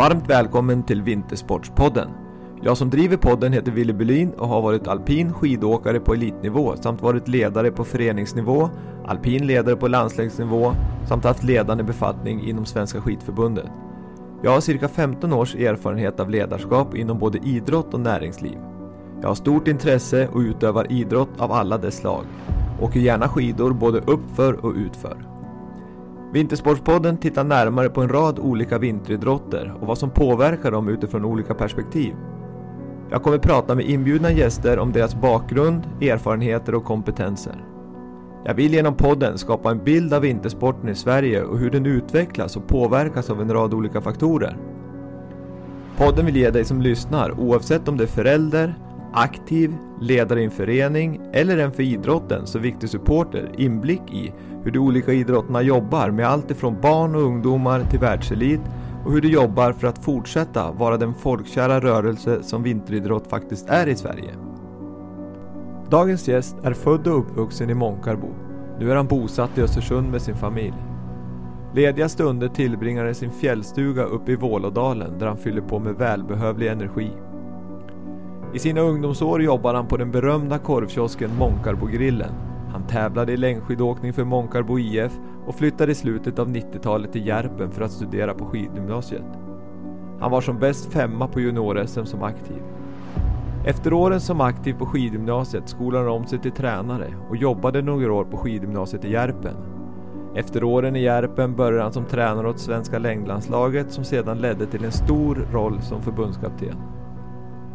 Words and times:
Varmt 0.00 0.30
välkommen 0.30 0.82
till 0.82 1.02
Vintersportspodden. 1.02 2.08
Jag 2.62 2.76
som 2.76 2.90
driver 2.90 3.16
podden 3.16 3.52
heter 3.52 3.72
Willy 3.72 3.92
Bylin 3.92 4.30
och 4.30 4.48
har 4.48 4.62
varit 4.62 4.88
alpin 4.88 5.32
skidåkare 5.32 6.00
på 6.00 6.14
elitnivå 6.14 6.76
samt 6.76 7.02
varit 7.02 7.28
ledare 7.28 7.70
på 7.70 7.84
föreningsnivå, 7.84 8.70
alpin 9.06 9.46
ledare 9.46 9.76
på 9.76 9.88
landslagsnivå 9.88 10.72
samt 11.08 11.24
haft 11.24 11.42
ledande 11.42 11.84
befattning 11.84 12.48
inom 12.48 12.66
Svenska 12.66 13.00
skidförbundet. 13.00 13.66
Jag 14.42 14.50
har 14.50 14.60
cirka 14.60 14.88
15 14.88 15.32
års 15.32 15.54
erfarenhet 15.54 16.20
av 16.20 16.30
ledarskap 16.30 16.94
inom 16.94 17.18
både 17.18 17.38
idrott 17.38 17.94
och 17.94 18.00
näringsliv. 18.00 18.58
Jag 19.20 19.28
har 19.28 19.34
stort 19.34 19.68
intresse 19.68 20.28
och 20.28 20.40
utövar 20.40 20.92
idrott 20.92 21.30
av 21.38 21.52
alla 21.52 21.78
dess 21.78 21.96
slag. 21.96 22.24
Åker 22.80 23.00
gärna 23.00 23.28
skidor 23.28 23.72
både 23.72 23.98
uppför 23.98 24.64
och 24.64 24.74
utför. 24.74 25.29
Vintersportspodden 26.32 27.16
tittar 27.16 27.44
närmare 27.44 27.88
på 27.88 28.02
en 28.02 28.08
rad 28.08 28.38
olika 28.38 28.78
vinteridrotter 28.78 29.74
och 29.80 29.86
vad 29.86 29.98
som 29.98 30.10
påverkar 30.10 30.70
dem 30.70 30.88
utifrån 30.88 31.24
olika 31.24 31.54
perspektiv. 31.54 32.14
Jag 33.10 33.22
kommer 33.22 33.38
prata 33.38 33.74
med 33.74 33.84
inbjudna 33.84 34.32
gäster 34.32 34.78
om 34.78 34.92
deras 34.92 35.14
bakgrund, 35.14 35.82
erfarenheter 36.00 36.74
och 36.74 36.84
kompetenser. 36.84 37.64
Jag 38.44 38.54
vill 38.54 38.74
genom 38.74 38.94
podden 38.94 39.38
skapa 39.38 39.70
en 39.70 39.84
bild 39.84 40.14
av 40.14 40.22
vintersporten 40.22 40.88
i 40.88 40.94
Sverige 40.94 41.42
och 41.42 41.58
hur 41.58 41.70
den 41.70 41.86
utvecklas 41.86 42.56
och 42.56 42.68
påverkas 42.68 43.30
av 43.30 43.40
en 43.40 43.52
rad 43.52 43.74
olika 43.74 44.00
faktorer. 44.00 44.56
Podden 45.96 46.26
vill 46.26 46.36
ge 46.36 46.50
dig 46.50 46.64
som 46.64 46.80
lyssnar, 46.80 47.40
oavsett 47.40 47.88
om 47.88 47.96
du 47.96 48.04
är 48.04 48.08
förälder, 48.08 48.74
aktiv, 49.12 49.74
ledare 50.00 50.40
i 50.40 50.44
en 50.44 50.50
förening 50.50 51.20
eller 51.32 51.58
en 51.58 51.72
för 51.72 51.82
idrotten 51.82 52.46
så 52.46 52.58
viktig 52.58 52.90
supporter 52.90 53.52
inblick 53.58 54.02
i 54.12 54.32
hur 54.64 54.70
de 54.70 54.78
olika 54.78 55.12
idrotterna 55.12 55.62
jobbar 55.62 56.10
med 56.10 56.26
allt 56.26 56.50
ifrån 56.50 56.80
barn 56.80 57.14
och 57.14 57.22
ungdomar 57.22 57.84
till 57.90 57.98
världselit 57.98 58.60
och 59.04 59.12
hur 59.12 59.20
de 59.20 59.28
jobbar 59.28 59.72
för 59.72 59.86
att 59.86 60.04
fortsätta 60.04 60.72
vara 60.72 60.96
den 60.96 61.14
folkkära 61.14 61.80
rörelse 61.80 62.42
som 62.42 62.62
vinteridrott 62.62 63.26
faktiskt 63.26 63.68
är 63.68 63.86
i 63.86 63.96
Sverige. 63.96 64.34
Dagens 65.90 66.28
gäst 66.28 66.56
är 66.62 66.72
född 66.72 67.06
och 67.06 67.18
uppvuxen 67.18 67.70
i 67.70 67.74
Månkarbo. 67.74 68.28
Nu 68.78 68.90
är 68.90 68.96
han 68.96 69.06
bosatt 69.06 69.58
i 69.58 69.62
Östersund 69.62 70.10
med 70.10 70.22
sin 70.22 70.36
familj. 70.36 70.74
Lediga 71.74 72.08
stunder 72.08 72.48
tillbringar 72.48 73.02
han 73.02 73.10
i 73.10 73.14
sin 73.14 73.30
fjällstuga 73.30 74.04
uppe 74.04 74.32
i 74.32 74.36
Vålådalen 74.36 75.18
där 75.18 75.26
han 75.26 75.36
fyller 75.36 75.60
på 75.60 75.78
med 75.78 75.94
välbehövlig 75.94 76.68
energi. 76.68 77.10
I 78.54 78.58
sina 78.58 78.80
ungdomsår 78.80 79.42
jobbade 79.42 79.78
han 79.78 79.86
på 79.86 79.96
den 79.96 80.10
berömda 80.10 80.58
korvkiosken 80.58 81.36
Månkarbogrillen. 81.38 82.30
Han 82.72 82.86
tävlade 82.86 83.32
i 83.32 83.36
längdskidåkning 83.36 84.12
för 84.12 84.24
Månkarbo 84.24 84.78
IF 84.78 85.12
och 85.46 85.54
flyttade 85.54 85.92
i 85.92 85.94
slutet 85.94 86.38
av 86.38 86.48
90-talet 86.48 87.12
till 87.12 87.26
Järpen 87.26 87.70
för 87.70 87.82
att 87.82 87.92
studera 87.92 88.34
på 88.34 88.44
skidgymnasiet. 88.46 89.24
Han 90.20 90.30
var 90.30 90.40
som 90.40 90.58
bäst 90.58 90.92
femma 90.92 91.28
på 91.28 91.40
junior-SM 91.40 92.04
som 92.04 92.22
aktiv. 92.22 92.62
Efter 93.64 93.92
åren 93.92 94.20
som 94.20 94.40
aktiv 94.40 94.74
på 94.74 94.86
skidgymnasiet 94.86 95.68
skolade 95.68 96.04
han 96.04 96.14
om 96.14 96.26
sig 96.26 96.38
till 96.38 96.52
tränare 96.52 97.14
och 97.28 97.36
jobbade 97.36 97.82
några 97.82 98.12
år 98.12 98.24
på 98.24 98.36
skidgymnasiet 98.36 99.04
i 99.04 99.12
Järpen. 99.12 99.56
Efter 100.34 100.64
åren 100.64 100.96
i 100.96 101.02
Järpen 101.02 101.56
började 101.56 101.82
han 101.82 101.92
som 101.92 102.04
tränare 102.04 102.48
åt 102.48 102.58
svenska 102.58 102.98
längdlandslaget 102.98 103.92
som 103.92 104.04
sedan 104.04 104.38
ledde 104.38 104.66
till 104.66 104.84
en 104.84 104.92
stor 104.92 105.48
roll 105.52 105.82
som 105.82 106.02
förbundskapten. 106.02 106.76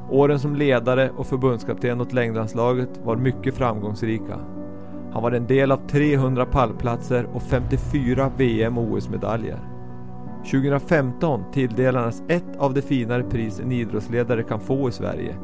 Åren 0.10 0.40
som 0.40 0.56
ledare 0.56 1.10
och 1.18 1.28
förbundskapten 1.28 2.02
åt 2.02 2.14
längdlandslaget 2.14 2.90
var 3.04 3.16
mycket 3.16 3.56
framgångsrika. 3.56 4.40
Han 5.14 5.24
var 5.24 5.32
en 5.32 5.48
del 5.48 5.72
av 5.72 5.88
300 5.88 6.46
pallplatser 6.46 7.28
och 7.34 7.44
54 7.44 8.32
VM 8.38 8.78
och 8.78 8.92
OS-medaljer. 8.92 9.60
2015 10.52 11.44
tilldelades 11.52 12.24
ett 12.28 12.58
av 12.58 12.74
de 12.74 12.82
finare 12.82 13.24
pris 13.24 13.60
en 13.60 13.72
idrottsledare 13.72 14.44
kan 14.44 14.60
få 14.60 14.90
i 14.90 14.92
Sverige, 14.92 15.36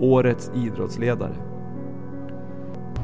Årets 0.00 0.50
idrottsledare. 0.54 1.34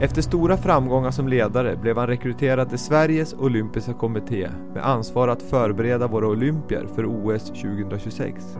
Efter 0.00 0.22
stora 0.22 0.56
framgångar 0.56 1.10
som 1.10 1.28
ledare 1.28 1.76
blev 1.76 1.96
han 1.96 2.06
rekryterad 2.06 2.68
till 2.68 2.78
Sveriges 2.78 3.34
Olympiska 3.34 3.92
Kommitté 3.92 4.48
med 4.74 4.86
ansvar 4.86 5.28
att 5.28 5.42
förbereda 5.42 6.06
våra 6.06 6.26
olympier 6.26 6.86
för 6.94 7.06
OS 7.06 7.44
2026. 7.44 8.58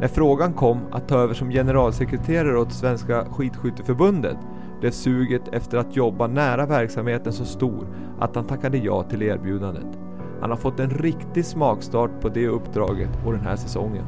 När 0.00 0.08
frågan 0.08 0.52
kom 0.52 0.78
att 0.90 1.08
ta 1.08 1.18
över 1.18 1.34
som 1.34 1.50
generalsekreterare 1.50 2.58
åt 2.58 2.72
Svenska 2.72 3.24
skidskytteförbundet 3.24 4.36
blev 4.80 4.90
suget 4.90 5.48
efter 5.52 5.78
att 5.78 5.96
jobba 5.96 6.26
nära 6.26 6.66
verksamheten 6.66 7.32
så 7.32 7.44
stor 7.44 7.86
att 8.20 8.36
han 8.36 8.44
tackade 8.44 8.78
ja 8.78 9.02
till 9.02 9.22
erbjudandet. 9.22 9.98
Han 10.40 10.50
har 10.50 10.56
fått 10.56 10.80
en 10.80 10.90
riktig 10.90 11.44
smakstart 11.44 12.20
på 12.20 12.28
det 12.28 12.48
uppdraget 12.48 13.10
och 13.26 13.32
den 13.32 13.40
här 13.40 13.56
säsongen. 13.56 14.04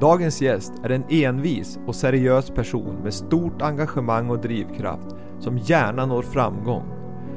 Dagens 0.00 0.42
gäst 0.42 0.72
är 0.82 0.90
en 0.90 1.04
envis 1.08 1.78
och 1.86 1.94
seriös 1.94 2.50
person 2.50 2.96
med 3.02 3.14
stort 3.14 3.62
engagemang 3.62 4.30
och 4.30 4.38
drivkraft 4.38 5.06
som 5.40 5.58
gärna 5.58 6.06
når 6.06 6.22
framgång. 6.22 6.84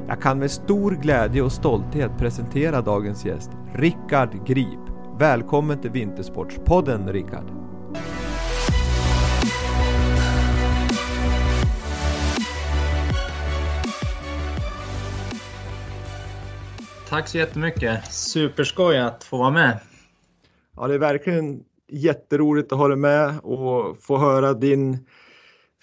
Jag 0.08 0.22
kan 0.22 0.40
med 0.40 0.52
stor 0.52 0.92
glädje 0.92 1.42
och 1.42 1.52
stolthet 1.52 2.12
presentera 2.18 2.82
dagens 2.82 3.26
gäst, 3.26 3.52
Rickard 3.74 4.46
Grip. 4.46 4.87
Välkommen 5.20 5.82
till 5.82 5.92
Vintersportspodden 5.92 7.14
Rickard! 7.14 7.52
Tack 17.10 17.28
så 17.28 17.38
jättemycket! 17.38 18.14
Superskoj 18.14 18.98
att 18.98 19.24
få 19.24 19.38
vara 19.38 19.52
med! 19.52 19.80
Ja, 20.76 20.88
det 20.88 20.94
är 20.94 21.00
verkligen 21.00 21.64
jätteroligt 21.88 22.72
att 22.72 22.78
ha 22.78 22.88
dig 22.88 22.98
med 22.98 23.40
och 23.44 23.98
få 24.02 24.18
höra 24.18 24.54
din 24.54 25.08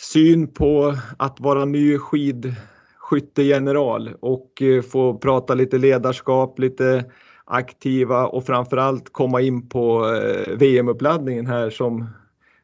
syn 0.00 0.48
på 0.48 0.94
att 1.18 1.40
vara 1.40 1.64
ny 1.64 1.98
skidskyttegeneral 1.98 4.10
och 4.20 4.62
eh, 4.62 4.82
få 4.82 5.18
prata 5.18 5.54
lite 5.54 5.78
ledarskap, 5.78 6.58
lite 6.58 7.04
aktiva 7.44 8.26
och 8.26 8.46
framförallt 8.46 9.12
komma 9.12 9.40
in 9.40 9.68
på 9.68 10.14
eh, 10.14 10.56
VM-uppladdningen 10.56 11.46
här 11.46 11.70
som, 11.70 12.06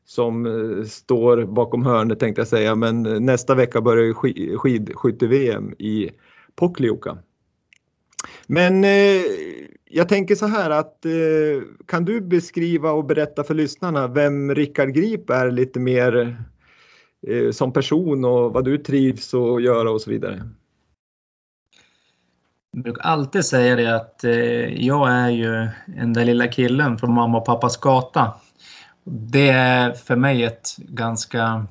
som 0.04 0.46
eh, 0.46 0.84
står 0.84 1.44
bakom 1.44 1.86
hörnet 1.86 2.20
tänkte 2.20 2.40
jag 2.40 2.48
säga. 2.48 2.74
Men 2.74 3.06
eh, 3.06 3.20
nästa 3.20 3.54
vecka 3.54 3.80
börjar 3.80 4.04
ju 4.04 4.14
skidskytte-VM 4.58 5.72
i 5.78 6.10
Pokljuka. 6.54 7.18
Men 8.46 8.84
eh, 8.84 9.22
jag 9.84 10.08
tänker 10.08 10.34
så 10.34 10.46
här 10.46 10.70
att 10.70 11.04
eh, 11.04 11.62
kan 11.86 12.04
du 12.04 12.20
beskriva 12.20 12.92
och 12.92 13.04
berätta 13.04 13.44
för 13.44 13.54
lyssnarna 13.54 14.08
vem 14.08 14.54
Rickard 14.54 14.92
Grip 14.94 15.30
är 15.30 15.50
lite 15.50 15.80
mer 15.80 16.36
eh, 17.26 17.50
som 17.50 17.72
person 17.72 18.24
och 18.24 18.52
vad 18.52 18.64
du 18.64 18.78
trivs 18.78 19.34
att 19.34 19.62
göra 19.62 19.90
och 19.90 20.00
så 20.00 20.10
vidare? 20.10 20.50
Jag 22.72 22.82
brukar 22.82 23.02
alltid 23.02 23.44
säga 23.44 23.76
det 23.76 23.96
att 23.96 24.24
eh, 24.24 24.84
jag 24.84 25.10
är 25.10 25.28
ju 25.28 25.68
den 25.86 26.12
där 26.12 26.24
lilla 26.24 26.48
killen 26.48 26.98
från 26.98 27.14
mamma 27.14 27.38
och 27.38 27.46
pappas 27.46 27.76
gata. 27.76 28.32
Det 29.04 29.48
är 29.48 29.92
för 29.92 30.16
mig 30.16 30.44
ett 30.44 30.76
ganska 30.78 31.66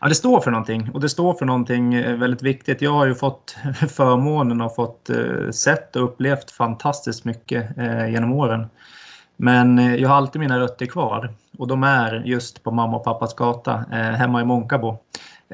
Ja, 0.00 0.08
det 0.08 0.14
står 0.14 0.40
för 0.40 0.50
någonting 0.50 0.90
och 0.94 1.00
det 1.00 1.08
står 1.08 1.34
för 1.34 1.46
någonting 1.46 1.94
eh, 1.94 2.16
väldigt 2.16 2.42
viktigt. 2.42 2.82
Jag 2.82 2.92
har 2.92 3.06
ju 3.06 3.14
fått 3.14 3.56
förmånen 3.88 4.60
och 4.60 4.74
fått 4.74 5.10
eh, 5.10 5.50
sett 5.50 5.96
och 5.96 6.04
upplevt 6.04 6.50
fantastiskt 6.50 7.24
mycket 7.24 7.78
eh, 7.78 8.08
genom 8.08 8.32
åren. 8.32 8.66
Men 9.36 9.78
eh, 9.78 9.94
jag 9.94 10.08
har 10.08 10.16
alltid 10.16 10.40
mina 10.40 10.58
rötter 10.60 10.86
kvar 10.86 11.34
och 11.58 11.68
de 11.68 11.82
är 11.82 12.22
just 12.24 12.62
på 12.62 12.70
mamma 12.70 12.96
och 12.96 13.04
pappas 13.04 13.34
gata 13.34 13.84
eh, 13.92 13.98
hemma 13.98 14.40
i 14.40 14.44
Månkabo. 14.44 14.98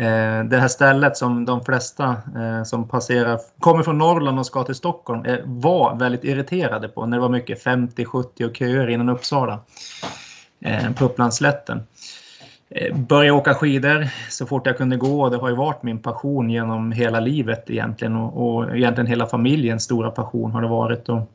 Eh, 0.01 0.45
det 0.45 0.57
här 0.57 0.69
stället 0.69 1.17
som 1.17 1.45
de 1.45 1.65
flesta 1.65 2.17
eh, 2.37 2.63
som 2.65 2.89
passerar, 2.89 3.41
kommer 3.59 3.83
från 3.83 3.99
Norrland 3.99 4.39
och 4.39 4.47
ska 4.47 4.65
till 4.65 4.75
Stockholm 4.75 5.25
eh, 5.25 5.39
var 5.45 5.97
väldigt 5.97 6.25
irriterade 6.25 6.89
på 6.89 7.07
när 7.07 7.17
det 7.17 7.21
var 7.21 7.29
mycket 7.29 7.63
50, 7.63 8.05
70 8.05 8.45
och 8.45 8.57
köer 8.57 8.89
innan 8.89 9.09
Uppsala 9.09 9.61
på 10.97 11.05
Upplandsslätten. 11.05 11.83
Börja 12.71 12.95
började 12.95 13.31
åka 13.31 13.55
skidor 13.55 14.09
så 14.31 14.47
fort 14.47 14.67
jag 14.67 14.77
kunde 14.77 14.97
gå. 14.97 15.29
Det 15.29 15.37
har 15.37 15.49
ju 15.49 15.57
varit 15.57 15.83
min 15.83 15.99
passion 15.99 16.51
genom 16.51 16.93
hela 16.93 17.21
livet 17.21 17.71
egentligen 17.71 18.17
och, 18.17 18.47
och 18.47 18.77
egentligen 18.77 19.07
hela 19.07 19.27
familjens 19.27 19.85
stora 19.85 20.11
passion 20.11 20.53
har 20.53 20.63
det 20.63 20.69
varit. 20.69 21.09
Och 21.09 21.33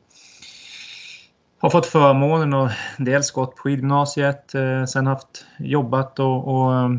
har 1.58 1.70
fått 1.70 1.86
förmånen 1.86 2.54
att 2.54 2.72
dels 2.98 3.30
gått 3.30 3.56
på 3.56 3.62
skidgymnasiet, 3.62 4.52
sen 4.88 5.06
haft 5.06 5.46
jobbat 5.58 6.18
och, 6.18 6.48
och 6.48 6.90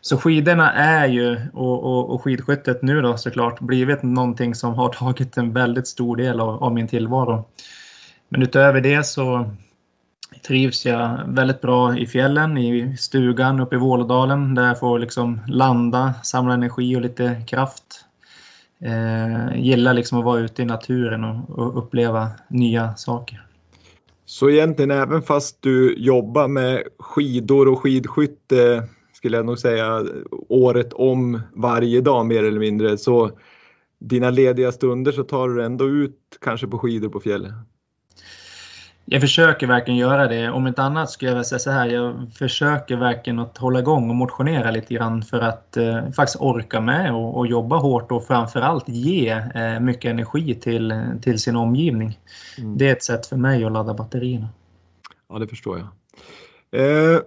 så 0.00 0.16
skidorna 0.16 0.72
är 0.72 1.06
ju 1.08 1.40
och, 1.52 1.84
och, 1.84 2.10
och 2.10 2.22
skidskyttet 2.22 2.82
nu 2.82 3.02
då 3.02 3.16
såklart 3.16 3.60
blivit 3.60 4.02
någonting 4.02 4.54
som 4.54 4.74
har 4.74 4.88
tagit 4.92 5.36
en 5.36 5.52
väldigt 5.52 5.88
stor 5.88 6.16
del 6.16 6.40
av, 6.40 6.62
av 6.64 6.74
min 6.74 6.88
tillvaro. 6.88 7.44
Men 8.28 8.42
utöver 8.42 8.80
det 8.80 9.06
så 9.06 9.50
trivs 10.46 10.86
jag 10.86 11.20
väldigt 11.26 11.60
bra 11.60 11.98
i 11.98 12.06
fjällen, 12.06 12.58
i 12.58 12.96
stugan 12.96 13.60
uppe 13.60 13.76
i 13.76 13.78
Vålådalen 13.78 14.54
där 14.54 14.66
jag 14.66 14.80
får 14.80 14.98
liksom 14.98 15.40
landa, 15.48 16.14
samla 16.22 16.54
energi 16.54 16.96
och 16.96 17.00
lite 17.00 17.42
kraft. 17.46 18.04
Eh, 18.80 19.60
gillar 19.60 19.94
liksom 19.94 20.18
att 20.18 20.24
vara 20.24 20.40
ute 20.40 20.62
i 20.62 20.64
naturen 20.64 21.24
och, 21.24 21.50
och 21.50 21.78
uppleva 21.78 22.30
nya 22.48 22.96
saker. 22.96 23.42
Så 24.26 24.50
egentligen 24.50 24.90
även 24.90 25.22
fast 25.22 25.62
du 25.62 25.94
jobbar 25.98 26.48
med 26.48 26.82
skidor 26.98 27.68
och 27.68 27.78
skidskytte 27.78 28.88
skulle 29.18 29.36
jag 29.36 29.46
nog 29.46 29.58
säga 29.58 30.04
året 30.48 30.92
om 30.92 31.40
varje 31.52 32.00
dag 32.00 32.26
mer 32.26 32.44
eller 32.44 32.60
mindre 32.60 32.98
så 32.98 33.30
dina 34.00 34.30
lediga 34.30 34.72
stunder 34.72 35.12
så 35.12 35.22
tar 35.22 35.48
du 35.48 35.64
ändå 35.64 35.88
ut 35.88 36.18
kanske 36.40 36.66
på 36.66 36.78
skidor 36.78 37.08
på 37.08 37.20
fjället? 37.20 37.52
Jag 39.04 39.20
försöker 39.20 39.66
verkligen 39.66 39.98
göra 39.98 40.28
det. 40.28 40.50
Om 40.50 40.66
inte 40.66 40.82
annat 40.82 41.10
skulle 41.10 41.30
jag 41.30 41.34
vilja 41.34 41.44
säga 41.44 41.58
så 41.58 41.70
här. 41.70 41.86
Jag 41.86 42.32
försöker 42.34 42.96
verkligen 42.96 43.38
att 43.38 43.58
hålla 43.58 43.78
igång 43.78 44.10
och 44.10 44.16
motionera 44.16 44.70
lite 44.70 44.94
grann 44.94 45.22
för 45.22 45.40
att 45.40 45.76
eh, 45.76 46.10
faktiskt 46.10 46.40
orka 46.40 46.80
med 46.80 47.14
och, 47.14 47.36
och, 47.38 47.46
jobba 47.46 47.76
hårt 47.76 48.12
och 48.12 48.26
framförallt 48.26 48.88
ge 48.88 49.30
eh, 49.54 49.80
mycket 49.80 50.10
energi 50.10 50.54
till, 50.54 50.94
till 51.22 51.38
sin 51.38 51.56
omgivning. 51.56 52.18
Mm. 52.58 52.78
Det 52.78 52.88
är 52.88 52.92
ett 52.92 53.02
sätt 53.02 53.26
för 53.26 53.36
mig 53.36 53.64
att 53.64 53.72
ladda 53.72 53.94
batterierna. 53.94 54.48
Ja, 55.28 55.38
det 55.38 55.46
förstår 55.46 55.78
jag. 55.78 55.88
Eh, 56.80 57.20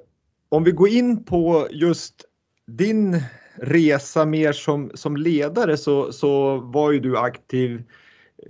om 0.52 0.64
vi 0.64 0.72
går 0.72 0.90
in 0.90 1.24
på 1.24 1.68
just 1.72 2.26
din 2.68 3.22
resa 3.56 4.26
mer 4.26 4.52
som, 4.52 4.92
som 4.94 5.18
ledare 5.18 5.78
så, 5.78 6.12
så 6.12 6.58
var 6.58 6.92
ju 6.92 7.00
du 7.00 7.18
aktiv 7.18 7.84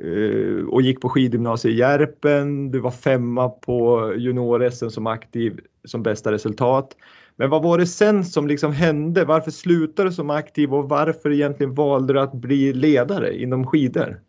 eh, 0.03 0.65
och 0.67 0.81
gick 0.81 1.01
på 1.01 1.09
skidgymnasiet 1.09 1.73
i 1.73 1.77
Järpen. 1.77 2.71
Du 2.71 2.79
var 2.79 2.91
femma 2.91 3.49
på 3.49 4.13
junior-SM 4.17 4.89
som 4.89 5.07
aktiv 5.07 5.59
som 5.85 6.03
bästa 6.03 6.31
resultat. 6.31 6.95
Men 7.35 7.49
vad 7.49 7.63
var 7.63 7.77
det 7.77 7.87
sen 7.87 8.25
som 8.25 8.47
liksom 8.47 8.71
hände? 8.71 9.25
Varför 9.25 9.51
slutade 9.51 10.09
du 10.09 10.13
som 10.13 10.29
aktiv 10.29 10.73
och 10.73 10.89
varför 10.89 11.31
egentligen 11.31 11.73
valde 11.73 12.13
du 12.13 12.19
att 12.19 12.33
bli 12.33 12.73
ledare 12.73 13.41
inom 13.41 13.67
skidor? 13.67 14.19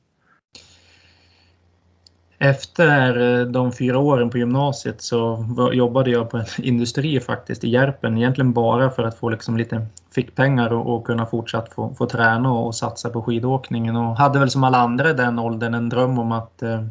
Efter 2.43 3.41
eh, 3.41 3.47
de 3.47 3.73
fyra 3.73 3.99
åren 3.99 4.31
på 4.31 4.39
gymnasiet 4.39 5.03
så 5.03 5.47
jobbade 5.73 6.11
jag 6.11 6.31
på 6.31 6.37
en 6.37 6.45
industri 6.65 7.21
faktiskt 7.21 7.65
i 7.65 7.69
Järpen. 7.69 8.19
Egentligen 8.19 8.53
bara 8.53 8.91
för 8.91 9.03
att 9.03 9.19
få 9.19 9.29
liksom 9.29 9.57
lite 9.57 9.87
fickpengar 10.15 10.73
och, 10.73 10.95
och 10.95 11.07
kunna 11.07 11.27
fortsatt 11.27 11.73
få, 11.73 11.95
få 11.95 12.07
träna 12.07 12.53
och, 12.53 12.67
och, 12.67 12.75
satsa 12.75 13.11
på 13.11 13.23
skidåkningen. 13.23 13.97
Och 13.97 14.17
hade 14.17 14.39
väl 14.39 14.51
som 14.51 14.65
alla 14.65 14.79
andra 14.79 15.11
i 15.11 15.13
den 15.13 15.39
åldern 15.39 15.75
en 15.75 15.89
dröm 15.89 16.19
om 16.19 16.33
att 16.33 16.63
eh, 16.63 16.85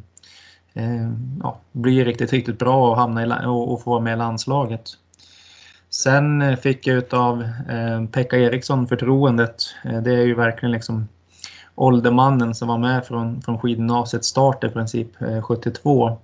eh, 0.73 1.11
ja, 1.43 1.57
bli 1.71 2.03
riktigt, 2.03 2.33
riktigt 2.33 2.59
bra 2.59 2.89
och, 2.89 2.97
hamna 2.97 3.23
i, 3.23 3.45
och, 3.45 3.73
och 3.73 3.83
få 3.83 3.89
vara 3.89 4.01
med 4.01 4.13
i 4.13 4.17
landslaget. 4.17 4.89
Sen 5.89 6.41
eh, 6.41 6.55
fick 6.55 6.87
jag 6.87 6.97
utav 6.97 7.41
eh, 7.69 8.05
Pekka 8.11 8.37
Eriksson 8.37 8.87
förtroendet. 8.87 9.55
Eh, 9.85 10.01
det 10.01 10.13
är 10.13 10.25
ju 10.25 10.35
verkligen 10.35 10.71
liksom 10.71 11.07
åldermannen 11.75 12.55
som 12.55 12.67
var 12.67 12.77
med 12.77 13.05
från, 13.05 13.41
från 13.41 13.59
skidgymnasiet 13.59 14.25
start 14.25 14.63
i 14.63 14.69
princip 14.69 15.21
eh, 15.21 15.41
72. 15.41 16.17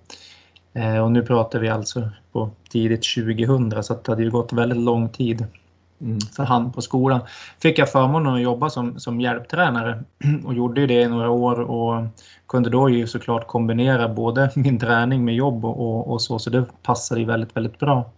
Eh, 0.74 0.98
och 0.98 1.12
nu 1.12 1.22
pratar 1.22 1.60
vi 1.60 1.70
alltså 1.70 2.10
på 2.32 2.50
tidigt 2.70 3.04
2000 3.16 3.84
så 3.84 3.94
det 3.94 4.12
hade 4.12 4.24
ju 4.24 4.32
gått 4.32 4.54
väldigt 4.54 4.78
lång 4.78 5.10
tid 5.10 5.46
mm. 6.02 6.20
för 6.20 6.44
han 6.44 6.72
på 6.72 6.82
skolan. 6.82 7.20
Fick 7.62 7.80
jag 7.80 7.92
förmånen 7.92 8.34
att 8.34 8.42
jobba 8.42 8.70
som, 8.70 9.00
som 9.00 9.22
hjälptränare 9.22 10.04
och 10.46 10.54
gjorde 10.54 10.82
ju 10.82 10.88
det 10.88 11.02
i 11.02 11.08
några 11.08 11.30
år 11.30 11.60
och 11.60 12.04
kunde 12.48 12.70
då 12.70 12.90
ju 12.90 13.08
såklart 13.08 13.48
kombinera 13.48 14.10
både 14.10 14.52
min 14.56 14.80
träning 14.80 15.26
med 15.26 15.36
jobb 15.36 15.66
och, 15.66 16.12
och 16.12 16.22
så, 16.22 16.40
så 16.40 16.50
det 16.50 16.66
passade 16.84 17.22
ju 17.22 17.28
väldigt, 17.28 17.56
väldigt 17.56 17.80
bra. 17.80 18.12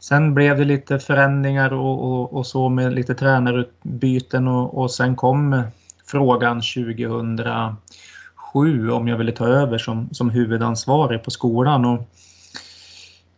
Sen 0.00 0.34
blev 0.34 0.58
det 0.58 0.64
lite 0.64 0.98
förändringar 0.98 1.72
och, 1.72 2.04
och, 2.04 2.32
och 2.32 2.46
så 2.46 2.68
med 2.68 2.92
lite 2.92 3.14
tränarutbyten 3.14 4.48
och, 4.48 4.78
och 4.78 4.90
sen 4.90 5.16
kom 5.16 5.62
frågan 6.10 6.60
2007 6.60 8.90
om 8.90 9.08
jag 9.08 9.16
ville 9.16 9.32
ta 9.32 9.46
över 9.46 9.78
som, 9.78 10.08
som 10.12 10.30
huvudansvarig 10.30 11.24
på 11.24 11.30
skolan. 11.30 11.84
Och 11.84 12.08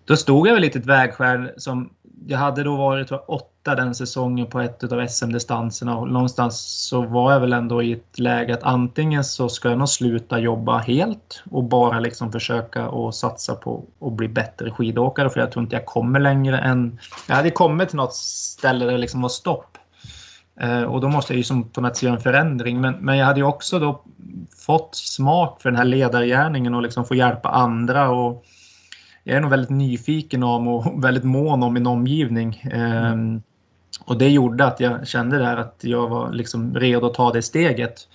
då 0.04 0.16
stod 0.16 0.48
jag 0.48 0.52
väl 0.52 0.62
lite 0.62 0.78
ett 0.78 0.86
vägskäl 0.86 1.50
som 1.56 1.90
jag 2.26 2.38
hade 2.38 2.62
då 2.62 2.76
varit 2.76 3.08
tror, 3.08 3.30
åtta 3.30 3.74
den 3.74 3.94
säsongen 3.94 4.46
på 4.46 4.60
ett 4.60 4.92
av 4.92 5.06
SM-distanserna 5.06 5.96
och 5.96 6.08
någonstans 6.08 6.86
så 6.88 7.02
var 7.02 7.32
jag 7.32 7.40
väl 7.40 7.52
ändå 7.52 7.82
i 7.82 7.92
ett 7.92 8.18
läge 8.18 8.54
att 8.54 8.62
antingen 8.62 9.24
så 9.24 9.48
ska 9.48 9.68
jag 9.68 9.78
nog 9.78 9.88
sluta 9.88 10.38
jobba 10.38 10.78
helt 10.78 11.42
och 11.50 11.64
bara 11.64 12.00
liksom 12.00 12.32
försöka 12.32 12.88
och 12.88 13.14
satsa 13.14 13.54
på 13.54 13.84
att 14.00 14.12
bli 14.12 14.28
bättre 14.28 14.70
skidåkare 14.70 15.30
för 15.30 15.40
jag 15.40 15.52
tror 15.52 15.62
inte 15.62 15.76
jag 15.76 15.86
kommer 15.86 16.20
längre 16.20 16.58
än... 16.58 16.98
Jag 17.28 17.34
hade 17.34 17.50
kommit 17.50 17.88
till 17.88 17.96
något 17.96 18.14
ställe 18.14 18.84
där 18.84 18.92
det 18.92 18.98
liksom 18.98 19.22
var 19.22 19.28
stopp. 19.28 19.78
Eh, 20.60 20.82
och 20.82 21.00
då 21.00 21.08
måste 21.08 21.32
jag 21.32 21.38
ju 21.38 21.44
som 21.44 21.68
på 21.68 21.80
något 21.80 21.96
sätt 21.96 22.02
göra 22.02 22.14
en 22.14 22.20
förändring. 22.20 22.80
Men, 22.80 22.94
men 22.94 23.18
jag 23.18 23.26
hade 23.26 23.40
ju 23.40 23.46
också 23.46 23.78
då 23.78 24.02
fått 24.66 24.94
smak 24.94 25.62
för 25.62 25.70
den 25.70 25.76
här 25.76 25.84
ledargärningen 25.84 26.74
och 26.74 26.82
liksom 26.82 27.04
få 27.04 27.14
hjälpa 27.14 27.48
andra. 27.48 28.10
Och 28.10 28.44
jag 29.24 29.36
är 29.36 29.40
nog 29.40 29.50
väldigt 29.50 29.70
nyfiken 29.70 30.42
om 30.42 30.68
och 30.68 31.04
väldigt 31.04 31.24
mån 31.24 31.62
om 31.62 31.74
min 31.74 31.86
omgivning. 31.86 32.62
Mm. 32.72 33.42
Och 34.04 34.18
det 34.18 34.28
gjorde 34.28 34.64
att 34.64 34.80
jag 34.80 35.08
kände 35.08 35.38
där 35.38 35.56
att 35.56 35.78
jag 35.80 36.08
var 36.08 36.32
liksom 36.32 36.74
redo 36.74 37.06
att 37.06 37.14
ta 37.14 37.32
det 37.32 37.42
steget. 37.42 38.08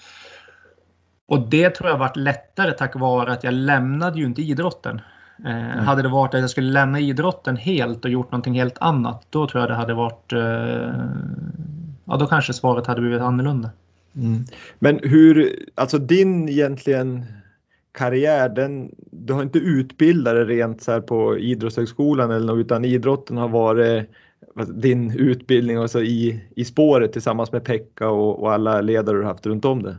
Och 1.28 1.50
det 1.50 1.70
tror 1.70 1.90
jag 1.90 1.98
varit 1.98 2.18
lättare 2.18 2.72
tack 2.72 2.96
vare 2.96 3.32
att 3.32 3.44
jag 3.44 3.54
lämnade 3.54 4.20
ju 4.20 4.26
inte 4.26 4.42
idrotten. 4.42 5.02
Mm. 5.46 5.86
Hade 5.86 6.02
det 6.02 6.08
varit 6.08 6.34
att 6.34 6.42
jag 6.42 6.50
skulle 6.50 6.72
lämna 6.72 7.00
idrotten 7.00 7.58
helt 7.58 8.06
och 8.06 8.12
gjort 8.12 8.32
någonting 8.32 8.54
helt 8.54 8.78
annat, 8.78 9.28
då 9.30 9.48
tror 9.48 9.62
jag 9.62 9.70
det 9.70 9.76
hade 9.76 9.94
varit 9.94 10.34
eh, 10.34 10.90
ja, 12.06 12.18
då 12.18 12.28
kanske 12.28 12.54
svaret 12.54 12.88
hade 12.88 13.02
blivit 13.02 13.22
annorlunda. 13.22 13.69
Mm. 14.16 14.44
Men 14.80 15.00
hur, 15.04 15.60
alltså 15.75 15.98
din 15.98 16.50
egentligen 16.50 17.25
karriär, 17.92 18.50
den, 18.50 18.92
du 19.12 19.34
har 19.34 19.42
inte 19.42 19.60
utbildat 19.60 20.34
dig 20.36 20.46
rent 20.46 20.84
så 20.84 20.92
här 20.92 21.02
på 21.02 21.38
idrottshögskolan 21.38 22.31
eller 22.31 22.46
något, 22.46 22.66
utan 22.66 22.86
idrotten 22.86 23.38
har 23.38 23.48
varit 23.48 24.10
din 24.68 25.12
utbildning 25.12 25.78
alltså 25.78 26.02
i, 26.02 26.44
i 26.56 26.66
spåret 26.66 27.13
tillsammans 27.13 27.52
med 27.52 27.63
Pekka 27.63 28.10
och, 28.10 28.42
och 28.42 28.54
alla 28.54 28.81
ledare 28.81 29.18
du 29.18 29.24
haft 29.24 29.46
runt 29.46 29.66
om 29.66 29.84
det? 29.84 29.96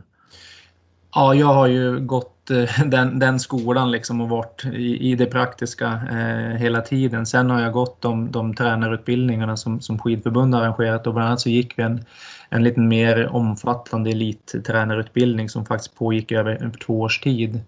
Ja, 1.15 1.35
jag 1.35 1.47
har 1.47 1.67
ju 1.67 1.99
gått 1.99 2.36
eh, 2.51 2.69
den, 2.85 3.19
den 3.19 3.39
skolan 3.39 3.91
liksom 3.91 4.21
och 4.21 4.29
varit 4.29 4.65
i, 4.65 5.11
i 5.11 5.15
det 5.15 5.25
praktiska 5.25 6.01
eh, 6.11 6.57
hela 6.57 6.81
tiden. 6.81 7.25
Sen 7.25 7.49
har 7.49 7.61
jag 7.61 7.73
gått 7.73 8.01
de, 8.01 8.31
de 8.31 8.55
tränarutbildningarna 8.55 9.57
som, 9.57 9.81
som 9.81 9.99
skidförbund 9.99 10.55
arrangerat 10.55 11.07
och 11.07 11.13
bland 11.13 11.27
annat 11.27 11.41
så 11.41 11.49
gick 11.49 11.79
vi 11.79 11.83
en, 11.83 12.05
en 12.49 12.63
lite 12.63 12.79
mer 12.79 13.27
omfattande 13.27 14.09
elittränarutbildning 14.09 15.49
som 15.49 15.65
faktiskt 15.65 15.95
pågick 15.95 16.31
över 16.31 16.71
två 16.85 17.01
års 17.01 17.19
tid. 17.19 17.59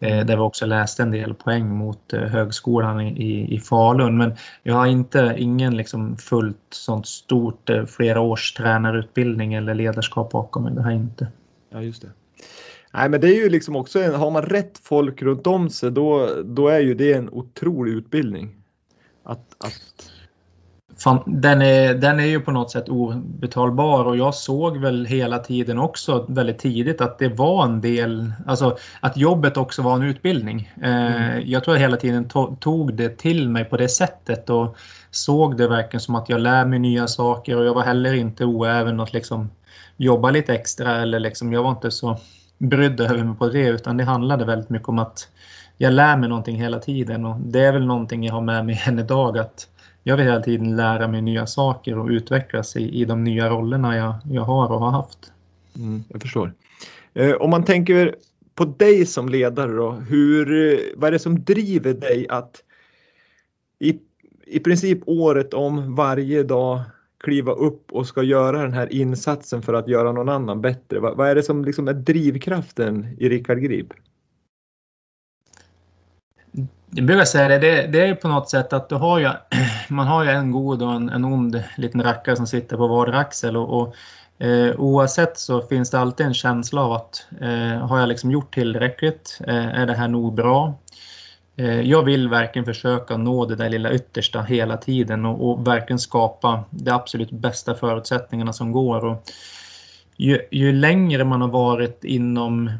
Eh, 0.00 0.26
där 0.26 0.36
vi 0.36 0.42
också 0.42 0.66
läste 0.66 1.02
en 1.02 1.10
del 1.10 1.34
poäng 1.34 1.68
mot 1.68 2.12
eh, 2.12 2.20
högskolan 2.20 3.00
i, 3.00 3.54
i 3.54 3.58
Falun. 3.60 4.16
Men 4.16 4.34
jag 4.62 4.74
har 4.74 4.86
inte, 4.86 5.34
ingen 5.38 5.76
liksom 5.76 6.16
fullt 6.16 6.66
sånt 6.70 7.06
stort 7.06 7.70
eh, 7.70 7.84
flera 7.84 8.20
års 8.20 8.52
tränarutbildning 8.52 9.54
eller 9.54 9.74
ledarskap 9.74 10.30
bakom 10.30 10.62
mig. 10.62 10.74
Det 10.74 10.82
har 10.82 10.90
jag 10.90 11.00
inte. 11.00 11.26
Ja, 11.70 11.82
just 11.82 12.02
det. 12.02 12.08
Nej, 12.92 13.08
men 13.08 13.20
det 13.20 13.28
är 13.28 13.42
ju 13.42 13.48
liksom 13.48 13.76
också 13.76 14.02
en, 14.02 14.14
har 14.14 14.30
man 14.30 14.42
rätt 14.42 14.78
folk 14.82 15.22
runt 15.22 15.46
om 15.46 15.70
sig 15.70 15.90
då, 15.90 16.28
då 16.44 16.68
är 16.68 16.80
ju 16.80 16.94
det 16.94 17.12
en 17.12 17.28
otrolig 17.30 17.92
utbildning. 17.92 18.54
Att, 19.24 19.56
att... 19.64 20.12
Fan, 20.98 21.22
den, 21.26 21.62
är, 21.62 21.94
den 21.94 22.20
är 22.20 22.24
ju 22.24 22.40
på 22.40 22.50
något 22.50 22.70
sätt 22.70 22.88
obetalbar 22.88 24.04
och 24.04 24.16
jag 24.16 24.34
såg 24.34 24.76
väl 24.76 25.06
hela 25.06 25.38
tiden 25.38 25.78
också 25.78 26.26
väldigt 26.28 26.58
tidigt 26.58 27.00
att 27.00 27.18
det 27.18 27.28
var 27.28 27.64
en 27.64 27.80
del, 27.80 28.32
alltså 28.46 28.76
att 29.00 29.16
jobbet 29.16 29.56
också 29.56 29.82
var 29.82 29.94
en 29.94 30.02
utbildning. 30.02 30.72
Eh, 30.82 31.32
mm. 31.32 31.50
jag 31.50 31.64
tror 31.64 31.76
jag 31.76 31.80
hela 31.80 31.96
tiden 31.96 32.28
to 32.28 32.56
tog 32.60 32.94
det 32.94 33.18
till 33.18 33.48
mig 33.48 33.64
på 33.64 33.76
det 33.76 33.88
sättet 33.88 34.50
och 34.50 34.76
såg 35.10 35.56
det 35.56 35.68
verkligen 35.68 36.00
som 36.00 36.14
att 36.14 36.28
jag 36.28 36.40
lär 36.40 36.64
mig 36.64 36.78
nya 36.78 37.06
saker 37.06 37.56
och 37.56 37.64
jag 37.64 37.74
var 37.74 37.82
heller 37.82 38.14
inte 38.14 38.44
oäven 38.44 39.00
att 39.00 39.12
liksom 39.12 39.50
jobba 39.96 40.30
lite 40.30 40.54
extra 40.54 41.02
eller 41.02 41.20
liksom, 41.20 41.52
jag 41.52 41.62
var 41.62 41.70
inte 41.70 41.90
så 41.90 42.18
brydde 42.58 43.04
över 43.04 43.24
mig 43.24 43.36
på 43.36 43.48
det 43.48 43.68
utan 43.68 43.96
det 43.96 44.04
handlade 44.04 44.44
väldigt 44.44 44.70
mycket 44.70 44.88
om 44.88 44.98
att 44.98 45.28
jag 45.76 45.92
lär 45.92 46.16
mig 46.16 46.28
någonting 46.28 46.56
hela 46.56 46.78
tiden 46.78 47.24
och 47.24 47.40
det 47.40 47.60
är 47.60 47.72
väl 47.72 47.86
någonting 47.86 48.24
jag 48.24 48.34
har 48.34 48.40
med 48.40 48.66
mig 48.66 48.82
än 48.86 48.98
idag 48.98 49.38
att 49.38 49.68
jag 50.02 50.16
vill 50.16 50.26
hela 50.26 50.42
tiden 50.42 50.76
lära 50.76 51.08
mig 51.08 51.22
nya 51.22 51.46
saker 51.46 51.98
och 51.98 52.08
utvecklas 52.08 52.76
i, 52.76 53.00
i 53.00 53.04
de 53.04 53.24
nya 53.24 53.50
rollerna 53.50 53.96
jag, 53.96 54.14
jag 54.30 54.42
har 54.42 54.72
och 54.72 54.80
har 54.80 54.90
haft. 54.90 55.32
Mm, 55.76 56.04
jag 56.08 56.22
förstår. 56.22 56.52
Eh, 57.14 57.32
om 57.32 57.50
man 57.50 57.64
tänker 57.64 58.16
på 58.54 58.64
dig 58.64 59.06
som 59.06 59.28
ledare 59.28 59.72
då, 59.72 59.90
hur, 59.90 60.72
eh, 60.72 60.78
vad 60.96 61.08
är 61.08 61.12
det 61.12 61.18
som 61.18 61.44
driver 61.44 61.94
dig 61.94 62.26
att 62.28 62.62
i, 63.78 63.98
i 64.46 64.60
princip 64.60 64.98
året 65.06 65.54
om 65.54 65.94
varje 65.94 66.42
dag 66.42 66.80
kliva 67.24 67.52
upp 67.52 67.92
och 67.92 68.06
ska 68.06 68.22
göra 68.22 68.62
den 68.62 68.72
här 68.72 68.92
insatsen 68.92 69.62
för 69.62 69.74
att 69.74 69.88
göra 69.88 70.12
någon 70.12 70.28
annan 70.28 70.60
bättre? 70.60 71.00
Vad, 71.00 71.16
vad 71.16 71.28
är 71.28 71.34
det 71.34 71.42
som 71.42 71.64
liksom 71.64 71.88
är 71.88 71.94
drivkraften 71.94 73.16
i 73.18 73.28
Rickard 73.28 73.58
Grip? 73.58 73.86
Jag 76.90 77.06
brukar 77.06 77.24
säga 77.24 77.48
det, 77.48 77.58
det, 77.58 77.86
det 77.86 78.06
är 78.06 78.14
på 78.14 78.28
något 78.28 78.50
sätt 78.50 78.72
att 78.72 78.88
du 78.88 78.94
har 78.94 79.18
ju, 79.18 79.30
man 79.88 80.06
har 80.06 80.24
ju 80.24 80.30
en 80.30 80.50
god 80.50 80.82
och 80.82 80.92
en, 80.92 81.08
en 81.08 81.24
ond 81.24 81.62
liten 81.76 82.02
rackare 82.02 82.36
som 82.36 82.46
sitter 82.46 82.76
på 82.76 82.86
var 82.86 83.08
axel 83.08 83.56
och, 83.56 83.80
och 83.80 83.94
eh, 84.44 84.80
oavsett 84.80 85.38
så 85.38 85.62
finns 85.62 85.90
det 85.90 85.98
alltid 85.98 86.26
en 86.26 86.34
känsla 86.34 86.82
av 86.82 86.92
att 86.92 87.26
eh, 87.40 87.86
har 87.86 87.98
jag 88.00 88.08
liksom 88.08 88.30
gjort 88.30 88.54
tillräckligt? 88.54 89.40
Eh, 89.46 89.80
är 89.80 89.86
det 89.86 89.94
här 89.94 90.08
nog 90.08 90.34
bra? 90.34 90.74
Eh, 91.58 91.80
jag 91.80 92.02
vill 92.02 92.28
verkligen 92.28 92.66
försöka 92.66 93.16
nå 93.16 93.46
det 93.46 93.56
där 93.56 93.68
lilla 93.68 93.92
yttersta 93.92 94.42
hela 94.42 94.76
tiden 94.76 95.24
och, 95.26 95.50
och 95.50 95.66
verkligen 95.66 95.98
skapa 95.98 96.64
de 96.70 96.90
absolut 96.90 97.30
bästa 97.30 97.74
förutsättningarna 97.74 98.52
som 98.52 98.72
går. 98.72 99.04
Och 99.04 99.30
ju, 100.16 100.40
ju 100.50 100.72
längre 100.72 101.24
man 101.24 101.40
har 101.40 101.48
varit 101.48 102.04
inom 102.04 102.70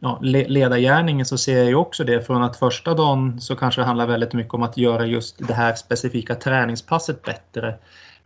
ja, 0.00 0.18
ledargärningen 0.22 1.26
så 1.26 1.38
ser 1.38 1.58
jag 1.58 1.66
ju 1.66 1.74
också 1.74 2.04
det 2.04 2.26
från 2.26 2.42
att 2.42 2.56
första 2.56 2.94
dagen 2.94 3.40
så 3.40 3.56
kanske 3.56 3.80
det 3.80 3.84
handlar 3.84 4.06
väldigt 4.06 4.32
mycket 4.32 4.54
om 4.54 4.62
att 4.62 4.76
göra 4.76 5.06
just 5.06 5.48
det 5.48 5.54
här 5.54 5.74
specifika 5.74 6.34
träningspasset 6.34 7.22
bättre. 7.22 7.74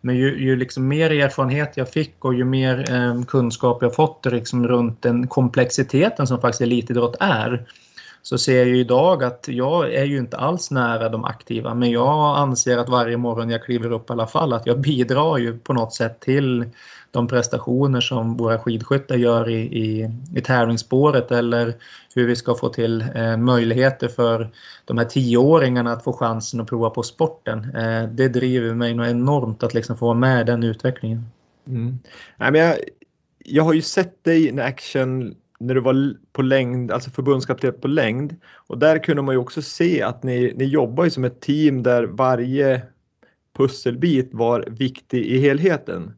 Men 0.00 0.16
ju, 0.16 0.44
ju 0.44 0.56
liksom 0.56 0.88
mer 0.88 1.10
erfarenhet 1.10 1.76
jag 1.76 1.88
fick 1.88 2.24
och 2.24 2.34
ju 2.34 2.44
mer 2.44 2.92
eh, 2.92 3.22
kunskap 3.22 3.82
jag 3.82 3.94
fått 3.94 4.26
liksom 4.26 4.68
runt 4.68 5.02
den 5.02 5.26
komplexiteten 5.26 6.26
som 6.26 6.40
faktiskt 6.40 6.60
elitidrott 6.60 7.16
är 7.20 7.66
så 8.28 8.38
ser 8.38 8.56
jag 8.56 8.66
ju 8.66 8.78
idag 8.78 9.24
att 9.24 9.48
jag 9.48 9.94
är 9.94 10.04
ju 10.04 10.18
inte 10.18 10.36
alls 10.36 10.70
nära 10.70 11.08
de 11.08 11.24
aktiva 11.24 11.74
men 11.74 11.90
jag 11.90 12.38
anser 12.38 12.78
att 12.78 12.88
varje 12.88 13.16
morgon 13.16 13.50
jag 13.50 13.64
kliver 13.64 13.92
upp 13.92 14.10
i 14.10 14.12
alla 14.12 14.26
fall 14.26 14.52
att 14.52 14.66
jag 14.66 14.80
bidrar 14.80 15.38
ju 15.38 15.58
på 15.58 15.72
något 15.72 15.94
sätt 15.94 16.20
till 16.20 16.64
de 17.10 17.28
prestationer 17.28 18.00
som 18.00 18.36
våra 18.36 18.58
skidskyttar 18.58 19.16
gör 19.16 19.48
i, 19.48 19.60
i, 19.60 20.10
i 20.34 20.40
tävlingsspåret 20.40 21.32
eller 21.32 21.74
hur 22.14 22.26
vi 22.26 22.36
ska 22.36 22.54
få 22.54 22.68
till 22.68 23.04
eh, 23.14 23.36
möjligheter 23.36 24.08
för 24.08 24.50
de 24.84 24.98
här 24.98 25.04
tioåringarna 25.04 25.92
att 25.92 26.04
få 26.04 26.12
chansen 26.12 26.60
att 26.60 26.68
prova 26.68 26.90
på 26.90 27.02
sporten. 27.02 27.76
Eh, 27.76 28.08
det 28.08 28.28
driver 28.28 28.74
mig 28.74 28.94
nog 28.94 29.06
enormt 29.06 29.62
att 29.62 29.74
liksom 29.74 29.96
få 29.96 30.06
vara 30.06 30.18
med 30.18 30.40
i 30.40 30.44
den 30.44 30.62
utvecklingen. 30.62 31.30
Mm. 31.66 31.98
Nej, 32.36 32.52
men 32.52 32.60
jag, 32.60 32.76
jag 33.38 33.64
har 33.64 33.72
ju 33.72 33.82
sett 33.82 34.24
dig 34.24 34.48
in 34.48 34.60
action 34.60 35.34
när 35.58 35.74
du 35.74 35.80
var 35.80 36.14
på 36.32 36.42
längd, 36.42 36.92
alltså 36.92 37.10
förbundskapten 37.10 37.80
på 37.80 37.88
längd 37.88 38.36
och 38.54 38.78
där 38.78 38.98
kunde 38.98 39.22
man 39.22 39.34
ju 39.34 39.38
också 39.38 39.62
se 39.62 40.02
att 40.02 40.22
ni, 40.22 40.54
ni 40.56 40.64
jobbar 40.64 41.04
ju 41.04 41.10
som 41.10 41.24
ett 41.24 41.40
team 41.40 41.82
där 41.82 42.04
varje 42.04 42.82
pusselbit 43.56 44.28
var 44.32 44.64
viktig 44.70 45.26
i 45.26 45.38
helheten. 45.38 46.12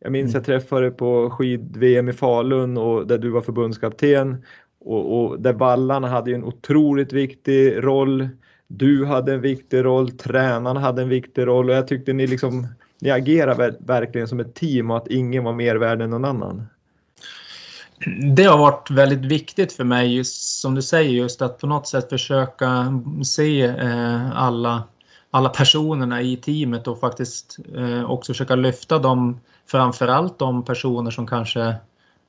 Jag 0.00 0.12
minns 0.12 0.34
mm. 0.34 0.38
jag 0.38 0.44
träffade 0.44 0.90
på 0.90 1.30
skid-VM 1.30 2.08
i 2.08 2.12
Falun 2.12 2.78
och 2.78 3.06
där 3.06 3.18
du 3.18 3.30
var 3.30 3.40
förbundskapten 3.40 4.44
och, 4.80 5.20
och 5.20 5.40
där 5.40 5.52
vallarna 5.52 6.08
hade 6.08 6.34
en 6.34 6.44
otroligt 6.44 7.12
viktig 7.12 7.84
roll. 7.84 8.28
Du 8.66 9.04
hade 9.04 9.34
en 9.34 9.40
viktig 9.40 9.84
roll, 9.84 10.10
tränarna 10.10 10.80
hade 10.80 11.02
en 11.02 11.08
viktig 11.08 11.46
roll 11.46 11.70
och 11.70 11.76
jag 11.76 11.88
tyckte 11.88 12.12
ni 12.12 12.26
liksom 12.26 12.66
ni 13.00 13.10
agerade 13.10 13.76
verkligen 13.80 14.28
som 14.28 14.40
ett 14.40 14.54
team 14.54 14.90
och 14.90 14.96
att 14.96 15.08
ingen 15.08 15.44
var 15.44 15.52
mer 15.52 15.76
värd 15.76 16.02
än 16.02 16.10
någon 16.10 16.24
annan. 16.24 16.66
Det 18.34 18.44
har 18.44 18.58
varit 18.58 18.90
väldigt 18.90 19.24
viktigt 19.24 19.72
för 19.72 19.84
mig, 19.84 20.16
just, 20.16 20.60
som 20.60 20.74
du 20.74 20.82
säger, 20.82 21.10
just 21.10 21.42
att 21.42 21.58
på 21.58 21.66
något 21.66 21.88
sätt 21.88 22.08
försöka 22.08 23.02
se 23.24 23.62
eh, 23.62 24.38
alla, 24.38 24.82
alla 25.30 25.48
personerna 25.48 26.22
i 26.22 26.36
teamet 26.36 26.88
och 26.88 27.00
faktiskt 27.00 27.58
eh, 27.76 28.10
också 28.10 28.32
försöka 28.32 28.54
lyfta 28.54 28.98
dem 28.98 29.40
framförallt 29.66 30.38
de 30.38 30.64
personer 30.64 31.10
som 31.10 31.26
kanske 31.26 31.74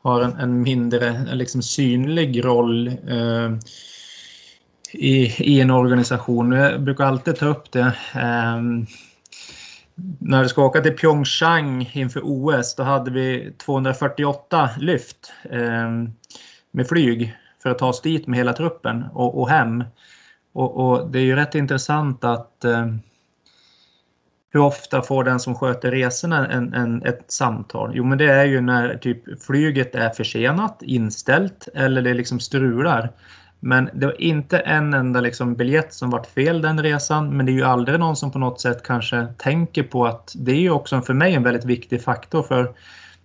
har 0.01 0.21
en, 0.21 0.33
en 0.33 0.61
mindre 0.61 1.25
liksom 1.33 1.61
synlig 1.61 2.45
roll 2.45 2.87
eh, 2.87 3.51
i, 4.93 5.43
i 5.43 5.61
en 5.61 5.71
organisation. 5.71 6.51
Jag 6.51 6.81
brukar 6.81 7.05
alltid 7.05 7.35
ta 7.35 7.45
upp 7.45 7.71
det. 7.71 7.93
Ehm, 8.13 8.85
när 10.19 10.43
du 10.43 10.49
ska 10.49 10.65
åka 10.65 10.81
till 10.81 10.97
Pyeongchang 10.97 11.91
inför 11.93 12.21
OS 12.23 12.75
då 12.75 12.83
hade 12.83 13.11
vi 13.11 13.53
248 13.57 14.69
lyft 14.77 15.33
eh, 15.43 15.91
med 16.71 16.87
flyg 16.87 17.37
för 17.63 17.69
att 17.69 17.77
ta 17.77 17.87
oss 17.87 18.01
dit 18.01 18.27
med 18.27 18.37
hela 18.37 18.53
truppen 18.53 19.03
och, 19.13 19.41
och 19.41 19.49
hem. 19.49 19.83
Och, 20.53 20.75
och, 20.77 21.11
det 21.11 21.19
är 21.19 21.23
ju 21.23 21.35
rätt 21.35 21.55
intressant 21.55 22.23
att 22.23 22.65
eh, 22.65 22.87
hur 24.53 24.59
ofta 24.59 25.01
får 25.01 25.23
den 25.23 25.39
som 25.39 25.55
sköter 25.55 25.91
resorna 25.91 26.47
en, 26.47 26.73
en, 26.73 27.03
ett 27.03 27.31
samtal? 27.31 27.91
Jo, 27.93 28.03
men 28.03 28.17
det 28.17 28.31
är 28.31 28.45
ju 28.45 28.61
när 28.61 28.97
typ 28.97 29.43
flyget 29.43 29.95
är 29.95 30.09
försenat, 30.09 30.81
inställt 30.81 31.67
eller 31.73 32.01
det 32.01 32.13
liksom 32.13 32.39
strular. 32.39 33.11
Men 33.63 33.89
det 33.93 34.05
var 34.05 34.21
inte 34.21 34.59
en 34.59 34.93
enda 34.93 35.21
liksom 35.21 35.55
biljett 35.55 35.93
som 35.93 36.09
vart 36.09 36.27
fel 36.27 36.61
den 36.61 36.83
resan. 36.83 37.37
Men 37.37 37.45
det 37.45 37.51
är 37.51 37.53
ju 37.53 37.63
aldrig 37.63 37.99
någon 37.99 38.15
som 38.15 38.31
på 38.31 38.39
något 38.39 38.61
sätt 38.61 38.83
kanske 38.83 39.27
tänker 39.37 39.83
på 39.83 40.05
att 40.05 40.33
det 40.35 40.51
är 40.51 40.59
ju 40.59 40.71
också 40.71 41.01
för 41.01 41.13
mig 41.13 41.33
en 41.33 41.43
väldigt 41.43 41.65
viktig 41.65 42.03
faktor. 42.03 42.43
För 42.43 42.71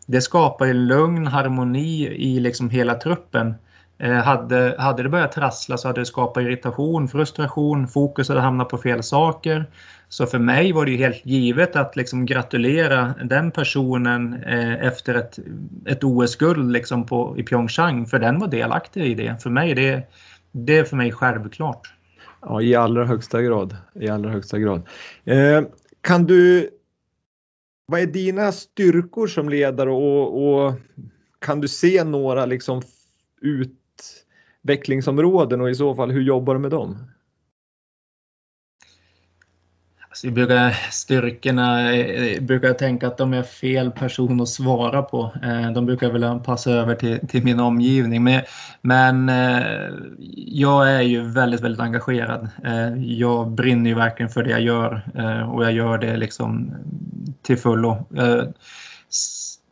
det 0.06 0.20
skapar 0.20 0.66
ju 0.66 0.72
lugn, 0.72 1.26
harmoni 1.26 2.06
i 2.06 2.40
liksom 2.40 2.70
hela 2.70 2.94
truppen. 2.94 3.54
Eh, 3.98 4.12
hade, 4.12 4.76
hade 4.78 5.02
det 5.02 5.08
börjat 5.08 5.32
trassla 5.32 5.76
så 5.76 5.88
hade 5.88 6.00
det 6.00 6.06
skapat 6.06 6.42
irritation, 6.42 7.08
frustration, 7.08 7.88
fokus 7.88 8.28
hade 8.28 8.40
hamnat 8.40 8.68
på 8.68 8.78
fel 8.78 9.02
saker. 9.02 9.66
Så 10.08 10.26
för 10.26 10.38
mig 10.38 10.72
var 10.72 10.84
det 10.84 10.90
ju 10.90 10.96
helt 10.96 11.26
givet 11.26 11.76
att 11.76 11.96
liksom 11.96 12.26
gratulera 12.26 13.14
den 13.24 13.50
personen 13.50 14.34
eh, 14.34 14.86
efter 14.86 15.14
ett, 15.14 15.38
ett 15.86 16.04
OS-guld 16.04 16.72
liksom 16.72 17.06
i 17.36 17.42
Pyeongchang, 17.42 18.06
för 18.06 18.18
den 18.18 18.38
var 18.38 18.48
delaktig 18.48 19.06
i 19.06 19.14
det. 19.14 19.42
För 19.42 19.50
mig, 19.50 19.74
det, 19.74 20.02
det 20.52 20.78
är 20.78 20.84
för 20.84 20.96
mig 20.96 21.12
självklart. 21.12 21.92
Ja, 22.40 22.62
i 22.62 22.74
allra 22.74 23.04
högsta 23.04 23.42
grad. 23.42 23.76
I 23.94 24.08
allra 24.08 24.30
högsta 24.30 24.58
grad. 24.58 24.82
Eh, 25.24 25.62
kan 26.00 26.24
du, 26.24 26.70
vad 27.86 28.00
är 28.00 28.06
dina 28.06 28.52
styrkor 28.52 29.26
som 29.26 29.48
ledare 29.48 29.90
och, 29.90 30.48
och 30.48 30.74
kan 31.38 31.60
du 31.60 31.68
se 31.68 32.04
några 32.04 32.46
liksom 32.46 32.82
utvecklingsområden 34.64 35.60
och 35.60 35.70
i 35.70 35.74
så 35.74 35.94
fall 35.94 36.10
hur 36.10 36.22
jobbar 36.22 36.54
du 36.54 36.60
med 36.60 36.70
dem? 36.70 36.98
Så 40.16 40.30
brukar, 40.30 40.70
styrkorna 40.90 41.94
eh, 41.94 42.40
brukar 42.40 42.68
jag 42.68 42.78
tänka 42.78 43.06
att 43.06 43.18
de 43.18 43.34
är 43.34 43.42
fel 43.42 43.90
person 43.90 44.40
att 44.40 44.48
svara 44.48 45.02
på. 45.02 45.32
Eh, 45.42 45.72
de 45.72 45.86
brukar 45.86 46.10
väl 46.10 46.40
passa 46.40 46.70
över 46.70 46.94
till, 46.94 47.28
till 47.28 47.44
min 47.44 47.60
omgivning. 47.60 48.24
Men, 48.24 48.42
men 48.80 49.28
eh, 49.28 49.90
jag 50.46 50.92
är 50.92 51.00
ju 51.00 51.22
väldigt, 51.22 51.60
väldigt 51.60 51.80
engagerad. 51.80 52.48
Jag 52.96 53.50
brinner 53.50 53.90
ju 53.90 53.96
verkligen 53.96 54.30
för 54.30 54.42
det 54.42 54.50
jag 54.50 54.60
gör 54.60 55.02
och 55.52 55.64
jag 55.64 55.72
gör 55.72 55.98
det 55.98 56.16
liksom 56.16 56.74
till 57.42 57.58
fullo 57.58 58.06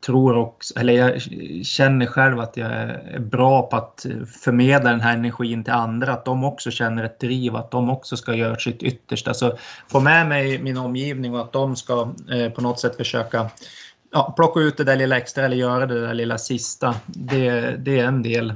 tror 0.06 0.36
också, 0.36 0.78
eller 0.78 0.92
jag 0.92 1.22
känner 1.66 2.06
själv 2.06 2.40
att 2.40 2.56
jag 2.56 2.70
är 2.72 3.18
bra 3.18 3.62
på 3.62 3.76
att 3.76 4.06
förmedla 4.44 4.90
den 4.90 5.00
här 5.00 5.14
energin 5.14 5.64
till 5.64 5.72
andra. 5.72 6.12
Att 6.12 6.24
de 6.24 6.44
också 6.44 6.70
känner 6.70 7.04
ett 7.04 7.20
driv, 7.20 7.56
att 7.56 7.70
de 7.70 7.90
också 7.90 8.16
ska 8.16 8.34
göra 8.34 8.56
sitt 8.56 8.82
yttersta. 8.82 9.34
Så 9.34 9.58
få 9.88 10.00
med 10.00 10.28
mig 10.28 10.62
min 10.62 10.76
omgivning 10.76 11.34
och 11.34 11.40
att 11.40 11.52
de 11.52 11.76
ska 11.76 12.08
eh, 12.32 12.50
på 12.50 12.60
något 12.60 12.80
sätt 12.80 12.96
försöka 12.96 13.50
ja, 14.12 14.34
plocka 14.36 14.60
ut 14.60 14.76
det 14.76 14.84
där 14.84 14.96
lilla 14.96 15.16
extra 15.16 15.44
eller 15.44 15.56
göra 15.56 15.86
det 15.86 16.00
där 16.00 16.14
lilla 16.14 16.38
sista. 16.38 16.94
Det, 17.06 17.76
det 17.78 18.00
är 18.00 18.04
en 18.04 18.22
del 18.22 18.54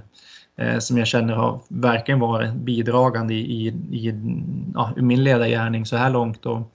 eh, 0.59 0.79
som 0.79 0.99
jag 0.99 1.07
känner 1.07 1.35
har 1.35 1.61
verkligen 1.69 2.21
varit 2.21 2.53
bidragande 2.53 3.35
i, 3.35 3.39
i, 3.39 3.69
i 4.07 4.15
ja, 4.75 4.93
min 4.97 5.25
ledargärning 5.25 5.87
så 5.87 5.97
här 5.97 6.11
långt. 6.11 6.47
Och, 6.47 6.73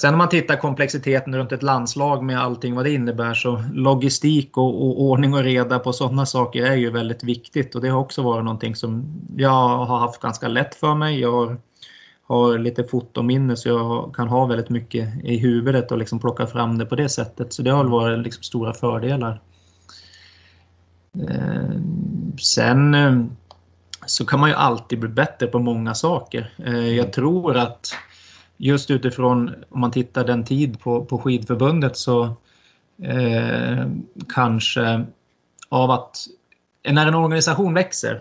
Sen 0.00 0.14
om 0.14 0.18
man 0.18 0.28
tittar 0.28 0.56
komplexiteten 0.56 1.36
runt 1.36 1.52
ett 1.52 1.62
landslag 1.62 2.22
med 2.22 2.40
allting 2.40 2.74
vad 2.74 2.84
det 2.84 2.90
innebär 2.90 3.34
så 3.34 3.64
logistik 3.72 4.56
och, 4.56 4.86
och 4.86 5.02
ordning 5.02 5.34
och 5.34 5.42
reda 5.42 5.78
på 5.78 5.92
sådana 5.92 6.26
saker 6.26 6.62
är 6.62 6.74
ju 6.74 6.90
väldigt 6.90 7.24
viktigt 7.24 7.74
och 7.74 7.80
det 7.80 7.88
har 7.88 8.00
också 8.00 8.22
varit 8.22 8.44
någonting 8.44 8.76
som 8.76 9.20
jag 9.36 9.68
har 9.68 9.98
haft 9.98 10.20
ganska 10.20 10.48
lätt 10.48 10.74
för 10.74 10.94
mig. 10.94 11.20
Jag 11.20 11.32
har, 11.32 11.56
har 12.22 12.58
lite 12.58 12.84
fotominne 12.84 13.56
så 13.56 13.68
jag 13.68 14.14
kan 14.14 14.28
ha 14.28 14.46
väldigt 14.46 14.70
mycket 14.70 15.24
i 15.24 15.38
huvudet 15.38 15.92
och 15.92 15.98
liksom 15.98 16.18
plocka 16.18 16.46
fram 16.46 16.78
det 16.78 16.86
på 16.86 16.96
det 16.96 17.08
sättet. 17.08 17.52
Så 17.52 17.62
det 17.62 17.70
har 17.70 17.84
varit 17.84 18.18
liksom 18.18 18.42
stora 18.42 18.72
fördelar. 18.72 19.40
Eh, 21.28 21.70
sen 22.40 22.94
eh, 22.94 23.24
så 24.06 24.26
kan 24.26 24.40
man 24.40 24.48
ju 24.48 24.54
alltid 24.56 25.00
bli 25.00 25.08
bättre 25.08 25.46
på 25.46 25.58
många 25.58 25.94
saker. 25.94 26.52
Eh, 26.64 26.88
jag 26.88 27.12
tror 27.12 27.56
att 27.56 27.94
just 28.60 28.90
utifrån 28.90 29.54
om 29.68 29.80
man 29.80 29.90
tittar 29.90 30.24
den 30.24 30.44
tid 30.44 30.80
på, 30.80 31.04
på 31.04 31.18
skidförbundet 31.18 31.96
så 31.96 32.24
eh, 33.02 33.86
kanske 34.34 35.04
av 35.68 35.90
att 35.90 36.16
när 36.88 37.06
en 37.06 37.14
organisation 37.14 37.74
växer 37.74 38.20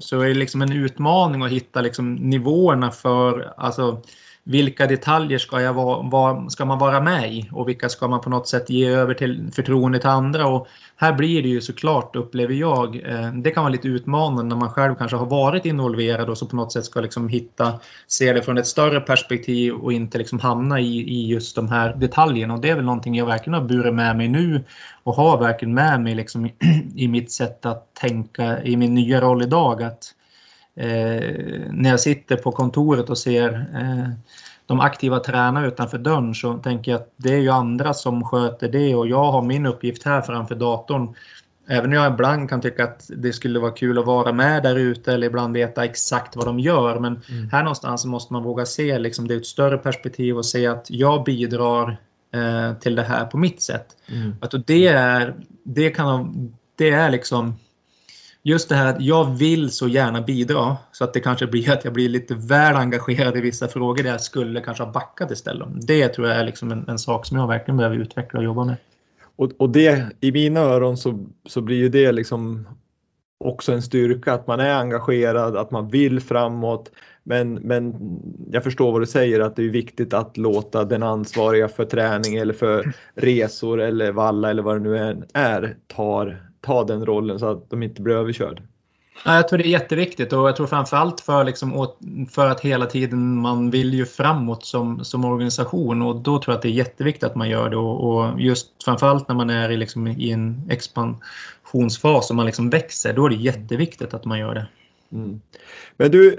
så 0.00 0.20
är 0.20 0.28
det 0.28 0.34
liksom 0.34 0.62
en 0.62 0.72
utmaning 0.72 1.42
att 1.42 1.50
hitta 1.50 1.80
liksom 1.80 2.14
nivåerna 2.14 2.90
för 2.90 3.52
alltså, 3.56 4.02
vilka 4.44 4.86
detaljer 4.86 5.38
ska, 5.38 5.60
jag 5.60 5.74
vara, 5.74 6.02
vad 6.02 6.52
ska 6.52 6.64
man 6.64 6.78
vara 6.78 7.00
med 7.00 7.32
i 7.32 7.48
och 7.52 7.68
vilka 7.68 7.88
ska 7.88 8.08
man 8.08 8.20
på 8.20 8.30
något 8.30 8.48
sätt 8.48 8.70
ge 8.70 8.88
över 8.88 9.14
till 9.14 9.50
förtroende 9.52 9.98
till 9.98 10.08
andra. 10.08 10.46
Och 10.46 10.68
här 10.98 11.12
blir 11.12 11.42
det 11.42 11.48
ju 11.48 11.60
såklart, 11.60 12.16
upplever 12.16 12.54
jag, 12.54 12.96
eh, 12.96 13.32
det 13.32 13.50
kan 13.50 13.62
vara 13.62 13.72
lite 13.72 13.88
utmanande 13.88 14.42
när 14.42 14.56
man 14.56 14.70
själv 14.70 14.94
kanske 14.94 15.16
har 15.16 15.26
varit 15.26 15.64
involverad 15.64 16.28
och 16.28 16.38
så 16.38 16.46
på 16.46 16.56
något 16.56 16.72
sätt 16.72 16.84
ska 16.84 17.00
liksom 17.00 17.28
hitta, 17.28 17.80
se 18.06 18.32
det 18.32 18.42
från 18.42 18.58
ett 18.58 18.66
större 18.66 19.00
perspektiv 19.00 19.74
och 19.74 19.92
inte 19.92 20.18
liksom 20.18 20.40
hamna 20.40 20.80
i, 20.80 21.00
i 21.00 21.26
just 21.26 21.56
de 21.56 21.68
här 21.68 21.94
detaljerna. 21.94 22.54
Och 22.54 22.60
det 22.60 22.70
är 22.70 22.74
väl 22.74 22.84
någonting 22.84 23.14
jag 23.14 23.26
verkligen 23.26 23.60
har 23.60 23.68
burit 23.68 23.94
med 23.94 24.16
mig 24.16 24.28
nu 24.28 24.64
och 25.02 25.14
har 25.14 25.38
verkligen 25.38 25.74
med 25.74 26.00
mig 26.00 26.14
liksom 26.14 26.46
i, 26.46 26.54
i 26.96 27.08
mitt 27.08 27.32
sätt 27.32 27.66
att 27.66 27.94
tänka 27.94 28.62
i 28.62 28.76
min 28.76 28.94
nya 28.94 29.20
roll 29.20 29.42
idag. 29.42 29.82
Att 29.82 30.14
eh, 30.76 31.36
när 31.70 31.90
jag 31.90 32.00
sitter 32.00 32.36
på 32.36 32.52
kontoret 32.52 33.10
och 33.10 33.18
ser 33.18 33.52
eh, 33.74 34.10
de 34.66 34.80
aktiva 34.80 35.20
tränarna 35.20 35.66
utanför 35.66 35.98
dörren 35.98 36.34
så 36.34 36.54
tänker 36.54 36.90
jag 36.92 37.00
att 37.00 37.12
det 37.16 37.34
är 37.34 37.40
ju 37.40 37.50
andra 37.50 37.94
som 37.94 38.24
sköter 38.24 38.68
det 38.68 38.94
och 38.94 39.08
jag 39.08 39.32
har 39.32 39.42
min 39.42 39.66
uppgift 39.66 40.02
här 40.02 40.20
framför 40.20 40.54
datorn. 40.54 41.14
Även 41.68 41.86
om 41.86 41.92
jag 41.92 42.12
ibland 42.12 42.48
kan 42.50 42.60
tycka 42.60 42.84
att 42.84 43.10
det 43.16 43.32
skulle 43.32 43.58
vara 43.58 43.70
kul 43.70 43.98
att 43.98 44.06
vara 44.06 44.32
med 44.32 44.62
där 44.62 44.76
ute 44.76 45.14
eller 45.14 45.26
ibland 45.26 45.54
veta 45.54 45.84
exakt 45.84 46.36
vad 46.36 46.46
de 46.46 46.60
gör. 46.60 46.98
Men 46.98 47.20
mm. 47.28 47.48
här 47.52 47.62
någonstans 47.62 48.04
måste 48.04 48.32
man 48.32 48.42
våga 48.42 48.66
se 48.66 48.98
liksom, 48.98 49.28
det 49.28 49.34
är 49.34 49.38
ett 49.38 49.46
större 49.46 49.78
perspektiv 49.78 50.36
och 50.36 50.46
se 50.46 50.66
att 50.66 50.86
jag 50.90 51.24
bidrar 51.24 51.96
eh, 52.34 52.74
till 52.74 52.94
det 52.94 53.02
här 53.02 53.24
på 53.24 53.38
mitt 53.38 53.62
sätt. 53.62 53.86
Mm. 54.06 54.34
Att 54.40 54.66
det, 54.66 54.86
är, 54.86 55.34
det, 55.62 55.90
kan, 55.90 56.52
det 56.76 56.90
är 56.90 57.10
liksom 57.10 57.54
just 58.46 58.68
det 58.68 58.74
här 58.74 58.86
att 58.86 59.00
jag 59.00 59.38
vill 59.38 59.70
så 59.70 59.88
gärna 59.88 60.20
bidra 60.20 60.76
så 60.92 61.04
att 61.04 61.12
det 61.12 61.20
kanske 61.20 61.46
blir 61.46 61.70
att 61.72 61.84
jag 61.84 61.92
blir 61.92 62.08
lite 62.08 62.34
väl 62.34 62.76
engagerad 62.76 63.36
i 63.36 63.40
vissa 63.40 63.68
frågor 63.68 64.02
där 64.02 64.10
jag 64.10 64.20
skulle 64.20 64.60
kanske 64.60 64.84
ha 64.84 64.92
backat 64.92 65.30
istället. 65.30 65.68
Det 65.86 66.08
tror 66.08 66.28
jag 66.28 66.36
är 66.36 66.44
liksom 66.44 66.72
en, 66.72 66.88
en 66.88 66.98
sak 66.98 67.26
som 67.26 67.36
jag 67.36 67.48
verkligen 67.48 67.76
behöver 67.76 67.96
utveckla 67.96 68.38
och 68.38 68.44
jobba 68.44 68.64
med. 68.64 68.76
Och, 69.36 69.52
och 69.58 69.70
det 69.70 70.06
i 70.20 70.32
mina 70.32 70.60
öron 70.60 70.96
så, 70.96 71.26
så 71.46 71.60
blir 71.60 71.76
ju 71.76 71.88
det 71.88 72.12
liksom 72.12 72.68
också 73.44 73.72
en 73.72 73.82
styrka 73.82 74.32
att 74.32 74.46
man 74.46 74.60
är 74.60 74.74
engagerad, 74.74 75.56
att 75.56 75.70
man 75.70 75.88
vill 75.88 76.20
framåt. 76.20 76.90
Men, 77.22 77.54
men 77.54 77.94
jag 78.50 78.64
förstår 78.64 78.92
vad 78.92 79.02
du 79.02 79.06
säger 79.06 79.40
att 79.40 79.56
det 79.56 79.62
är 79.62 79.68
viktigt 79.68 80.14
att 80.14 80.36
låta 80.36 80.84
den 80.84 81.02
ansvariga 81.02 81.68
för 81.68 81.84
träning 81.84 82.36
eller 82.36 82.54
för 82.54 82.92
resor 83.14 83.80
eller 83.80 84.12
valla 84.12 84.50
eller 84.50 84.62
vad 84.62 84.76
det 84.76 84.80
nu 84.80 84.98
än 84.98 85.24
är 85.34 85.76
tar, 85.86 86.46
ta 86.66 86.84
den 86.84 87.06
rollen 87.06 87.38
så 87.38 87.46
att 87.46 87.70
de 87.70 87.82
inte 87.82 88.02
blir 88.02 88.14
överkörda. 88.14 88.62
Jag 89.24 89.48
tror 89.48 89.58
det 89.58 89.66
är 89.66 89.70
jätteviktigt 89.70 90.32
och 90.32 90.48
jag 90.48 90.56
tror 90.56 90.66
framförallt 90.66 91.20
för, 91.20 91.44
liksom, 91.44 91.88
för 92.30 92.46
att 92.46 92.60
hela 92.60 92.86
tiden 92.86 93.36
man 93.40 93.70
vill 93.70 93.94
ju 93.94 94.06
framåt 94.06 94.64
som, 94.64 95.04
som 95.04 95.24
organisation 95.24 96.02
och 96.02 96.16
då 96.16 96.38
tror 96.38 96.52
jag 96.52 96.56
att 96.56 96.62
det 96.62 96.68
är 96.68 96.72
jätteviktigt 96.72 97.24
att 97.24 97.34
man 97.34 97.48
gör 97.48 97.70
det 97.70 97.76
och, 97.76 98.16
och 98.16 98.40
just 98.40 98.84
framförallt 98.84 99.28
när 99.28 99.34
man 99.34 99.50
är 99.50 99.70
i, 99.70 99.76
liksom, 99.76 100.08
i 100.08 100.30
en 100.30 100.62
expansionsfas 100.70 102.30
och 102.30 102.36
man 102.36 102.46
liksom 102.46 102.70
växer, 102.70 103.12
då 103.12 103.26
är 103.26 103.30
det 103.30 103.36
jätteviktigt 103.36 104.14
att 104.14 104.24
man 104.24 104.38
gör 104.38 104.54
det. 104.54 104.66
Mm. 105.12 105.40
Men 105.96 106.10
du, 106.10 106.38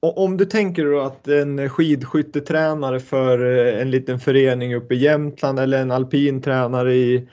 om 0.00 0.36
du 0.36 0.44
tänker 0.44 1.06
att 1.06 1.28
en 1.28 1.70
skidskyttetränare 1.70 3.00
för 3.00 3.44
en 3.80 3.90
liten 3.90 4.20
förening 4.20 4.74
uppe 4.74 4.94
i 4.94 4.98
Jämtland 4.98 5.58
eller 5.58 5.82
en 5.82 5.90
alpintränare 5.90 6.94
i 6.94 7.28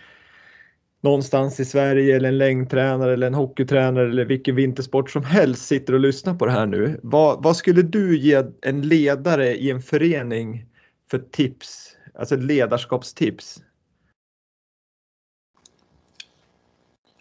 någonstans 1.06 1.60
i 1.60 1.66
Sverige 1.66 2.16
eller 2.16 2.30
en 2.30 2.38
längdtränare 2.38 3.14
eller 3.14 3.28
en 3.28 3.34
hockeytränare 3.34 4.10
eller 4.10 4.26
vilken 4.26 4.56
vintersport 4.56 5.12
som 5.12 5.24
helst 5.24 5.66
sitter 5.66 5.94
och 5.94 6.00
lyssnar 6.00 6.34
på 6.34 6.46
det 6.46 6.52
här 6.52 6.66
nu. 6.66 7.00
Vad, 7.04 7.44
vad 7.44 7.58
skulle 7.58 7.82
du 7.82 8.18
ge 8.18 8.44
en 8.62 8.82
ledare 8.82 9.56
i 9.56 9.72
en 9.72 9.82
förening 9.82 10.66
för 11.12 11.20
tips, 11.20 11.96
alltså 12.20 12.36
ledarskapstips? 12.36 13.62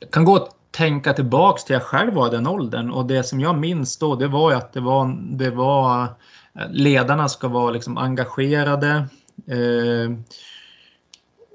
Jag 0.00 0.11
kan 0.11 0.25
gå 0.25 0.33
och 0.33 0.49
tänka 0.71 1.12
tillbaks 1.12 1.64
till 1.64 1.75
jag 1.75 1.83
själv 1.83 2.14
var 2.14 2.31
den 2.31 2.47
åldern 2.47 2.91
och 2.91 3.07
det 3.07 3.23
som 3.23 3.41
jag 3.41 3.59
minns 3.59 3.99
då 3.99 4.14
det 4.14 4.29
var 4.29 4.53
att 4.53 4.73
det 4.73 4.81
var, 4.81 5.19
det 5.37 5.50
var 5.50 6.03
eh, 6.03 6.71
ledarna 6.71 7.29
ska 7.29 7.49
vara 7.49 7.71
liksom 7.71 7.99
engagerade. 7.99 9.09
Eh, 9.47 10.11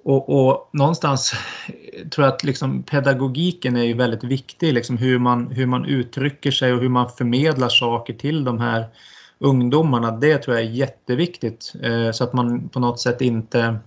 och, 0.03 0.29
och, 0.29 0.69
någonstans 0.73 1.33
tror 2.11 2.25
att 2.25 2.43
liksom 2.43 2.83
pedagogiken 2.83 3.75
är 3.75 3.83
ju 3.83 3.93
väldigt 3.93 4.23
viktig, 4.23 4.73
liksom 4.73 4.97
hur, 4.97 5.19
man, 5.19 5.51
hur 5.51 5.65
man 5.65 5.85
uttrycker 5.85 6.51
sig 6.51 6.73
och 6.73 6.79
hur 6.79 6.89
man 6.89 7.09
förmedlar 7.09 7.69
saker 7.69 8.13
till 8.13 8.43
de 8.43 8.59
här 8.59 8.85
ungdomarna. 9.39 10.11
Det 10.11 10.37
tror 10.37 10.57
jag 10.57 10.65
är 10.65 10.69
jätteviktigt 10.69 11.73
eh, 11.83 12.11
så 12.11 12.23
att 12.23 12.33
man 12.33 12.69
på 12.69 12.79
något 12.79 12.99
sätt 12.99 13.21
inte... 13.21 13.79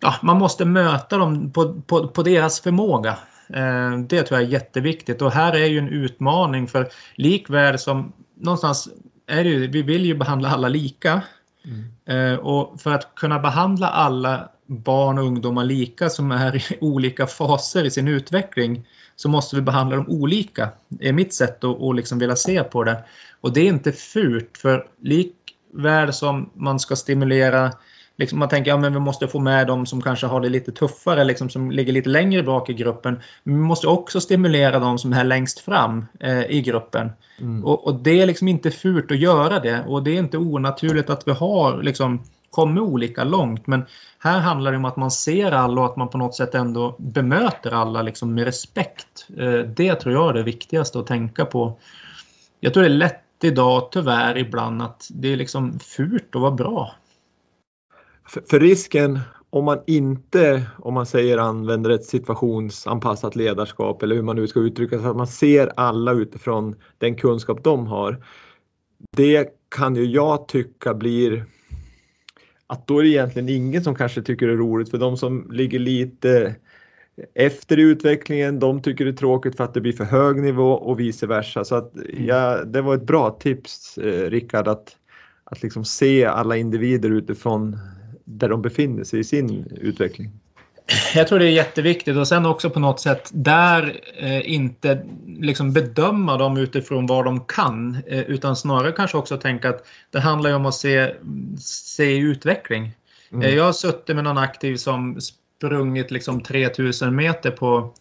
Ja, 0.00 0.14
man 0.22 0.38
måste 0.38 0.64
möta 0.64 1.18
dem 1.18 1.52
på, 1.52 1.80
på, 1.86 2.08
på 2.08 2.22
deras 2.22 2.60
förmåga. 2.60 3.18
Eh, 3.54 3.98
det 3.98 4.22
tror 4.22 4.40
jag 4.40 4.48
är 4.48 4.52
jätteviktigt 4.52 5.22
och 5.22 5.32
här 5.32 5.52
är 5.52 5.66
ju 5.66 5.78
en 5.78 5.88
utmaning 5.88 6.68
för 6.68 6.88
likväl 7.14 7.78
som 7.78 8.12
någonstans 8.34 8.88
är 9.26 9.44
det 9.44 9.50
ju, 9.50 9.66
vi 9.66 9.82
vill 9.82 10.04
ju 10.04 10.14
behandla 10.14 10.50
alla 10.50 10.68
lika. 10.68 11.22
Mm. 11.64 12.40
Och 12.40 12.80
för 12.80 12.92
att 12.92 13.14
kunna 13.14 13.38
behandla 13.38 13.88
alla 13.88 14.48
barn 14.72 15.18
och 15.18 15.24
ungdomar 15.24 15.64
lika 15.64 16.10
som 16.10 16.30
är 16.30 16.56
i 16.56 16.62
olika 16.80 17.26
faser 17.26 17.84
i 17.84 17.90
sin 17.90 18.08
utveckling 18.08 18.86
så 19.16 19.28
måste 19.28 19.56
vi 19.56 19.62
behandla 19.62 19.96
dem 19.96 20.08
olika. 20.08 20.68
Det 20.88 21.08
är 21.08 21.12
mitt 21.12 21.34
sätt 21.34 21.64
att, 21.64 21.82
att 21.82 21.96
liksom 21.96 22.18
vilja 22.18 22.36
se 22.36 22.62
på 22.62 22.84
det. 22.84 23.04
Och 23.40 23.52
det 23.52 23.60
är 23.60 23.66
inte 23.66 23.92
fult 23.92 24.58
för 24.58 24.86
likväl 25.00 26.12
som 26.12 26.50
man 26.54 26.80
ska 26.80 26.96
stimulera 26.96 27.72
Liksom 28.16 28.38
man 28.38 28.48
tänker 28.48 28.74
att 28.74 28.84
ja, 28.84 28.90
vi 28.90 28.98
måste 28.98 29.28
få 29.28 29.38
med 29.38 29.66
dem 29.66 29.86
som 29.86 30.02
kanske 30.02 30.26
har 30.26 30.40
det 30.40 30.48
lite 30.48 30.72
tuffare, 30.72 31.24
liksom, 31.24 31.50
som 31.50 31.70
ligger 31.70 31.92
lite 31.92 32.08
längre 32.08 32.42
bak 32.42 32.70
i 32.70 32.74
gruppen. 32.74 33.20
Men 33.42 33.54
vi 33.54 33.60
måste 33.60 33.86
också 33.86 34.20
stimulera 34.20 34.78
dem 34.78 34.98
som 34.98 35.12
är 35.12 35.24
längst 35.24 35.58
fram 35.60 36.06
eh, 36.20 36.50
i 36.50 36.62
gruppen. 36.62 37.10
Mm. 37.40 37.64
Och, 37.64 37.86
och, 37.86 37.94
det 37.94 38.20
är 38.20 38.26
liksom 38.26 38.48
inte 38.48 38.70
fult 38.70 39.10
att 39.10 39.18
göra 39.18 39.60
det 39.60 39.84
och 39.86 40.02
det 40.02 40.10
är 40.10 40.18
inte 40.18 40.38
onaturligt 40.38 41.10
att 41.10 41.28
vi 41.28 41.32
har 41.32 41.82
liksom, 41.82 42.22
kommit 42.52 42.82
olika 42.82 43.24
långt. 43.24 43.66
Men 43.66 43.84
här 44.18 44.40
handlar 44.40 44.70
det 44.72 44.78
om 44.78 44.84
att 44.84 44.96
man 44.96 45.10
ser 45.10 45.52
alla 45.52 45.80
och 45.80 45.86
att 45.86 45.96
man 45.96 46.08
på 46.08 46.18
något 46.18 46.34
sätt 46.34 46.54
ändå 46.54 46.96
bemöter 46.98 47.70
alla 47.70 48.02
liksom, 48.02 48.34
med 48.34 48.44
respekt. 48.44 49.26
Eh, 49.38 49.58
det 49.58 49.94
tror 49.94 50.14
jag 50.14 50.30
är 50.30 50.34
det 50.34 50.42
viktigaste 50.42 50.98
att 50.98 51.06
tänka 51.06 51.44
på. 51.44 51.78
Jag 52.60 52.74
tror 52.74 52.82
det 52.82 52.88
är 52.88 52.94
lätt 52.94 53.24
idag 53.42 53.88
tyvärr 53.92 54.38
ibland 54.38 54.82
att 54.82 55.08
det 55.10 55.32
är 55.32 55.36
liksom 55.36 55.78
fult 55.78 56.36
att 56.36 56.42
vara 56.42 56.50
bra. 56.50 56.94
För, 58.28 58.42
för, 58.50 58.60
risken 58.60 59.20
om 59.50 59.64
man 59.64 59.80
inte, 59.86 60.62
om 60.78 60.94
man 60.94 61.06
säger 61.06 61.38
använder 61.38 61.90
ett 61.90 62.04
situationsanpassat 62.04 63.36
ledarskap 63.36 64.02
eller 64.02 64.14
hur 64.16 64.22
man 64.22 64.36
nu 64.36 64.46
ska 64.46 64.60
uttrycka 64.60 64.98
sig, 64.98 65.08
att 65.08 65.16
man 65.16 65.26
ser 65.26 65.72
alla 65.76 66.12
utifrån 66.12 66.74
den 66.98 67.16
kunskap 67.16 67.64
de 67.64 67.86
har. 67.86 68.24
Det 69.16 69.48
kan 69.76 69.96
ju 69.96 70.04
jag 70.04 70.48
tycka 70.48 70.94
blir 70.94 71.46
att 72.72 72.86
då 72.86 72.98
är 72.98 73.02
det 73.02 73.08
egentligen 73.08 73.48
ingen 73.48 73.84
som 73.84 73.94
kanske 73.94 74.22
tycker 74.22 74.46
det 74.46 74.52
är 74.52 74.56
roligt 74.56 74.90
för 74.90 74.98
de 74.98 75.16
som 75.16 75.50
ligger 75.50 75.78
lite 75.78 76.54
efter 77.34 77.78
i 77.78 77.82
utvecklingen, 77.82 78.58
de 78.58 78.82
tycker 78.82 79.04
det 79.04 79.10
är 79.10 79.16
tråkigt 79.16 79.56
för 79.56 79.64
att 79.64 79.74
det 79.74 79.80
blir 79.80 79.92
för 79.92 80.04
hög 80.04 80.42
nivå 80.42 80.72
och 80.72 81.00
vice 81.00 81.26
versa. 81.26 81.64
Så 81.64 81.74
att, 81.74 81.92
ja, 82.18 82.64
det 82.64 82.82
var 82.82 82.94
ett 82.94 83.06
bra 83.06 83.30
tips 83.30 83.98
eh, 83.98 84.30
Rickard 84.30 84.68
att, 84.68 84.96
att 85.44 85.62
liksom 85.62 85.84
se 85.84 86.24
alla 86.24 86.56
individer 86.56 87.10
utifrån 87.10 87.78
där 88.24 88.48
de 88.48 88.62
befinner 88.62 89.04
sig 89.04 89.20
i 89.20 89.24
sin 89.24 89.66
utveckling. 89.80 90.30
Jag 91.14 91.28
tror 91.28 91.38
det 91.38 91.44
är 91.44 91.50
jätteviktigt 91.50 92.16
och 92.16 92.28
sen 92.28 92.46
också 92.46 92.70
på 92.70 92.80
något 92.80 93.00
sätt 93.00 93.30
där 93.32 94.00
eh, 94.16 94.52
inte 94.52 95.06
liksom 95.26 95.72
bedöma 95.72 96.36
dem 96.36 96.56
utifrån 96.56 97.06
vad 97.06 97.24
de 97.24 97.44
kan 97.44 98.02
eh, 98.06 98.20
utan 98.20 98.56
snarare 98.56 98.92
kanske 98.92 99.16
också 99.16 99.36
tänka 99.36 99.68
att 99.68 99.86
det 100.10 100.20
handlar 100.20 100.54
om 100.54 100.66
att 100.66 100.74
se, 100.74 101.14
se 101.58 102.16
utveckling. 102.16 102.92
Mm. 103.32 103.48
Eh, 103.48 103.54
jag 103.54 103.64
har 103.64 103.72
suttit 103.72 104.16
med 104.16 104.24
någon 104.24 104.38
aktiv 104.38 104.76
som 104.76 105.20
sprungit 105.20 106.10
liksom 106.10 106.42
3000 106.42 107.16
meter 107.16 107.50
på 107.50 107.94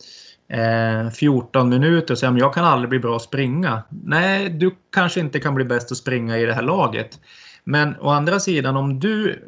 14 1.13 1.61
eh, 1.61 1.79
minuter 1.79 2.13
och 2.13 2.17
säger 2.17 2.33
att 2.33 2.39
jag 2.39 2.53
kan 2.53 2.65
aldrig 2.65 2.89
bli 2.89 2.99
bra 2.99 3.15
att 3.15 3.21
springa. 3.21 3.83
Nej, 3.89 4.49
du 4.49 4.75
kanske 4.93 5.19
inte 5.19 5.39
kan 5.39 5.55
bli 5.55 5.65
bäst 5.65 5.91
att 5.91 5.97
springa 5.97 6.37
i 6.37 6.45
det 6.45 6.53
här 6.53 6.61
laget. 6.61 7.19
Men 7.63 7.95
å 7.99 8.09
andra 8.09 8.39
sidan 8.39 8.77
om 8.77 8.99
du 8.99 9.39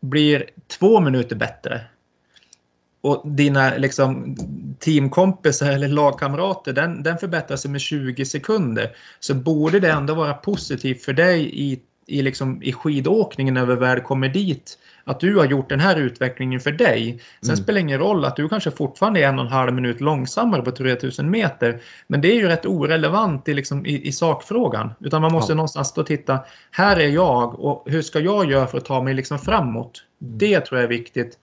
blir 0.00 0.44
två 0.78 1.00
minuter 1.00 1.36
bättre 1.36 1.80
och 3.00 3.22
dina 3.28 3.76
liksom, 3.76 4.36
teamkompisar 4.78 5.70
eller 5.70 5.88
lagkamrater 5.88 6.72
den, 6.72 7.02
den 7.02 7.18
förbättrar 7.18 7.56
sig 7.56 7.70
med 7.70 7.80
20 7.80 8.24
sekunder 8.24 8.90
så 9.20 9.34
borde 9.34 9.80
det 9.80 9.90
ändå 9.90 10.14
vara 10.14 10.34
positivt 10.34 11.04
för 11.04 11.12
dig 11.12 11.50
i, 11.52 11.80
i, 12.06 12.22
liksom, 12.22 12.62
i 12.62 12.72
skidåkningen 12.72 13.54
när 13.54 13.66
vi 13.66 13.74
väl 13.74 14.00
kommer 14.00 14.28
dit 14.28 14.78
att 15.04 15.20
du 15.20 15.36
har 15.36 15.44
gjort 15.44 15.68
den 15.68 15.80
här 15.80 15.96
utvecklingen 15.96 16.60
för 16.60 16.72
dig. 16.72 17.22
Sen 17.40 17.50
mm. 17.50 17.56
spelar 17.56 17.74
det 17.74 17.80
ingen 17.80 17.98
roll 17.98 18.24
att 18.24 18.36
du 18.36 18.48
kanske 18.48 18.70
fortfarande 18.70 19.20
är 19.20 19.28
en 19.28 19.38
och 19.38 19.44
en 19.44 19.50
halv 19.50 19.74
minut 19.74 20.00
långsammare 20.00 20.62
på 20.62 20.70
3000 20.70 21.30
meter. 21.30 21.80
Men 22.06 22.20
det 22.20 22.32
är 22.32 22.36
ju 22.36 22.48
rätt 22.48 22.66
orelevant 22.66 23.48
i, 23.48 23.54
liksom, 23.54 23.86
i, 23.86 24.08
i 24.08 24.12
sakfrågan. 24.12 24.90
Utan 25.00 25.22
man 25.22 25.32
måste 25.32 25.52
ja. 25.52 25.56
någonstans 25.56 25.88
stå 25.88 26.00
och 26.00 26.06
titta. 26.06 26.38
Här 26.70 26.96
är 26.96 27.08
jag 27.08 27.60
och 27.60 27.84
hur 27.86 28.02
ska 28.02 28.20
jag 28.20 28.50
göra 28.50 28.66
för 28.66 28.78
att 28.78 28.84
ta 28.84 29.02
mig 29.02 29.14
liksom 29.14 29.38
framåt? 29.38 30.04
Mm. 30.22 30.38
Det 30.38 30.60
tror 30.60 30.80
jag 30.80 30.84
är 30.84 30.98
viktigt. 30.98 31.38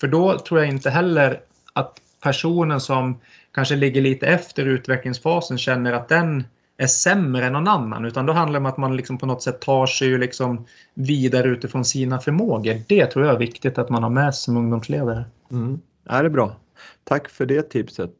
För 0.00 0.08
då 0.08 0.38
tror 0.38 0.60
jag 0.60 0.68
inte 0.68 0.90
heller 0.90 1.40
att 1.72 2.00
personen 2.22 2.80
som 2.80 3.20
kanske 3.54 3.76
ligger 3.76 4.00
lite 4.00 4.26
efter 4.26 4.66
utvecklingsfasen 4.66 5.58
känner 5.58 5.92
att 5.92 6.08
den 6.08 6.44
är 6.76 6.86
sämre 6.86 7.46
än 7.46 7.52
någon 7.52 7.68
annan. 7.68 8.04
Utan 8.04 8.26
då 8.26 8.32
handlar 8.32 8.60
det 8.60 8.66
om 8.66 8.72
att 8.72 8.76
man 8.76 8.96
liksom 8.96 9.18
på 9.18 9.26
något 9.26 9.42
sätt 9.42 9.60
tar 9.60 9.86
sig 9.86 10.18
liksom 10.18 10.66
vidare 10.94 11.48
utifrån 11.48 11.84
sina 11.84 12.18
förmågor. 12.18 12.82
Det 12.88 13.06
tror 13.06 13.24
jag 13.24 13.34
är 13.34 13.38
viktigt 13.38 13.78
att 13.78 13.90
man 13.90 14.02
har 14.02 14.10
med 14.10 14.34
sig 14.34 14.42
som 14.42 14.56
ungdomsledare. 14.56 15.24
Mm. 15.50 15.80
det 16.04 16.12
är 16.12 16.28
bra. 16.28 16.56
Tack 17.04 17.28
för 17.28 17.46
det 17.46 17.62
tipset. 17.62 18.10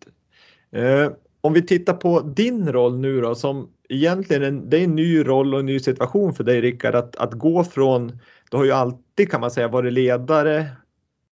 Eh, 0.72 1.12
om 1.40 1.52
vi 1.52 1.62
tittar 1.62 1.94
på 1.94 2.20
din 2.20 2.72
roll 2.72 2.98
nu 2.98 3.20
då 3.20 3.34
som 3.34 3.68
egentligen 3.88 4.42
en, 4.42 4.70
det 4.70 4.78
är 4.78 4.84
en 4.84 4.96
ny 4.96 5.26
roll 5.26 5.54
och 5.54 5.60
en 5.60 5.66
ny 5.66 5.80
situation 5.80 6.34
för 6.34 6.44
dig 6.44 6.60
Rickard 6.60 6.94
att, 6.94 7.16
att 7.16 7.32
gå 7.32 7.64
från, 7.64 8.18
du 8.50 8.56
har 8.56 8.64
ju 8.64 8.72
alltid 8.72 9.30
kan 9.30 9.40
man 9.40 9.50
säga 9.50 9.68
varit 9.68 9.92
ledare 9.92 10.66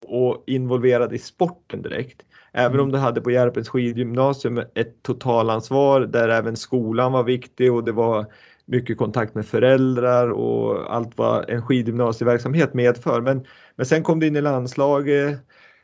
och 0.08 0.44
involverad 0.46 1.12
i 1.12 1.18
sporten 1.18 1.82
direkt. 1.82 2.22
Även 2.52 2.72
mm. 2.72 2.84
om 2.84 2.92
du 2.92 2.98
hade 2.98 3.20
på 3.20 3.30
Järpens 3.30 3.68
skidgymnasium 3.68 4.58
ett 4.74 5.02
totalansvar 5.02 6.00
där 6.00 6.28
även 6.28 6.56
skolan 6.56 7.12
var 7.12 7.22
viktig 7.22 7.72
och 7.72 7.84
det 7.84 7.92
var 7.92 8.26
mycket 8.64 8.98
kontakt 8.98 9.34
med 9.34 9.46
föräldrar 9.46 10.30
och 10.30 10.94
allt 10.94 11.18
vad 11.18 11.50
en 11.50 11.62
skidgymnasieverksamhet 11.62 12.74
medför. 12.74 13.20
Men, 13.20 13.46
men 13.76 13.86
sen 13.86 14.02
kom 14.02 14.20
du 14.20 14.26
in 14.26 14.36
i 14.36 14.40
landslaget. 14.40 15.38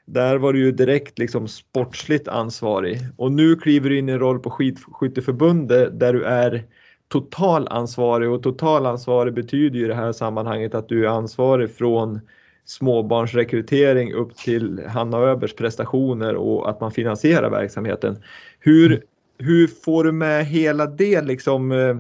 Där 0.07 0.39
var 0.39 0.53
du 0.53 0.59
ju 0.59 0.73
direkt 0.73 1.19
liksom 1.19 1.49
sportsligt 1.49 2.29
ansvarig 2.29 2.99
och 3.17 3.33
nu 3.33 3.57
kliver 3.57 3.91
du 3.91 3.99
in 3.99 4.09
i 4.09 4.13
en 4.13 4.19
roll 4.19 4.39
på 4.39 4.51
Skidskytteförbundet 4.51 6.01
där 6.01 6.13
du 6.13 6.25
är 6.25 6.65
totalansvarig 7.09 8.31
och 8.31 8.43
totalansvarig 8.43 9.35
betyder 9.35 9.79
ju 9.79 9.85
i 9.85 9.89
det 9.89 9.95
här 9.95 10.13
sammanhanget 10.13 10.75
att 10.75 10.89
du 10.89 11.05
är 11.05 11.09
ansvarig 11.09 11.71
från 11.71 12.21
småbarnsrekrytering 12.65 14.13
upp 14.13 14.37
till 14.37 14.83
Hanna 14.87 15.19
Öbers 15.19 15.55
prestationer 15.55 16.35
och 16.35 16.71
att 16.71 16.81
man 16.81 16.93
finansierar 16.93 17.51
verksamheten. 17.51 18.23
Hur, 18.59 19.05
hur 19.39 19.67
får 19.67 20.05
du 20.05 20.13
med 20.13 20.47
hela 20.47 20.87
det 20.87 21.23
liksom 21.23 21.73
eh, 21.73 21.97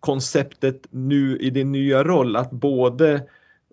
konceptet 0.00 0.86
nu 0.90 1.38
i 1.38 1.50
din 1.50 1.72
nya 1.72 2.04
roll 2.04 2.36
att 2.36 2.50
både 2.50 3.22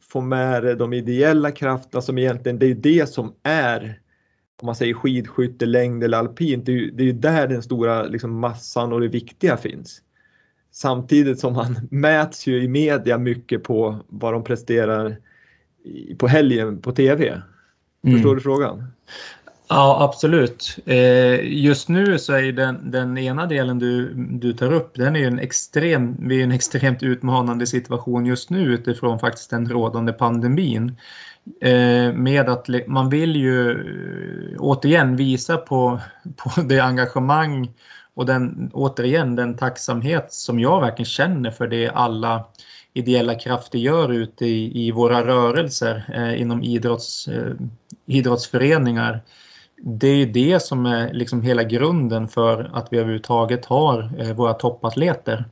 få 0.01 0.21
med 0.21 0.77
de 0.77 0.93
ideella 0.93 1.51
krafterna 1.51 2.01
som 2.01 2.17
egentligen 2.17 2.59
det 2.59 2.65
är 2.65 2.75
det 2.75 3.09
som 3.09 3.33
är 3.43 3.99
om 4.61 4.65
man 4.65 4.75
säger 4.75 4.93
skidskytte, 4.93 5.65
längd 5.65 6.03
eller 6.03 6.17
alpint, 6.17 6.65
det 6.65 6.71
är 6.71 6.73
ju, 6.73 6.91
det 6.91 7.09
är 7.09 7.13
där 7.13 7.47
den 7.47 7.63
stora 7.63 8.03
liksom, 8.03 8.39
massan 8.39 8.93
och 8.93 9.01
det 9.01 9.07
viktiga 9.07 9.57
finns. 9.57 10.01
Samtidigt 10.75 11.39
som 11.39 11.53
man 11.53 11.75
mäts 11.91 12.47
ju 12.47 12.63
i 12.63 12.67
media 12.67 13.17
mycket 13.17 13.63
på 13.63 13.99
vad 14.07 14.33
de 14.33 14.43
presterar 14.43 15.17
på 16.17 16.27
helgen 16.27 16.81
på 16.81 16.91
TV. 16.91 17.41
Mm. 18.03 18.15
Förstår 18.15 18.35
du 18.35 18.41
frågan? 18.41 18.83
Ja, 19.67 20.03
absolut. 20.03 20.77
Eh, 20.85 21.39
just 21.43 21.89
nu 21.89 22.19
så 22.19 22.33
är 22.33 22.51
den, 22.51 22.91
den 22.91 23.17
ena 23.17 23.45
delen 23.45 23.79
du, 23.79 24.13
du 24.13 24.53
tar 24.53 24.73
upp, 24.73 24.95
den 24.95 25.15
är 25.15 25.27
en 25.27 25.39
extrem, 25.39 26.15
vi 26.27 26.39
är 26.39 26.43
en 26.43 26.51
extremt 26.51 27.03
utmanande 27.03 27.67
situation 27.67 28.25
just 28.25 28.49
nu 28.49 28.73
utifrån 28.73 29.19
faktiskt 29.19 29.49
den 29.49 29.69
rådande 29.69 30.13
pandemin. 30.13 30.97
Eh, 31.61 32.13
med 32.13 32.49
att 32.49 32.69
man 32.87 33.09
vill 33.09 33.35
ju 33.35 33.77
återigen 34.59 35.15
visa 35.15 35.57
på, 35.57 35.99
på 36.35 36.61
det 36.61 36.79
engagemang 36.79 37.71
och 38.15 38.25
den, 38.25 38.71
återigen 38.73 39.35
den 39.35 39.57
tacksamhet 39.57 40.33
som 40.33 40.59
jag 40.59 40.81
verkligen 40.81 41.05
känner 41.05 41.51
för 41.51 41.67
det 41.67 41.89
alla 41.89 42.45
ideella 42.93 43.35
krafter 43.35 43.79
gör 43.79 44.11
ute 44.11 44.45
i, 44.45 44.87
i 44.87 44.91
våra 44.91 45.27
rörelser 45.27 46.05
eh, 46.13 46.41
inom 46.41 46.63
idrotts, 46.63 47.27
eh, 47.27 47.53
idrottsföreningar. 48.05 49.21
Det 49.77 50.07
är 50.07 50.25
det 50.25 50.59
som 50.59 50.85
är 50.85 51.13
liksom 51.13 51.41
hela 51.41 51.63
grunden 51.63 52.27
för 52.27 52.71
att 52.73 52.87
vi 52.91 52.97
överhuvudtaget 52.97 53.65
har 53.65 54.11
eh, 54.19 54.33
våra 54.33 54.53
toppatleter. 54.53 55.45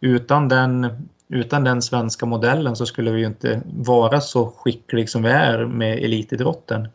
Utan 0.00 0.48
den, 0.48 1.08
utan 1.28 1.64
den 1.64 1.82
svenska 1.82 2.26
modellen 2.26 2.76
så 2.76 2.86
skulle 2.86 3.10
vi 3.10 3.24
inte 3.24 3.62
vara 3.66 4.20
så 4.20 4.46
skickliga 4.46 5.06
som 5.06 5.22
vi 5.22 5.30
är 5.30 5.66
med 5.66 5.98
elitidrotten. 5.98 6.88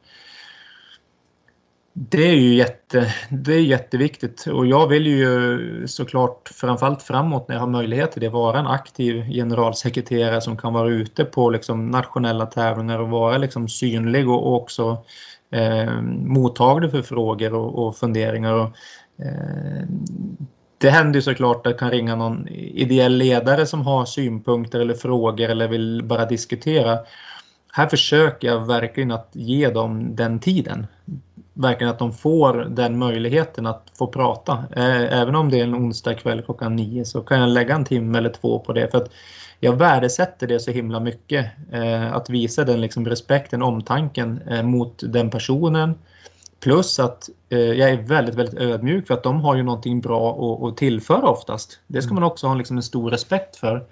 Det 1.96 2.28
är 2.28 2.36
ju 2.36 2.54
jätte, 2.54 3.14
det 3.30 3.54
är 3.54 3.62
jätteviktigt 3.62 4.48
och 4.48 4.66
jag 4.66 4.88
vill 4.88 5.08
ju 5.08 5.88
såklart 5.88 6.50
framförallt 6.56 7.02
framåt 7.02 7.48
när 7.48 7.56
jag 7.56 7.60
har 7.60 7.68
möjlighet 7.68 8.12
till 8.12 8.22
det 8.22 8.30
vara 8.30 8.60
en 8.60 8.68
aktiv 8.68 9.30
generalsekreterare 9.30 10.42
som 10.42 10.58
kan 10.58 10.74
vara 10.74 10.90
ute 10.90 11.26
på 11.26 11.50
liksom 11.50 11.92
nationella 11.92 12.46
tävlingar 12.46 13.00
och 13.00 13.10
vara 13.10 13.38
liksom 13.38 13.70
synlig 13.70 14.30
och 14.30 14.56
också 14.56 15.04
eh, 15.52 16.02
mottaglig 16.26 16.92
för 16.92 17.02
frågor 17.02 17.54
och, 17.54 17.88
och 17.88 17.96
funderingar. 17.96 18.54
Och, 18.54 18.70
eh, 19.26 19.88
det 20.78 20.90
händer 20.90 21.16
ju 21.16 21.22
såklart 21.22 21.58
att 21.58 21.74
det 21.74 21.80
kan 21.80 21.92
ringa 21.92 22.16
någon 22.16 22.48
ideell 22.48 23.18
ledare 23.18 23.66
som 23.66 23.82
har 23.82 24.06
synpunkter 24.06 24.80
eller 24.80 24.94
frågor 24.94 25.50
eller 25.50 25.68
vill 25.68 26.04
bara 26.04 26.26
diskutera. 26.26 27.00
Här 27.72 27.88
försöker 27.88 28.48
jag 28.48 28.68
verkligen 28.68 29.12
att 29.12 29.30
ge 29.34 29.70
dem 29.70 30.16
den 30.16 30.40
tiden 30.40 30.88
verkligen 31.54 31.92
att 31.92 32.00
de 32.00 32.14
får 32.14 32.54
den 32.54 32.98
möjligheten 32.98 33.66
att 33.66 33.92
få 33.98 34.08
prata. 34.08 34.64
Eh, 34.76 35.20
även 35.22 35.36
om 35.36 35.50
det 35.50 35.60
är 35.60 35.64
en 35.64 35.76
onsdag 35.76 36.14
kväll 36.14 36.42
klockan 36.42 36.76
nio 36.76 37.06
så 37.06 37.22
kan 37.22 37.40
jag 37.40 37.50
lägga 37.50 37.76
en 37.76 37.86
timme 37.86 38.18
eller 38.18 38.30
två 38.30 38.60
på 38.60 38.74
det. 38.74 38.92
för 38.92 38.98
att 38.98 39.12
jag 39.60 39.74
värdesätter 39.74 40.48
det 40.48 40.60
så 40.60 40.72
himla 40.72 41.00
mycket. 41.00 41.46
Eh, 41.72 42.14
att 42.14 42.30
visa 42.30 42.64
den 42.64 42.82
liksom 42.82 43.06
respekten, 43.06 43.62
omtanken 43.62 44.42
eh, 44.50 44.64
mot 44.64 45.04
den 45.08 45.30
personen. 45.30 45.96
Plus 46.60 47.00
att 47.00 47.30
jag 47.50 47.90
är 47.90 48.02
väldigt, 48.02 48.36
väldigt 48.36 48.60
ödmjuk 48.60 49.08
för 49.08 49.14
att 49.14 49.24
de 49.24 49.42
har 49.42 49.56
ju 49.56 49.64
någonting 49.64 50.02
bra 50.02 50.58
att, 50.68 50.78
tillföra 50.78 51.30
oftast. 51.30 51.80
Det 51.88 52.02
ska 52.02 52.12
mm. 52.12 52.22
man 52.22 52.32
också 52.32 52.48
ha 52.48 52.56
liksom 52.56 52.78
en 52.78 52.84
stor 52.84 53.12
respekt 53.12 53.56
för. 53.56 53.86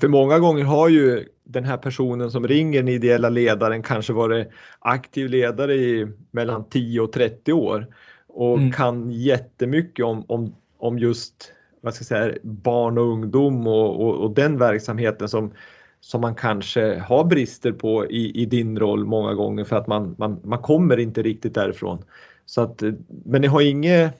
För 0.00 0.08
många 0.08 0.38
gånger 0.38 0.64
har 0.64 0.88
ju 0.88 1.24
den 1.44 1.64
här 1.64 1.76
personen 1.76 2.30
som 2.30 2.46
ringer 2.46 2.78
den 2.78 2.88
ideella 2.88 3.28
ledaren 3.28 3.82
kanske 3.82 4.12
varit 4.12 4.48
aktiv 4.78 5.28
ledare 5.28 5.74
i 5.74 6.06
mellan 6.30 6.68
10 6.68 7.00
och 7.00 7.12
30 7.12 7.52
år 7.52 7.86
och 8.28 8.58
mm. 8.58 8.72
kan 8.72 9.10
jättemycket 9.10 10.04
om, 10.04 10.24
om, 10.28 10.54
om 10.78 10.98
just 10.98 11.52
vad 11.80 11.94
ska 11.94 12.02
jag 12.02 12.06
säga, 12.06 12.38
barn 12.42 12.98
och 12.98 13.04
ungdom 13.04 13.66
och, 13.66 14.00
och, 14.00 14.14
och, 14.14 14.34
den 14.34 14.58
verksamheten 14.58 15.28
som, 15.28 15.52
som 16.00 16.20
man 16.20 16.34
kanske 16.34 16.98
har 16.98 17.24
brister 17.24 17.72
på 17.72 18.06
i, 18.06 18.42
i 18.42 18.46
din 18.46 18.78
roll 18.78 19.04
många 19.04 19.34
gånger 19.34 19.64
för 19.64 19.76
att 19.76 19.86
man, 19.86 20.14
man, 20.18 20.40
man 20.44 20.58
kommer 20.58 20.96
inte 20.96 21.22
riktigt 21.22 21.54
därifrån. 21.54 22.04
Så 22.46 22.60
att, 22.60 22.82
men 23.24 23.40
ni 23.40 23.46
har 23.46 23.60
inget 23.60 24.14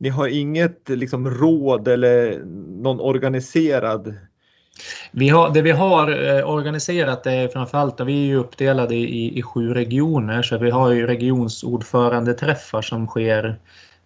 ni 0.00 0.08
har 0.08 0.28
inget 0.28 0.88
liksom 0.88 1.30
råd 1.30 1.88
eller 1.88 2.44
någon 2.82 3.00
organiserad 3.00 4.14
vi 5.10 5.28
har, 5.28 5.50
det 5.50 5.62
vi 5.62 5.70
har 5.70 6.36
eh, 6.36 6.50
organiserat 6.50 7.26
är 7.26 7.48
framförallt, 7.48 8.00
vi 8.00 8.22
är 8.22 8.26
ju 8.26 8.36
uppdelade 8.36 8.94
i, 8.94 9.38
i 9.38 9.42
sju 9.42 9.74
regioner 9.74 10.42
så 10.42 10.58
vi 10.58 10.70
har 10.70 10.90
ju 10.90 11.06
regionsordförandeträffar 11.06 12.82
som 12.82 13.06
sker 13.06 13.58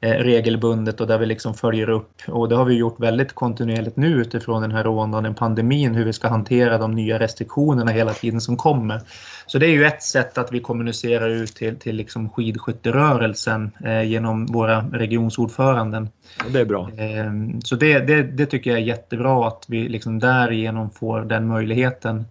regelbundet 0.02 1.00
och 1.00 1.06
där 1.06 1.18
vi 1.18 1.26
liksom 1.26 1.54
följer 1.54 1.90
upp 1.90 2.12
och 2.28 2.48
det 2.48 2.56
har 2.56 2.64
vi 2.64 2.74
gjort 2.74 3.00
väldigt 3.00 3.32
kontinuerligt 3.32 3.96
nu 3.96 4.06
utifrån 4.06 4.62
den 4.62 4.72
här 4.72 4.84
rådande 4.84 5.34
pandemin 5.34 5.94
hur 5.94 6.04
vi 6.04 6.12
ska 6.12 6.28
hantera 6.28 6.78
de 6.78 6.92
nya 6.92 7.18
restriktionerna 7.18 7.90
hela 7.90 8.12
tiden 8.12 8.40
som 8.40 8.56
kommer. 8.56 9.00
Så 9.46 9.58
det 9.58 9.66
är 9.66 9.70
ju 9.70 9.84
ett 9.84 10.02
sätt 10.02 10.38
att 10.38 10.52
vi 10.52 10.60
kommunicerar 10.60 11.28
ut 11.28 11.54
till, 11.54 11.76
till 11.76 11.96
liksom 11.96 12.28
skidskytterörelsen 12.30 13.70
eh, 13.84 14.02
genom 14.02 14.46
våra 14.46 14.80
regionsordföranden. 14.92 16.08
Det 16.52 16.60
är 16.60 16.64
bra. 16.64 16.90
Eh, 16.96 17.32
så 17.64 17.76
det, 17.76 17.98
det, 17.98 18.22
det, 18.22 18.46
tycker 18.46 18.70
jag 18.70 18.78
är 18.80 18.84
jättebra 18.84 19.48
att 19.48 19.64
vi 19.68 19.88
liksom 19.88 20.18
därigenom 20.18 20.90
får 20.90 21.20
den 21.20 21.46
möjligheten. 21.46 22.24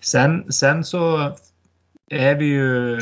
Sen, 0.00 0.52
sen 0.52 0.84
så 0.84 1.32
är 2.12 2.34
vi 2.34 2.44
ju, 2.44 2.98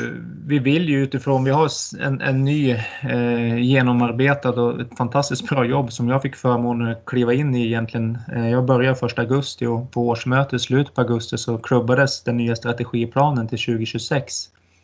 vi 0.47 0.59
vill 0.59 0.89
ju 0.89 1.03
utifrån, 1.03 1.45
vi 1.45 1.51
har 1.51 1.71
en, 2.01 2.21
en 2.21 2.45
ny 2.45 2.71
eh, 3.03 3.59
genomarbetad 3.59 4.51
och 4.51 4.81
ett 4.81 4.97
fantastiskt 4.97 5.49
bra 5.49 5.65
jobb 5.65 5.93
som 5.93 6.09
jag 6.09 6.23
fick 6.23 6.37
förmånen 6.37 6.93
att 6.93 7.05
kliva 7.05 7.33
in 7.33 7.55
i 7.55 7.67
egentligen. 7.67 8.19
Eh, 8.33 8.51
jag 8.51 8.65
började 8.65 9.07
1 9.07 9.19
augusti 9.19 9.67
och 9.67 9.91
på 9.91 10.09
årsmötet 10.09 10.53
i 10.53 10.59
slutet 10.59 10.95
på 10.95 11.01
augusti 11.01 11.39
så 11.39 11.59
klubbades 11.59 12.23
den 12.23 12.37
nya 12.37 12.57
strategiplanen 12.57 13.49
till 13.49 13.59
2026. 13.59 14.35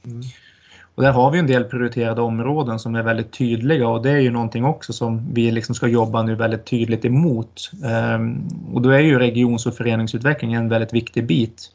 Mm. 0.04 0.20
Och 0.94 1.02
där 1.02 1.12
har 1.12 1.30
vi 1.30 1.38
en 1.38 1.46
del 1.46 1.64
prioriterade 1.64 2.20
områden 2.20 2.78
som 2.78 2.94
är 2.94 3.02
väldigt 3.02 3.32
tydliga 3.32 3.88
och 3.88 4.02
det 4.02 4.10
är 4.10 4.18
ju 4.18 4.30
någonting 4.30 4.64
också 4.64 4.92
som 4.92 5.34
vi 5.34 5.50
liksom 5.50 5.74
ska 5.74 5.86
jobba 5.86 6.22
nu 6.22 6.34
väldigt 6.34 6.64
tydligt 6.64 7.04
emot. 7.04 7.70
Eh, 7.84 8.18
och 8.74 8.82
då 8.82 8.90
är 8.90 9.00
ju 9.00 9.18
regions 9.18 9.66
och 9.66 9.76
föreningsutveckling 9.76 10.52
en 10.52 10.68
väldigt 10.68 10.92
viktig 10.92 11.26
bit. 11.26 11.70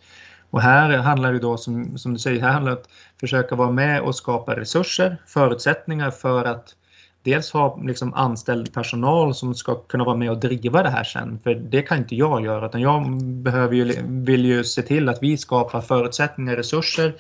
Och 0.52 0.62
här 0.62 0.98
handlar 0.98 1.34
det 1.34 1.40
då 1.40 1.58
som, 1.58 1.98
som 1.98 2.14
du 2.14 2.20
säger, 2.20 2.42
här 2.42 2.52
handlar 2.52 2.72
det 2.72 2.78
om 2.78 2.84
att 2.84 3.20
försöka 3.20 3.56
vara 3.56 3.72
med 3.72 4.02
och 4.02 4.16
skapa 4.16 4.56
resurser, 4.56 5.18
förutsättningar 5.28 6.12
för 6.12 6.46
att 6.46 6.76
dels 7.24 7.52
ha 7.52 7.80
liksom 7.84 8.14
anställd 8.14 8.74
personal 8.74 9.36
som 9.36 9.56
ska 9.56 9.76
kunna 9.76 10.04
vara 10.04 10.18
med 10.18 10.32
och 10.32 10.40
driva 10.40 10.84
det 10.84 10.90
här 10.90 11.04
sen. 11.04 11.40
För 11.44 11.56
det 11.56 11.82
kan 11.82 11.98
inte 11.98 12.16
jag 12.16 12.46
göra 12.46 12.66
utan 12.66 12.82
jag 12.82 13.24
behöver 13.24 13.76
ju, 13.76 13.96
vill 14.08 14.46
ju 14.46 14.64
se 14.64 14.82
till 14.82 15.10
att 15.10 15.24
vi 15.24 15.38
skapar 15.38 15.82
förutsättningar, 15.82 16.56
resurser 16.56 17.14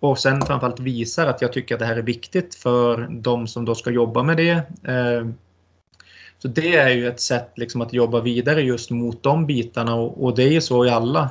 och 0.00 0.18
sen 0.18 0.46
framförallt 0.46 0.80
visar 0.80 1.26
att 1.26 1.42
jag 1.42 1.52
tycker 1.52 1.74
att 1.74 1.78
det 1.78 1.86
här 1.86 1.96
är 1.96 2.02
viktigt 2.02 2.54
för 2.54 3.08
de 3.10 3.46
som 3.46 3.64
då 3.64 3.74
ska 3.74 3.90
jobba 3.90 4.22
med 4.22 4.36
det. 4.36 4.50
Eh, 4.88 5.26
så 6.42 6.48
det 6.48 6.76
är 6.76 6.88
ju 6.88 7.08
ett 7.08 7.20
sätt 7.20 7.52
liksom 7.56 7.80
att 7.80 7.92
jobba 7.92 8.20
vidare 8.20 8.62
just 8.62 8.90
mot 8.90 9.22
de 9.22 9.46
bitarna 9.46 9.94
och, 9.94 10.24
och 10.24 10.36
det 10.36 10.42
är 10.42 10.50
ju 10.50 10.60
så 10.60 10.86
i 10.86 10.90
alla, 10.90 11.30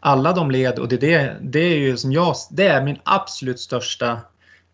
alla 0.00 0.32
de 0.32 0.50
led 0.50 0.78
och 0.78 0.88
det, 0.88 0.96
det, 0.96 1.36
det 1.42 1.58
är 1.58 1.78
ju 1.78 1.96
som 1.96 2.12
jag, 2.12 2.34
det 2.50 2.66
är 2.66 2.82
min 2.82 2.98
absolut 3.02 3.60
största 3.60 4.20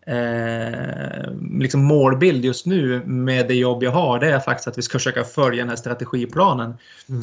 eh, 0.06 1.32
liksom 1.60 1.84
målbild 1.84 2.44
just 2.44 2.66
nu 2.66 3.02
med 3.04 3.48
det 3.48 3.54
jobb 3.54 3.82
jag 3.82 3.90
har, 3.90 4.18
det 4.18 4.32
är 4.32 4.40
faktiskt 4.40 4.68
att 4.68 4.78
vi 4.78 4.82
ska 4.82 4.98
försöka 4.98 5.24
följa 5.24 5.62
den 5.62 5.68
här 5.68 5.76
strategiplanen. 5.76 6.74
Mm. 7.08 7.22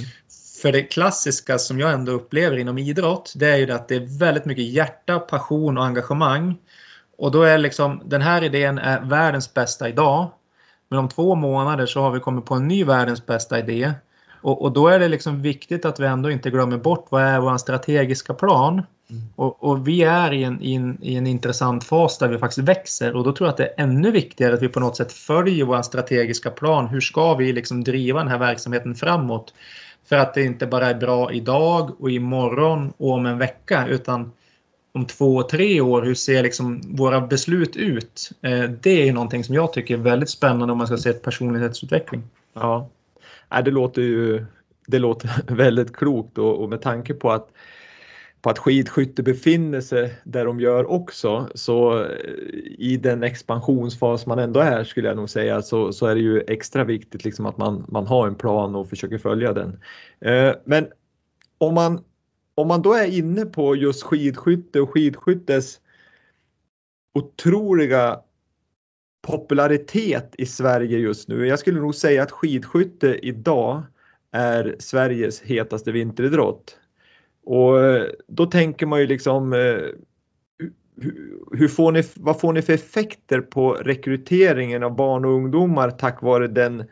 För 0.62 0.72
det 0.72 0.84
klassiska 0.84 1.58
som 1.58 1.80
jag 1.80 1.94
ändå 1.94 2.12
upplever 2.12 2.58
inom 2.58 2.78
idrott, 2.78 3.34
det 3.36 3.48
är 3.48 3.58
ju 3.58 3.72
att 3.72 3.88
det 3.88 3.96
är 3.96 4.20
väldigt 4.20 4.46
mycket 4.46 4.66
hjärta, 4.66 5.20
passion 5.20 5.78
och 5.78 5.86
engagemang. 5.86 6.58
Och 7.18 7.32
då 7.32 7.44
är 7.44 7.58
liksom, 7.58 8.02
den 8.06 8.22
här 8.22 8.44
idén 8.44 8.78
är 8.78 9.02
världens 9.02 9.54
bästa 9.54 9.90
idag. 9.90 10.32
Men 10.90 11.00
om 11.00 11.10
två 11.10 11.36
månader 11.36 11.86
så 11.86 12.02
har 12.02 12.12
vi 12.12 12.20
kommit 12.20 12.46
på 12.46 12.56
en 12.56 12.68
ny 12.68 12.84
världens 12.84 13.26
bästa 13.26 13.60
idé. 13.60 13.94
Och, 14.42 14.62
och 14.62 14.72
då 14.72 14.88
är 14.88 15.00
det 15.00 15.08
liksom 15.08 15.42
viktigt 15.42 15.86
att 15.86 16.00
vi 16.00 16.06
ändå 16.06 16.32
inte 16.32 16.50
glömmer 16.50 16.78
bort 16.78 17.08
vad 17.10 17.22
är 17.22 17.40
vår 17.40 17.58
strategiska 17.58 18.34
plan. 18.34 18.74
Mm. 19.10 19.24
Och, 19.36 19.64
och, 19.64 19.88
vi 19.88 20.04
är 20.04 20.34
i 20.34 20.44
en, 20.44 20.62
i, 20.62 20.76
en, 20.76 20.98
i 21.02 21.16
en 21.16 21.28
intressant 21.28 21.84
fas 21.84 22.18
där 22.18 22.28
vi 22.28 22.38
faktiskt 22.38 22.68
växer 22.68 23.16
och 23.16 23.24
då 23.24 23.32
tror 23.32 23.48
jag 23.48 23.52
att 23.52 23.58
det 23.58 23.68
är 23.68 23.84
ännu 23.84 24.12
viktigare 24.12 24.54
att 24.54 24.62
vi 24.62 24.70
på 24.70 24.80
något 24.80 24.98
sätt 24.98 25.12
följer 25.12 25.66
vår 25.66 25.82
strategiska 25.82 26.50
plan. 26.50 26.88
Hur 26.88 27.02
ska 27.02 27.34
vi 27.34 27.54
liksom 27.54 27.84
driva 27.84 28.20
den 28.20 28.28
här 28.28 28.38
verksamheten 28.38 28.96
framåt? 28.96 29.54
För 30.10 30.16
att 30.16 30.34
det 30.34 30.44
inte 30.44 30.68
bara 30.68 30.90
är 30.90 30.96
bra 30.96 31.32
idag 31.32 32.02
och 32.02 32.12
imorgon 32.12 32.94
och 32.98 33.12
om 33.12 33.26
en 33.26 33.38
vecka 33.38 33.88
utan 33.88 34.32
om 34.92 35.06
två, 35.06 35.44
tre 35.44 35.82
år, 35.82 36.02
hur 36.02 36.16
ser 36.16 36.44
liksom 36.44 36.82
våra 36.96 37.22
beslut 37.22 37.76
ut? 37.76 38.32
Eh, 38.42 38.64
det 38.64 39.10
är 39.10 39.14
någonting 39.14 39.44
som 39.44 39.56
jag 39.56 39.74
tycker 39.74 39.94
är 39.94 39.98
väldigt 39.98 40.30
spännande 40.30 40.72
om 40.72 40.78
man 40.78 40.88
ska 40.88 40.98
se 40.98 41.10
ett 41.10 41.24
personlighetsutveckling. 41.24 42.24
Ja, 42.54 42.90
det 43.66 43.72
låter 43.72 44.02
ju 44.02 44.46
det 44.88 45.00
låter 45.00 45.30
väldigt 45.56 45.96
klokt 45.96 46.38
och, 46.38 46.70
med 46.70 46.82
tanke 46.82 47.14
på 47.14 47.32
att 47.32 47.50
på 48.42 48.50
att 48.50 48.60
skidskytte 48.60 49.24
befinner 49.24 49.82
sig 49.82 50.16
där 50.24 50.46
de 50.46 50.60
gör 50.60 50.92
också 50.92 51.50
så 51.56 52.04
eh, 52.04 52.10
i 52.78 53.00
den 53.02 53.24
expansionsfas 53.24 54.26
man 54.26 54.40
ändå 54.40 54.60
är 54.60 54.84
skulle 54.84 55.08
jag 55.08 55.18
nog 55.18 55.30
säga 55.30 55.62
så, 55.62 55.94
så 55.94 56.06
är 56.06 56.16
det 56.16 56.22
ju 56.22 56.44
extra 56.48 56.84
viktigt 56.84 57.26
liksom 57.26 57.46
att 57.46 57.58
man, 57.58 57.86
man 57.88 58.08
har 58.08 58.28
en 58.28 58.36
plan 58.36 58.76
och 58.76 58.90
försöker 58.90 59.18
följa 59.18 59.54
den. 59.54 59.80
Eh, 60.22 60.56
men 60.66 60.88
om 61.58 61.74
man, 61.74 62.04
om 62.60 62.68
man 62.68 62.82
då 62.82 62.94
är 62.94 63.18
inne 63.18 63.46
på 63.46 63.76
just 63.76 64.04
skidskytte 64.04 64.82
och 64.82 64.90
skidskyttes 64.90 65.80
otroliga 67.14 68.20
popularitet 69.28 70.36
i 70.38 70.46
Sverige 70.46 70.98
just 70.98 71.28
nu. 71.28 71.48
Jag 71.48 71.60
skulle 71.60 71.80
nog 71.80 71.96
säga 71.96 72.24
att 72.24 72.32
skidskytte 72.32 73.20
idag 73.28 73.84
är 74.32 74.76
Sveriges 74.80 75.42
hetaste 75.42 75.92
vinteridrott. 75.92 76.78
Och 77.44 77.80
eh, 77.80 78.08
då 78.28 78.46
tänker 78.46 78.86
man 78.86 79.00
ju 79.00 79.08
liksom 79.08 79.54
eh, 79.54 79.80
hur 81.52 81.68
får 81.68 81.92
ni, 81.92 82.04
vad 82.16 82.40
får 82.40 82.54
ni 82.54 82.62
för 82.62 82.74
effekter 82.74 83.42
på 83.42 83.74
rekryteringen 83.74 84.84
av 84.84 84.96
barn 84.96 85.26
och 85.26 85.32
ungdomar 85.32 85.92
tack 85.92 86.22
vare 86.22 86.48
den 86.48 86.84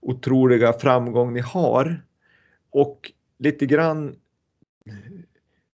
otroliga 0.00 0.72
framgång 0.72 1.32
ni 1.32 1.40
har? 1.40 2.02
Och 2.70 3.12
lite 3.38 3.66
grann 3.66 4.16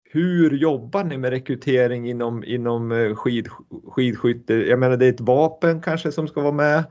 hur 0.03 0.57
jobbar 0.57 1.03
ni 1.03 1.17
med 1.17 1.29
rekrytering 1.29 2.09
inom, 2.09 2.43
inom 2.43 2.91
eh, 2.91 3.15
skid, 3.15 3.47
skidskytte? 3.87 4.53
Jag 4.53 4.79
menar 4.79 4.97
det 4.97 5.05
är 5.05 5.13
ett 5.13 5.21
vapen 5.21 5.81
kanske 5.81 6.11
som 6.11 6.27
ska 6.27 6.41
vara 6.41 6.51
med. 6.51 6.83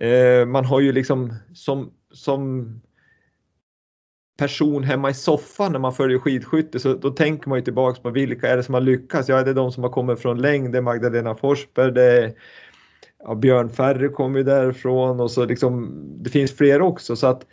Eh, 0.00 0.46
man 0.46 0.64
har 0.64 0.80
ju 0.80 0.92
liksom 0.92 1.34
som, 1.54 1.92
som 2.12 2.80
person 4.38 4.84
hemma 4.84 5.10
i 5.10 5.14
soffan 5.14 5.72
när 5.72 5.78
man 5.78 5.94
följer 5.94 6.18
skidskytte 6.18 6.78
så 6.78 6.94
då 6.94 7.10
tänker 7.10 7.48
man 7.48 7.58
ju 7.58 7.64
tillbaks 7.64 8.00
på 8.00 8.10
vilka 8.10 8.48
är 8.48 8.56
det 8.56 8.62
som 8.62 8.74
har 8.74 8.80
lyckats? 8.80 9.28
Ja, 9.28 9.42
det 9.42 9.50
är 9.50 9.54
de 9.54 9.72
som 9.72 9.82
har 9.82 9.90
kommit 9.90 10.20
från 10.20 10.40
längd, 10.40 10.72
det 10.72 10.78
är 10.78 10.82
Magdalena 10.82 11.34
Forsberg, 11.34 11.92
det 11.92 12.02
är 12.02 12.32
ja, 13.18 13.34
Björn 13.34 13.68
Ferry 13.68 14.08
kommer 14.08 14.38
ju 14.38 14.44
därifrån 14.44 15.20
och 15.20 15.30
så 15.30 15.44
liksom 15.44 15.92
det 16.22 16.30
finns 16.30 16.56
fler 16.56 16.82
också 16.82 17.16
så 17.16 17.26
att 17.26 17.46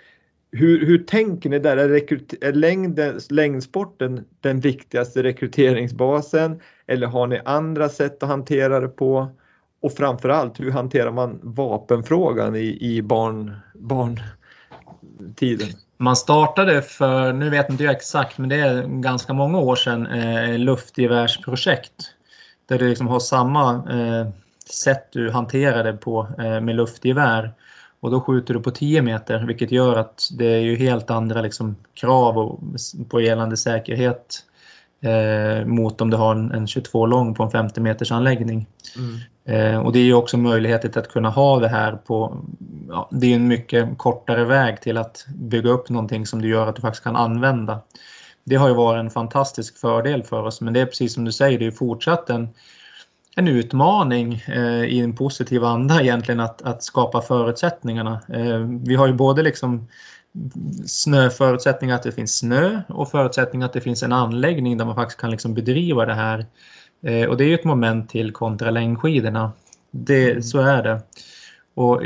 hur, 0.52 0.86
hur 0.86 0.98
tänker 0.98 1.50
ni 1.50 1.60
där? 1.60 1.78
Är, 1.78 1.90
rekryt- 1.90 2.44
är 2.44 2.54
längden, 2.54 3.20
längdsporten 3.30 4.26
den 4.42 4.60
viktigaste 4.60 5.24
rekryteringsbasen 5.24 6.60
eller 6.88 7.08
har 7.08 7.28
ni 7.28 7.42
andra 7.46 7.90
sätt 7.90 8.24
att 8.24 8.30
hantera 8.30 8.80
det 8.80 8.88
på? 8.88 9.28
Och 9.82 9.94
framförallt, 9.94 10.60
hur 10.60 10.72
hanterar 10.72 11.12
man 11.12 11.40
vapenfrågan 11.44 12.56
i, 12.56 12.78
i 12.82 13.02
barn, 13.02 13.56
barntiden? 13.74 15.68
Man 15.98 16.16
startade 16.16 16.82
för, 16.82 17.34
nu 17.34 17.50
vet 17.50 17.70
inte 17.70 17.84
jag 17.84 17.96
exakt, 17.96 18.38
men 18.38 18.50
det 18.50 18.56
är 18.56 18.88
ganska 18.88 19.34
många 19.34 19.60
år 19.60 19.76
sedan, 19.76 20.08
eh, 20.08 20.58
luftgevärsprojekt. 20.58 22.14
Där 22.66 22.80
du 22.80 22.90
liksom 22.90 23.08
har 23.08 23.20
samma 23.20 23.74
eh, 23.74 24.28
sätt 24.72 25.08
du 25.12 25.32
hanterar 25.32 25.84
det 25.84 25.94
på 25.94 26.28
eh, 26.40 26.62
med 26.62 26.76
luftgevär. 26.76 27.54
Och 28.02 28.12
då 28.12 28.22
skjuter 28.22 28.54
du 28.54 28.60
på 28.60 28.72
10 28.72 29.02
meter 29.02 29.46
vilket 29.46 29.72
gör 29.72 29.96
att 29.96 30.30
det 30.32 30.46
är 30.46 30.60
ju 30.60 30.76
helt 30.76 31.10
andra 31.10 31.42
liksom, 31.42 31.76
krav 31.94 32.60
på 33.10 33.22
gällande 33.22 33.58
säkerhet 33.58 34.44
eh, 35.02 35.66
mot 35.66 36.02
om 36.02 36.10
du 36.10 36.18
har 36.18 36.36
en, 36.36 36.52
en 36.52 36.68
22 36.68 37.06
lång 37.06 37.36
på 37.36 37.44
en 37.44 37.52
50 37.52 37.82
meters 37.82 38.12
anläggning. 38.12 38.68
Mm. 38.98 39.20
Eh, 39.46 39.80
och 39.80 39.94
det 39.94 40.00
är 40.00 40.04
ju 40.04 40.14
också 40.14 40.38
möjlighet 40.38 40.98
att 40.98 41.08
kunna 41.08 41.30
ha 41.30 41.60
det 41.60 41.68
här 41.68 41.96
på, 41.96 42.38
ja, 42.90 43.10
det 43.12 43.28
är 43.28 43.36
en 43.36 43.48
mycket 43.48 43.98
kortare 43.98 44.46
väg 44.46 44.82
till 44.82 44.98
att 44.98 45.26
bygga 45.36 45.70
upp 45.70 45.90
någonting 45.90 46.26
som 46.26 46.42
du 46.42 46.50
gör 46.50 46.68
att 46.68 46.76
du 46.76 46.82
faktiskt 46.82 47.04
kan 47.04 47.16
använda. 47.16 47.80
Det 48.44 48.56
har 48.56 48.68
ju 48.68 48.74
varit 48.74 49.00
en 49.00 49.10
fantastisk 49.10 49.78
fördel 49.78 50.24
för 50.24 50.44
oss 50.44 50.62
men 50.62 50.74
det 50.74 50.80
är 50.80 50.86
precis 50.86 51.14
som 51.14 51.26
du 51.26 51.32
säger, 51.32 51.60
det 51.60 51.66
är 51.66 51.72
fortsatt 51.72 52.30
en, 52.30 52.50
en 53.40 53.48
utmaning 53.48 54.44
eh, 54.48 54.84
i 54.84 55.00
en 55.00 55.16
positiv 55.16 55.64
anda 55.64 56.02
egentligen 56.02 56.40
att, 56.40 56.62
att 56.62 56.84
skapa 56.84 57.22
förutsättningarna. 57.22 58.22
Eh, 58.34 58.60
vi 58.86 58.96
har 58.96 59.08
ju 59.08 59.14
både 59.14 59.44
liksom 59.44 59.88
snöförutsättningar 60.86 61.96
att 61.96 62.04
det 62.04 62.12
finns 62.12 62.38
snö 62.38 62.82
och 62.88 63.12
förutsättningar 63.12 63.66
att 63.66 63.74
det 63.74 63.82
finns 63.82 64.04
en 64.04 64.14
anläggning 64.14 64.78
där 64.78 64.86
man 64.86 64.96
faktiskt 64.96 65.20
kan 65.20 65.32
liksom 65.32 65.54
bedriva 65.54 66.06
det 66.06 66.14
här. 66.14 66.46
Eh, 67.04 67.30
och 67.30 67.38
det 67.38 67.44
är 67.44 67.48
ju 67.48 67.54
ett 67.54 67.64
moment 67.64 68.10
till 68.10 68.32
kontra 68.32 68.72
längdskidorna. 68.72 69.52
Det, 69.92 70.32
mm. 70.32 70.44
Så 70.44 70.60
är 70.60 70.84
det. 70.84 71.02
Och 71.74 72.02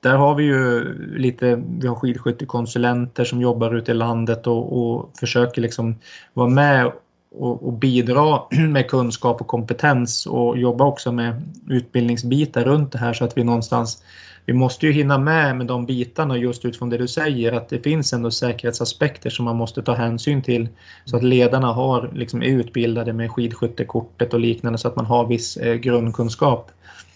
där 0.00 0.16
har 0.16 0.34
vi 0.34 0.44
ju 0.44 0.94
lite, 1.16 1.62
vi 1.78 1.88
har 1.88 1.94
skidskyttekonsulenter 1.94 3.24
som 3.24 3.40
jobbar 3.40 3.74
ute 3.74 3.90
i 3.90 3.94
landet 3.94 4.46
och, 4.46 4.78
och 4.78 5.12
försöker 5.20 5.62
liksom 5.62 5.96
vara 6.34 6.48
med 6.48 6.92
och, 7.36 7.66
och, 7.66 7.72
bidra 7.72 8.40
med 8.68 8.90
kunskap 8.90 9.40
och 9.40 9.46
kompetens 9.46 10.26
och 10.26 10.58
jobba 10.58 10.84
också 10.84 11.12
med 11.12 11.42
utbildningsbitar 11.68 12.64
runt 12.64 12.92
det 12.92 12.98
här 12.98 13.12
så 13.12 13.24
att 13.24 13.38
vi 13.38 13.44
någonstans 13.44 14.02
vi 14.46 14.52
måste 14.52 14.86
ju 14.86 14.92
hinna 14.92 15.18
med 15.18 15.56
med 15.56 15.66
de 15.66 15.86
bitarna 15.86 16.36
just 16.36 16.64
utifrån 16.64 16.90
det 16.90 16.96
du 16.96 17.08
säger 17.08 17.52
att 17.52 17.68
det 17.68 17.78
finns 17.78 18.12
ändå 18.12 18.30
säkerhetsaspekter 18.30 19.30
som 19.30 19.44
man 19.44 19.56
måste 19.56 19.82
ta 19.82 19.94
hänsyn 19.94 20.42
till 20.42 20.68
så 21.04 21.16
att 21.16 21.22
ledarna 21.22 21.72
har, 21.72 22.10
liksom, 22.14 22.42
är 22.42 22.46
utbildade 22.46 23.12
med 23.12 23.30
skidskyttekortet 23.30 24.34
och 24.34 24.40
liknande 24.40 24.78
så 24.78 24.88
att 24.88 24.96
man 24.96 25.06
har 25.06 25.26
viss 25.26 25.56
eh, 25.56 25.74
grundkunskap. 25.74 26.70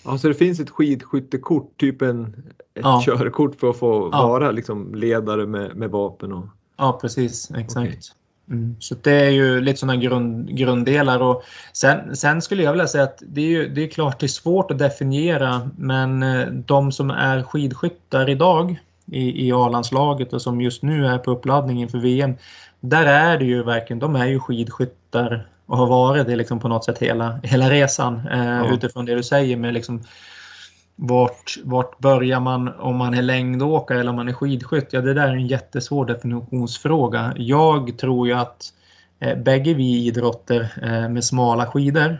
Ja, 0.04 0.18
så 0.18 0.28
det 0.28 0.34
finns 0.34 0.60
ett 0.60 0.70
skidskyttekort, 0.70 1.76
typ 1.76 2.02
en, 2.02 2.26
ett 2.74 2.82
ja. 2.82 3.02
körkort 3.04 3.60
för 3.60 3.70
att 3.70 3.76
få 3.76 4.08
ja. 4.12 4.28
vara 4.28 4.50
liksom, 4.50 4.94
ledare 4.94 5.46
med, 5.46 5.76
med 5.76 5.90
vapen? 5.90 6.32
Och... 6.32 6.44
Ja, 6.76 6.98
precis. 7.00 7.50
Exakt. 7.50 7.88
Okay. 7.88 8.19
Mm. 8.50 8.76
Så 8.78 8.94
det 9.02 9.12
är 9.12 9.30
ju 9.30 9.60
lite 9.60 9.78
sådana 9.78 9.96
grund, 9.96 10.56
grunddelar. 10.56 11.22
Och 11.22 11.42
sen, 11.72 12.16
sen, 12.16 12.42
skulle 12.42 12.62
jag 12.62 12.72
vilja 12.72 12.86
säga 12.86 13.04
att 13.04 13.22
det 13.26 13.40
är, 13.40 13.46
ju, 13.46 13.68
det 13.68 13.82
är 13.82 13.88
klart 13.88 14.20
det 14.20 14.26
är 14.26 14.28
svårt 14.28 14.70
att 14.70 14.78
definiera 14.78 15.70
men 15.76 16.22
eh, 16.22 16.46
de 16.46 16.92
som 16.92 17.10
är 17.10 17.42
skidskyttar 17.42 18.28
idag 18.28 18.78
i, 19.06 19.46
i 19.46 19.52
A-landslaget 19.52 20.32
och 20.32 20.42
som 20.42 20.60
just 20.60 20.82
nu 20.82 21.06
är 21.06 21.18
på 21.18 21.30
uppladdning 21.30 21.80
inför 21.80 21.98
VM. 21.98 22.34
Där 22.80 23.06
är 23.06 23.38
det 23.38 23.44
ju 23.44 23.62
verkligen, 23.62 24.00
de 24.00 24.16
är 24.16 24.26
ju 24.26 24.40
skidskyttar 24.40 25.46
och 25.66 25.78
har 25.78 25.86
varit 25.86 26.26
det 26.26 26.36
liksom 26.36 26.60
på 26.60 26.68
något 26.68 26.84
sätt 26.84 26.98
hela, 26.98 27.40
hela 27.42 27.70
resan 27.70 28.28
eh, 28.32 28.46
ja. 28.46 28.74
utifrån 28.74 29.04
det 29.04 29.14
du 29.14 29.22
säger 29.22 29.56
med 29.56 29.74
liksom 29.74 30.02
vart, 31.02 31.58
vart 31.64 31.98
börjar 31.98 32.40
man 32.40 32.68
om 32.68 32.96
man 32.96 33.14
är 33.14 33.22
längdåkare 33.22 34.00
eller 34.00 34.10
om 34.10 34.16
man 34.16 34.28
är 34.28 34.32
skidskytt? 34.32 34.92
Ja, 34.92 35.00
det 35.00 35.14
där 35.14 35.28
är 35.28 35.32
en 35.32 35.46
jättesvår 35.46 36.06
definitionsfråga. 36.06 37.32
Jag 37.36 37.98
tror 37.98 38.28
ju 38.28 38.34
att 38.34 38.72
eh, 39.20 39.38
bägge 39.38 39.74
vi 39.74 40.06
idrotter 40.06 40.72
eh, 40.82 41.08
med 41.08 41.24
smala 41.24 41.66
skidor, 41.66 42.18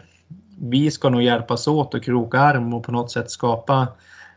vi 0.59 0.91
ska 0.91 1.09
nog 1.09 1.21
hjälpas 1.21 1.67
åt 1.67 1.93
och 1.93 2.03
kroka 2.03 2.39
arm 2.39 2.73
och 2.73 2.83
på 2.83 2.91
något 2.91 3.11
sätt 3.11 3.31
skapa 3.31 3.87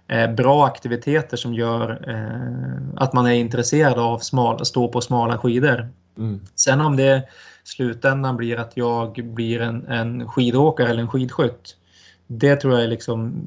eh, 0.09 0.31
bra 0.31 0.67
aktiviteter 0.67 1.37
som 1.37 1.55
gör 1.55 2.09
eh, 2.09 3.03
att 3.03 3.13
man 3.13 3.27
är 3.27 3.35
intresserad 3.35 3.99
av 3.99 4.15
att 4.15 4.67
stå 4.67 4.89
på 4.89 5.01
smala 5.01 5.39
skidor. 5.39 5.89
Mm. 6.19 6.41
Sen 6.55 6.81
om 6.81 6.97
det 6.97 7.29
slutändan 7.65 8.37
blir 8.37 8.57
att 8.57 8.73
jag 8.77 9.13
blir 9.35 9.61
en, 9.61 9.87
en 9.87 10.29
skidåkare 10.29 10.89
eller 10.89 11.03
en 11.03 11.09
skidskytt, 11.09 11.77
det 12.27 12.57
tror 12.57 12.75
jag 12.75 12.83
är 12.83 12.89
liksom 12.89 13.45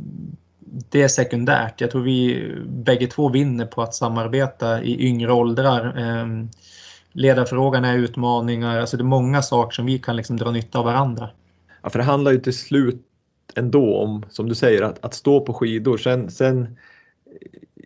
det 0.90 1.04
är 1.04 1.08
sekundärt. 1.08 1.82
Jag 1.82 1.92
tror 1.92 2.02
vi 2.02 2.52
bägge 2.68 3.08
två 3.08 3.30
vinner 3.30 3.66
på 3.66 3.82
att 3.82 3.96
samarbeta 3.96 4.84
i 4.84 5.08
yngre 5.08 5.34
åldrar. 5.34 5.98
Ehm, 5.98 6.50
ledarfrågan 7.12 7.86
är 7.86 7.98
utmaningar, 7.98 8.80
alltså 8.80 8.98
det 8.98 9.04
är 9.04 9.06
många 9.06 9.42
saker 9.42 9.76
som 9.76 9.86
vi 9.86 10.00
kan 10.00 10.16
liksom 10.16 10.38
dra 10.38 10.52
nytta 10.52 10.80
av 10.80 10.86
varandra. 10.86 11.30
Ja, 11.82 11.90
för 11.90 12.00
det 12.00 12.06
handlar 12.06 12.32
ju 12.32 12.40
till 12.40 12.58
slut 12.58 13.02
ändå 13.56 13.98
om, 13.98 14.26
som 14.30 14.50
du 14.50 14.56
säger, 14.56 14.82
att, 14.82 15.06
att 15.06 15.14
stå 15.14 15.42
på 15.42 15.54
skidor. 15.54 15.98
Sen, 15.98 16.32
sen 16.32 16.78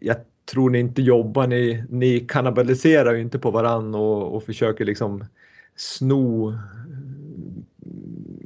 jag 0.01 0.17
tror 0.51 0.69
ni 0.69 0.79
inte 0.79 1.01
jobbar, 1.01 1.47
ni, 1.47 1.83
ni 1.89 2.19
kannibaliserar 2.19 3.13
ju 3.13 3.21
inte 3.21 3.39
på 3.39 3.51
varann 3.51 3.95
och, 3.95 4.35
och 4.35 4.43
försöker 4.43 4.85
liksom 4.85 5.25
sno 5.75 6.53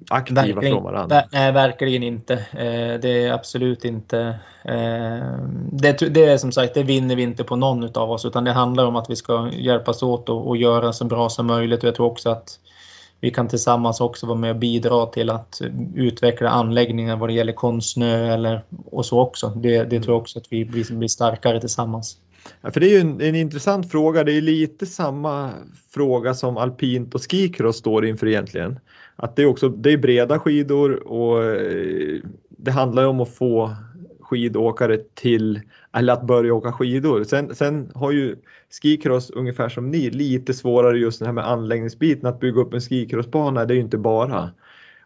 aktiva 0.09 0.41
verkligen, 0.41 0.75
från 0.75 0.83
varandra? 0.83 1.23
Nej, 1.31 1.51
verkligen 1.51 2.03
inte. 2.03 2.33
Eh, 2.33 2.99
det 3.01 3.23
är 3.23 3.31
absolut 3.31 3.85
inte. 3.85 4.19
Eh, 4.63 5.39
det, 5.71 6.13
det, 6.13 6.25
är 6.25 6.37
som 6.37 6.51
sagt, 6.51 6.73
det 6.73 6.83
vinner 6.83 7.15
vi 7.15 7.23
inte 7.23 7.43
på 7.43 7.55
någon 7.55 7.89
av 7.95 8.11
oss 8.11 8.25
utan 8.25 8.43
det 8.43 8.51
handlar 8.51 8.85
om 8.85 8.95
att 8.95 9.09
vi 9.09 9.15
ska 9.15 9.49
hjälpas 9.53 10.03
åt 10.03 10.29
och, 10.29 10.47
och 10.47 10.57
göra 10.57 10.93
så 10.93 11.05
bra 11.05 11.29
som 11.29 11.47
möjligt. 11.47 11.83
Och 11.83 11.87
jag 11.87 11.95
tror 11.95 12.07
också 12.07 12.29
att 12.29 12.59
vi 13.19 13.31
kan 13.31 13.47
tillsammans 13.47 14.01
också 14.01 14.27
vara 14.27 14.37
med 14.37 14.49
och 14.49 14.55
bidra 14.55 15.05
till 15.05 15.29
att 15.29 15.61
utveckla 15.95 16.49
anläggningar 16.49 17.15
vad 17.15 17.29
det 17.29 17.33
gäller 17.33 17.53
konstsnö 17.53 18.33
eller 18.33 18.63
och 18.85 19.05
så 19.05 19.19
också. 19.19 19.49
Det, 19.49 19.83
det 19.83 20.01
tror 20.01 20.15
jag 20.15 20.21
också 20.21 20.39
att 20.39 20.47
vi 20.49 20.65
blir, 20.65 20.95
blir 20.95 21.07
starkare 21.07 21.59
tillsammans. 21.59 22.17
Ja, 22.61 22.71
för 22.71 22.79
det 22.79 22.87
är 22.87 22.91
ju 22.91 22.99
en, 22.99 23.21
en, 23.21 23.35
intressant 23.35 23.91
fråga. 23.91 24.23
Det 24.23 24.33
är 24.33 24.41
lite 24.41 24.85
samma 24.85 25.51
fråga 25.93 26.33
som 26.33 26.57
alpint 26.57 27.15
och 27.15 27.31
skikross 27.31 27.77
står 27.77 28.05
inför 28.05 28.27
egentligen. 28.27 28.79
Att 29.15 29.35
det 29.35 29.41
är 29.41 29.45
också 29.45 29.69
det 29.69 29.93
är 29.93 29.97
breda 29.97 30.39
skidor 30.39 31.07
och 31.07 31.43
eh, 31.43 32.21
det 32.49 32.71
handlar 32.71 33.05
om 33.05 33.19
att 33.19 33.35
få 33.35 33.75
skidåkare 34.19 34.97
till 35.13 35.61
eller 35.93 36.13
att 36.13 36.27
börja 36.27 36.53
åka 36.53 36.71
skidor. 36.71 37.23
Sen, 37.23 37.55
sen 37.55 37.91
har 37.95 38.11
ju 38.11 38.35
skikross 38.81 39.29
ungefär 39.29 39.69
som 39.69 39.91
ni 39.91 40.09
lite 40.09 40.53
svårare 40.53 40.97
just 40.97 41.19
det 41.19 41.25
här 41.25 41.33
med 41.33 41.47
anläggningsbiten 41.47 42.29
att 42.29 42.39
bygga 42.39 42.61
upp 42.61 42.73
en 42.73 42.81
skikrossbana. 42.81 43.65
Det 43.65 43.73
är 43.73 43.75
ju 43.75 43.81
inte 43.81 43.97
bara 43.97 44.51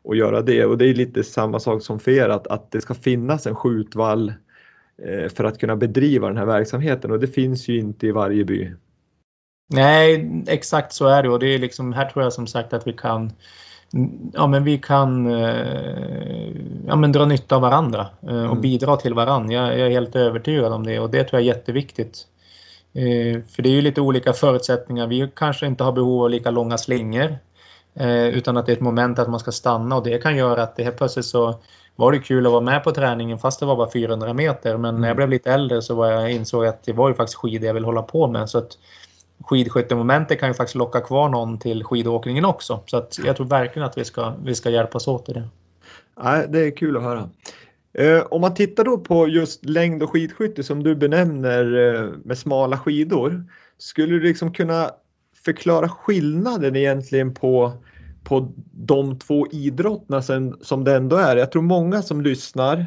att 0.03 0.17
göra 0.17 0.41
det 0.41 0.65
och 0.65 0.77
det 0.77 0.85
är 0.85 0.93
lite 0.93 1.23
samma 1.23 1.59
sak 1.59 1.83
som 1.83 1.99
för 1.99 2.11
er 2.11 2.29
att, 2.29 2.47
att 2.47 2.71
det 2.71 2.81
ska 2.81 2.93
finnas 2.93 3.47
en 3.47 3.55
skjutvall 3.55 4.33
eh, 5.05 5.29
för 5.29 5.43
att 5.43 5.59
kunna 5.59 5.75
bedriva 5.75 6.27
den 6.27 6.37
här 6.37 6.45
verksamheten 6.45 7.11
och 7.11 7.19
det 7.19 7.27
finns 7.27 7.67
ju 7.67 7.79
inte 7.79 8.07
i 8.07 8.11
varje 8.11 8.45
by. 8.45 8.71
Nej, 9.73 10.43
exakt 10.47 10.93
så 10.93 11.07
är 11.07 11.23
det 11.23 11.29
och 11.29 11.39
det 11.39 11.47
är 11.47 11.59
liksom 11.59 11.93
här 11.93 12.09
tror 12.09 12.23
jag 12.23 12.33
som 12.33 12.47
sagt 12.47 12.73
att 12.73 12.87
vi 12.87 12.93
kan 12.93 13.31
ja, 14.33 14.47
men 14.47 14.63
vi 14.63 14.77
kan 14.77 15.27
eh, 15.27 16.51
ja, 16.87 16.95
men 16.95 17.11
dra 17.11 17.25
nytta 17.25 17.55
av 17.55 17.61
varandra 17.61 18.07
eh, 18.21 18.43
och 18.43 18.51
mm. 18.51 18.61
bidra 18.61 18.95
till 18.97 19.13
varandra. 19.13 19.53
Jag, 19.53 19.79
jag, 19.79 19.87
är 19.87 19.91
helt 19.91 20.15
övertygad 20.15 20.73
om 20.73 20.85
det 20.85 20.99
och 20.99 21.09
det 21.09 21.23
tror 21.23 21.41
jag 21.41 21.49
är 21.49 21.55
jätteviktigt. 21.55 22.27
Eh, 22.93 23.41
för 23.49 23.61
det 23.61 23.69
är 23.69 23.73
ju 23.73 23.81
lite 23.81 24.01
olika 24.01 24.33
förutsättningar. 24.33 25.07
Vi 25.07 25.31
kanske 25.35 25.67
inte 25.67 25.83
har 25.83 25.91
behov 25.91 26.23
av 26.23 26.29
lika 26.29 26.51
långa 26.51 26.77
slingor 26.77 27.37
utan 28.33 28.57
att 28.57 28.65
det 28.65 28.71
är 28.71 28.75
ett 28.75 28.81
moment 28.81 29.19
att 29.19 29.29
man 29.29 29.39
ska 29.39 29.51
stanna 29.51 29.95
och 29.97 30.03
det 30.03 30.17
kan 30.17 30.37
göra 30.37 30.63
att 30.63 30.75
det 30.75 30.83
helt 30.83 30.97
plötsligt 30.97 31.25
så 31.25 31.59
var 31.95 32.11
det 32.11 32.19
kul 32.19 32.45
att 32.45 32.51
vara 32.51 32.61
med 32.61 32.83
på 32.83 32.91
träningen 32.91 33.39
fast 33.39 33.59
det 33.59 33.65
var 33.65 33.75
bara 33.75 33.91
400 33.91 34.33
meter. 34.33 34.77
Men 34.77 34.95
när 34.95 35.07
jag 35.07 35.15
mm. 35.15 35.15
blev 35.15 35.29
lite 35.29 35.51
äldre 35.51 35.81
så 35.81 35.95
var 35.95 36.11
jag 36.11 36.31
insåg 36.31 36.65
att 36.65 36.83
det 36.83 36.93
var 36.93 37.09
ju 37.09 37.15
faktiskt 37.15 37.37
skidor 37.37 37.67
jag 37.67 37.73
vill 37.73 37.85
hålla 37.85 38.01
på 38.01 38.27
med. 38.27 38.49
Så 38.49 38.57
att 38.57 38.77
skidskyttemomentet 39.43 40.39
kan 40.39 40.49
ju 40.49 40.53
faktiskt 40.53 40.75
locka 40.75 41.01
kvar 41.01 41.29
någon 41.29 41.59
till 41.59 41.83
skidåkningen 41.83 42.45
också. 42.45 42.83
Så 42.85 42.97
att 42.97 43.19
jag 43.25 43.35
tror 43.35 43.45
verkligen 43.45 43.87
att 43.87 43.97
vi 43.97 44.05
ska, 44.05 44.33
vi 44.43 44.55
ska 44.55 44.69
hjälpas 44.69 45.07
åt 45.07 45.29
i 45.29 45.33
det. 45.33 45.47
Ja, 46.15 46.47
det 46.47 46.59
är 46.59 46.71
kul 46.71 46.97
att 46.97 47.03
höra. 47.03 47.29
Eh, 47.93 48.21
om 48.29 48.41
man 48.41 48.53
tittar 48.53 48.83
då 48.83 48.97
på 48.97 49.27
just 49.27 49.65
längd 49.65 50.03
och 50.03 50.09
skidskytte 50.09 50.63
som 50.63 50.83
du 50.83 50.95
benämner 50.95 51.93
eh, 51.95 52.09
med 52.23 52.37
smala 52.37 52.77
skidor. 52.77 53.43
Skulle 53.77 54.13
du 54.13 54.19
liksom 54.19 54.53
kunna 54.53 54.91
förklara 55.45 55.89
skillnaden 55.89 56.75
egentligen 56.75 57.33
på, 57.33 57.71
på 58.23 58.51
de 58.71 59.19
två 59.19 59.47
idrotterna 59.51 60.21
sen, 60.21 60.57
som 60.61 60.83
det 60.83 60.95
ändå 60.95 61.15
är? 61.15 61.35
Jag 61.35 61.51
tror 61.51 61.61
många 61.61 62.01
som 62.01 62.21
lyssnar 62.21 62.85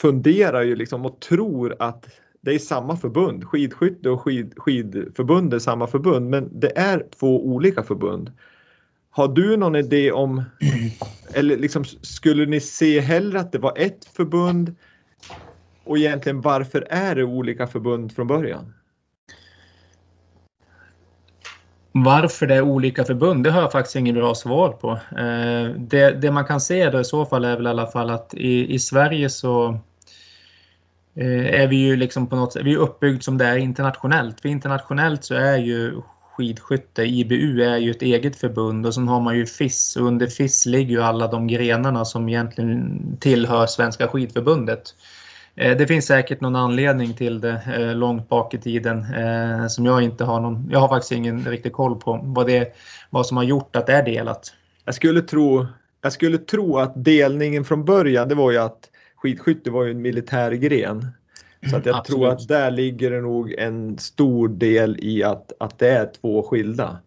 funderar 0.00 0.62
ju 0.62 0.76
liksom 0.76 1.06
och 1.06 1.20
tror 1.20 1.76
att 1.78 2.06
det 2.48 2.54
är 2.54 2.58
samma 2.58 2.96
förbund. 2.96 3.44
Skidskytte 3.44 4.10
och 4.10 4.20
skid, 4.20 4.54
skidförbund 4.56 5.54
är 5.54 5.58
samma 5.58 5.86
förbund 5.86 6.30
men 6.30 6.60
det 6.60 6.78
är 6.78 7.06
två 7.18 7.46
olika 7.46 7.82
förbund. 7.82 8.32
Har 9.10 9.28
du 9.28 9.56
någon 9.56 9.76
idé 9.76 10.12
om, 10.12 10.42
eller 11.34 11.56
liksom, 11.56 11.84
skulle 11.84 12.46
ni 12.46 12.60
se 12.60 13.00
hellre 13.00 13.40
att 13.40 13.52
det 13.52 13.58
var 13.58 13.72
ett 13.76 14.04
förbund 14.04 14.74
och 15.84 15.98
egentligen 15.98 16.40
varför 16.40 16.86
är 16.90 17.14
det 17.14 17.24
olika 17.24 17.66
förbund 17.66 18.12
från 18.12 18.26
början? 18.26 18.74
Varför 21.92 22.46
det 22.46 22.54
är 22.54 22.62
olika 22.62 23.04
förbund, 23.04 23.44
det 23.44 23.50
har 23.50 23.60
jag 23.60 23.72
faktiskt 23.72 23.96
inget 23.96 24.14
bra 24.14 24.34
svar 24.34 24.68
på. 24.72 24.90
Eh, 25.18 25.70
det, 25.76 26.10
det 26.10 26.30
man 26.30 26.44
kan 26.44 26.60
se 26.60 26.90
då 26.90 27.00
i 27.00 27.04
så 27.04 27.26
fall 27.26 27.44
är 27.44 27.56
väl 27.56 27.66
i 27.66 27.70
alla 27.70 27.86
fall 27.86 28.10
att 28.10 28.34
i, 28.34 28.74
i 28.74 28.78
Sverige 28.78 29.28
så 29.28 29.78
Eh, 31.20 31.60
är 31.62 31.66
vi 31.66 31.76
ju 31.76 31.96
liksom 31.96 32.26
på 32.26 32.36
något 32.36 32.52
sätt, 32.52 32.62
vi 32.64 32.72
är 32.72 32.78
uppbyggd 32.78 33.22
som 33.22 33.38
det 33.38 33.44
är 33.44 33.56
internationellt. 33.56 34.40
För 34.40 34.48
internationellt 34.48 35.24
så 35.24 35.34
är 35.34 35.56
ju 35.56 36.00
skidskytte, 36.32 37.02
IBU, 37.02 37.62
är 37.62 37.76
ju 37.76 37.90
ett 37.90 38.02
eget 38.02 38.36
förbund 38.36 38.86
och 38.86 38.94
sen 38.94 39.08
har 39.08 39.20
man 39.20 39.36
ju 39.36 39.46
FIS 39.46 39.96
och 39.96 40.06
under 40.06 40.26
FIS 40.26 40.66
ligger 40.66 40.90
ju 40.90 41.02
alla 41.02 41.26
de 41.26 41.46
grenarna 41.46 42.04
som 42.04 42.28
egentligen 42.28 43.00
tillhör 43.20 43.66
Svenska 43.66 44.08
skidförbundet. 44.08 44.94
Eh, 45.54 45.76
det 45.76 45.86
finns 45.86 46.06
säkert 46.06 46.40
någon 46.40 46.56
anledning 46.56 47.14
till 47.14 47.40
det 47.40 47.60
eh, 47.76 47.94
långt 47.94 48.28
bak 48.28 48.54
i 48.54 48.58
tiden 48.58 49.06
som 49.68 49.86
jag 49.86 50.02
inte 50.02 50.24
har 50.24 50.40
någon, 50.40 50.68
jag 50.72 50.80
har 50.80 50.88
faktiskt 50.88 51.12
ingen 51.12 51.44
riktig 51.44 51.72
koll 51.72 52.00
på 52.00 52.20
vad, 52.22 52.46
det, 52.46 52.74
vad 53.10 53.26
som 53.26 53.36
har 53.36 53.44
gjort 53.44 53.76
att 53.76 53.86
det 53.86 53.92
är 53.92 54.04
delat. 54.04 54.52
Jag 54.84 54.94
skulle 54.94 55.22
tro, 55.22 55.66
jag 56.02 56.12
skulle 56.12 56.38
tro 56.38 56.78
att 56.78 57.04
delningen 57.04 57.64
från 57.64 57.84
början 57.84 58.28
det 58.28 58.34
var 58.34 58.50
ju 58.50 58.58
att 58.58 58.90
skidskytte 59.22 59.70
var 59.70 59.84
ju 59.84 59.90
en 59.90 60.02
militär 60.02 60.52
gren. 60.52 61.06
Så 61.70 61.76
att 61.76 61.86
jag 61.86 61.96
Absolut. 61.96 62.20
tror 62.20 62.28
att 62.32 62.48
där 62.48 62.70
ligger 62.70 63.10
det 63.10 63.20
nog 63.20 63.52
en 63.52 63.98
stor 63.98 64.48
del 64.48 64.96
i 65.00 65.24
att, 65.24 65.52
att 65.60 65.78
det 65.78 65.88
är 65.88 66.10
två 66.20 66.42
skilda 66.42 66.98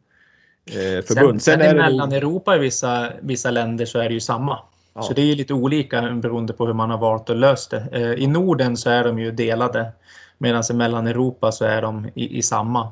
eh, 0.66 1.06
förbund. 1.06 1.42
Sen, 1.42 1.60
sen, 1.60 1.70
sen 1.70 1.76
i 1.76 1.80
Mellaneuropa 1.80 2.56
i 2.56 2.60
vissa, 2.60 3.10
vissa 3.22 3.52
länder 3.52 3.86
så 3.86 4.00
är 4.00 4.08
det 4.08 4.14
ju 4.14 4.20
samma. 4.20 4.60
Ja. 4.94 5.02
Så 5.02 5.14
det 5.14 5.22
är 5.22 5.36
lite 5.36 5.54
olika 5.54 6.02
beroende 6.02 6.54
på 6.54 6.66
hur 6.66 6.74
man 6.74 6.90
har 6.90 6.98
valt 6.98 7.30
att 7.30 7.38
lösa 7.38 7.80
det. 7.80 7.88
Eh, 7.92 8.24
I 8.24 8.28
Norden 8.28 8.78
så 8.78 8.90
är 8.90 9.04
de 9.04 9.20
ju 9.20 9.32
delade 9.32 9.92
medan 10.38 10.64
i 10.70 10.74
Mellaneuropa 10.74 11.52
så 11.52 11.66
är 11.66 11.82
de 11.82 12.10
i, 12.16 12.38
i 12.38 12.42
samma. 12.42 12.92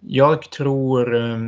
Jag 0.00 0.50
tror 0.50 1.16
eh, 1.16 1.38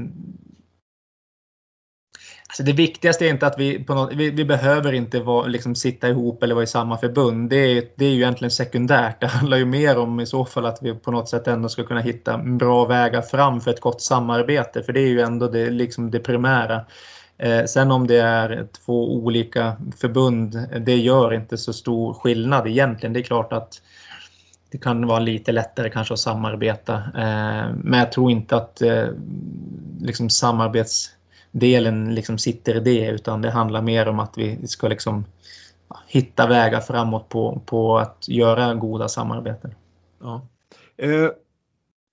Alltså 2.52 2.62
det 2.62 2.72
viktigaste 2.72 3.26
är 3.26 3.30
inte 3.30 3.46
att 3.46 3.58
vi, 3.58 3.84
på 3.84 3.94
något, 3.94 4.12
vi, 4.12 4.30
vi 4.30 4.44
behöver 4.44 4.92
inte 4.92 5.20
vara, 5.20 5.46
liksom, 5.46 5.74
sitta 5.74 6.08
ihop 6.08 6.42
eller 6.42 6.54
vara 6.54 6.64
i 6.64 6.66
samma 6.66 6.98
förbund. 6.98 7.50
Det 7.50 7.56
är, 7.56 7.84
det 7.94 8.04
är 8.04 8.10
ju 8.10 8.16
egentligen 8.16 8.50
sekundärt. 8.50 9.16
Det 9.20 9.26
handlar 9.26 9.56
ju 9.56 9.64
mer 9.64 9.98
om 9.98 10.20
i 10.20 10.26
så 10.26 10.44
fall 10.44 10.66
att 10.66 10.78
vi 10.82 10.94
på 10.94 11.10
något 11.10 11.28
sätt 11.28 11.48
ändå 11.48 11.68
ska 11.68 11.84
kunna 11.84 12.00
hitta 12.00 12.38
bra 12.38 12.84
vägar 12.84 13.22
fram 13.22 13.60
för 13.60 13.70
ett 13.70 13.80
gott 13.80 14.02
samarbete. 14.02 14.82
För 14.82 14.92
det 14.92 15.00
är 15.00 15.08
ju 15.08 15.20
ändå 15.20 15.48
det, 15.48 15.70
liksom 15.70 16.10
det 16.10 16.18
primära. 16.18 16.84
Eh, 17.38 17.64
sen 17.64 17.90
om 17.90 18.06
det 18.06 18.18
är 18.18 18.66
två 18.84 19.14
olika 19.14 19.76
förbund, 20.00 20.68
det 20.80 20.96
gör 20.96 21.34
inte 21.34 21.58
så 21.58 21.72
stor 21.72 22.14
skillnad 22.14 22.66
egentligen. 22.66 23.12
Det 23.12 23.20
är 23.20 23.24
klart 23.24 23.52
att 23.52 23.82
det 24.70 24.78
kan 24.78 25.06
vara 25.06 25.20
lite 25.20 25.52
lättare 25.52 25.90
kanske 25.90 26.14
att 26.14 26.20
samarbeta. 26.20 26.94
Eh, 26.94 27.74
men 27.76 27.98
jag 27.98 28.12
tror 28.12 28.30
inte 28.30 28.56
att 28.56 28.82
eh, 28.82 29.06
liksom 30.00 30.30
samarbets 30.30 31.10
delen 31.52 32.14
liksom 32.14 32.38
sitter 32.38 32.76
i 32.76 32.80
det 32.80 33.10
utan 33.10 33.42
det 33.42 33.50
handlar 33.50 33.82
mer 33.82 34.08
om 34.08 34.20
att 34.20 34.38
vi 34.38 34.66
ska 34.66 34.88
liksom 34.88 35.24
hitta 36.06 36.46
vägar 36.46 36.80
framåt 36.80 37.28
på, 37.28 37.62
på 37.66 37.98
att 37.98 38.28
göra 38.28 38.74
goda 38.74 39.08
samarbeten. 39.08 39.74
Ja. 40.20 40.46
Eh, 40.96 41.28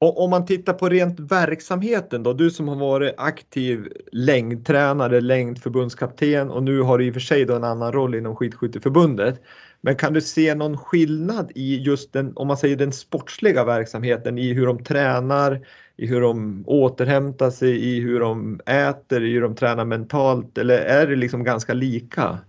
och 0.01 0.24
om 0.24 0.30
man 0.30 0.45
tittar 0.45 0.74
på 0.74 0.89
rent 0.89 1.20
verksamheten 1.20 2.24
då, 2.24 2.34
du 2.34 2.51
som 2.51 2.68
har 2.68 2.76
varit 2.76 3.13
aktiv 3.18 3.88
längdtränare, 4.11 5.22
längdförbundskapten 5.22 6.49
och 6.49 6.63
nu 6.63 6.82
har 6.82 6.97
du 6.97 7.05
i 7.05 7.09
och 7.09 7.13
för 7.13 7.20
sig 7.20 7.45
då 7.45 7.55
en 7.55 7.63
annan 7.63 7.91
roll 7.91 8.16
inom 8.16 8.36
skidskytteförbundet. 8.36 9.41
Men 9.82 9.95
kan 9.95 10.13
du 10.13 10.22
se 10.22 10.55
någon 10.55 10.78
skillnad 10.78 11.51
i 11.55 11.78
just 11.78 12.13
den, 12.13 12.32
om 12.36 12.47
man 12.47 12.57
säger 12.57 12.76
den 12.76 12.91
sportsliga 12.91 13.63
verksamheten 13.63 14.38
i 14.38 14.53
hur 14.53 14.68
de 14.68 14.84
tränar, 14.84 15.66
i 16.00 16.08
hur 16.08 16.22
de 16.22 16.64
återhämtar 16.68 17.50
sig, 17.50 17.86
i 17.86 18.00
hur 18.00 18.20
de 18.20 18.60
äter, 18.66 19.24
i 19.24 19.34
hur 19.34 19.41
de 19.41 19.56
tränar 19.56 19.86
mentalt 19.86 20.58
eller 20.58 20.78
är 20.78 21.08
det 21.08 21.16
liksom 21.16 21.43
ganska 21.43 21.74
lika? 21.74 22.39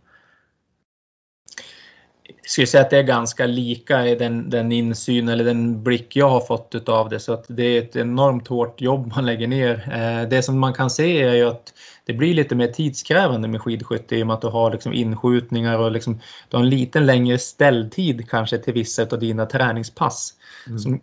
Jag 2.27 2.51
skulle 2.51 2.67
säga 2.67 2.83
att 2.83 2.91
det 2.91 2.99
är 2.99 3.03
ganska 3.03 3.47
lika 3.47 4.07
i 4.07 4.15
den, 4.15 4.51
den 4.51 4.73
insyn 4.73 5.29
eller 5.29 5.45
den 5.45 5.83
blick 5.83 6.17
jag 6.17 6.29
har 6.29 6.41
fått 6.41 6.75
utav 6.75 7.09
det 7.09 7.21
så 7.21 7.33
att 7.33 7.45
det 7.49 7.63
är 7.63 7.83
ett 7.83 7.97
enormt 7.97 8.49
hårt 8.49 8.81
jobb 8.81 9.13
man 9.17 9.27
lägger 9.27 9.47
ner. 9.47 9.93
Eh, 9.93 10.29
det 10.29 10.43
som 10.43 10.59
man 10.59 10.73
kan 10.73 10.91
se 10.91 11.23
är 11.23 11.35
ju 11.35 11.45
att 11.45 11.75
det 12.05 12.13
blir 12.13 12.35
lite 12.35 12.55
mer 12.55 12.69
tidskrävande 12.69 13.49
med 13.49 13.61
skidskytte 13.63 14.17
i 14.17 14.23
och 14.23 14.27
med 14.27 14.35
att 14.35 14.41
du 14.41 14.49
har 14.49 14.71
liksom 14.73 14.93
inskjutningar 14.93 15.79
och 15.79 15.93
liksom, 15.93 16.21
du 16.49 16.57
har 16.57 16.65
en 16.65 16.71
lite 16.71 17.01
längre 17.01 17.39
ställtid 17.39 18.31
kanske 18.31 18.59
till 18.59 18.75
vissa 18.75 19.03
av 19.03 19.19
dina 19.19 19.47
träningspass. 19.47 20.35
Mm. 20.67 20.79
Som, 20.79 21.01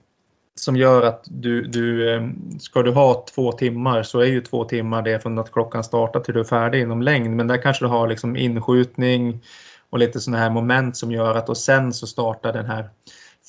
som 0.59 0.75
gör 0.75 1.01
att 1.01 1.23
du, 1.25 1.61
du, 1.61 2.13
eh, 2.13 2.21
ska 2.59 2.81
du 2.81 2.91
ha 2.91 3.25
två 3.35 3.51
timmar 3.51 4.03
så 4.03 4.19
är 4.19 4.25
ju 4.25 4.41
två 4.41 4.65
timmar 4.65 5.01
det 5.01 5.19
från 5.19 5.39
att 5.39 5.51
klockan 5.51 5.83
startar 5.83 6.19
till 6.19 6.33
du 6.33 6.39
är 6.39 6.43
färdig 6.43 6.81
inom 6.81 7.01
längd. 7.01 7.35
Men 7.35 7.47
där 7.47 7.61
kanske 7.61 7.85
du 7.85 7.89
har 7.89 8.07
liksom 8.07 8.35
inskjutning 8.35 9.41
och 9.89 9.99
lite 9.99 10.19
sådana 10.19 10.43
här 10.43 10.49
moment 10.49 10.97
som 10.97 11.11
gör 11.11 11.35
att 11.35 11.49
och 11.49 11.57
sen 11.57 11.93
så 11.93 12.07
startar 12.07 12.53
den 12.53 12.65
här 12.65 12.89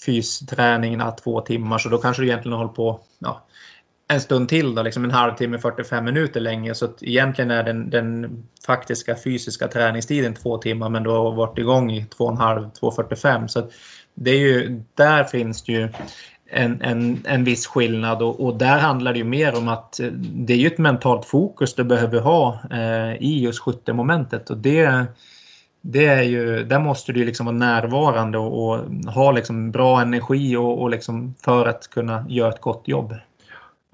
fysträningen 0.05 1.03
två 1.25 1.41
timmar 1.41 1.79
så 1.79 1.89
då 1.89 1.99
kanske 1.99 2.23
du 2.23 2.27
egentligen 2.27 2.59
håller 2.59 2.73
på 2.73 3.01
ja, 3.19 3.47
en 4.09 4.21
stund 4.21 4.49
till, 4.49 4.75
då, 4.75 4.83
liksom 4.83 5.05
en 5.05 5.11
halvtimme, 5.11 5.59
45 5.59 6.05
minuter 6.05 6.41
länge. 6.41 6.75
Så 6.75 6.85
att 6.85 7.03
egentligen 7.03 7.51
är 7.51 7.63
den, 7.63 7.91
den 7.91 8.43
faktiska 8.67 9.17
fysiska 9.17 9.69
träningstiden 9.69 10.35
två 10.35 10.59
timmar 10.59 10.89
men 10.89 11.03
du 11.03 11.11
har 11.11 11.33
varit 11.33 11.59
igång 11.59 11.91
i 11.93 12.05
två 12.05 12.25
och 12.25 12.31
en 12.31 12.37
halv, 12.37 12.71
2.45. 12.81 13.47
Så 13.47 13.59
att 13.59 13.71
det 14.15 14.31
är 14.31 14.39
ju, 14.39 14.83
där 14.95 15.25
finns 15.25 15.63
det 15.63 15.73
ju 15.73 15.89
en, 16.51 16.83
en, 16.83 17.19
en 17.25 17.45
viss 17.45 17.67
skillnad 17.67 18.23
och, 18.23 18.47
och, 18.47 18.59
där 18.59 18.79
handlar 18.79 19.13
det 19.13 19.19
ju 19.19 19.25
mer 19.25 19.59
om 19.59 19.69
att 19.69 20.01
eh, 20.01 20.07
det 20.13 20.53
är 20.53 20.57
ju 20.57 20.67
ett 20.67 20.79
mentalt 20.79 21.25
fokus 21.25 21.75
du 21.75 21.85
behöver 21.85 22.21
ha 22.21 22.59
eh, 22.71 23.23
i 23.23 23.41
just 23.43 23.59
skyttemomentet 23.59 24.51
och 24.51 24.57
det, 24.57 25.05
det 25.81 26.07
är 26.07 26.23
ju, 26.23 26.65
där 26.65 26.81
måste 26.81 27.13
du 27.13 27.25
liksom 27.25 27.47
vara 27.47 27.57
närvarande 27.57 28.39
och, 28.39 28.69
och 28.69 28.79
ha 29.13 29.33
liksom 29.33 29.71
bra 29.71 30.01
energi 30.01 30.57
och, 30.57 30.83
och 30.83 30.91
liksom 30.91 31.35
för 31.45 31.67
att 31.67 31.89
kunna 31.91 32.27
göra 32.29 32.53
ett 32.53 32.61
gott 32.61 32.89
jobb. 32.89 33.15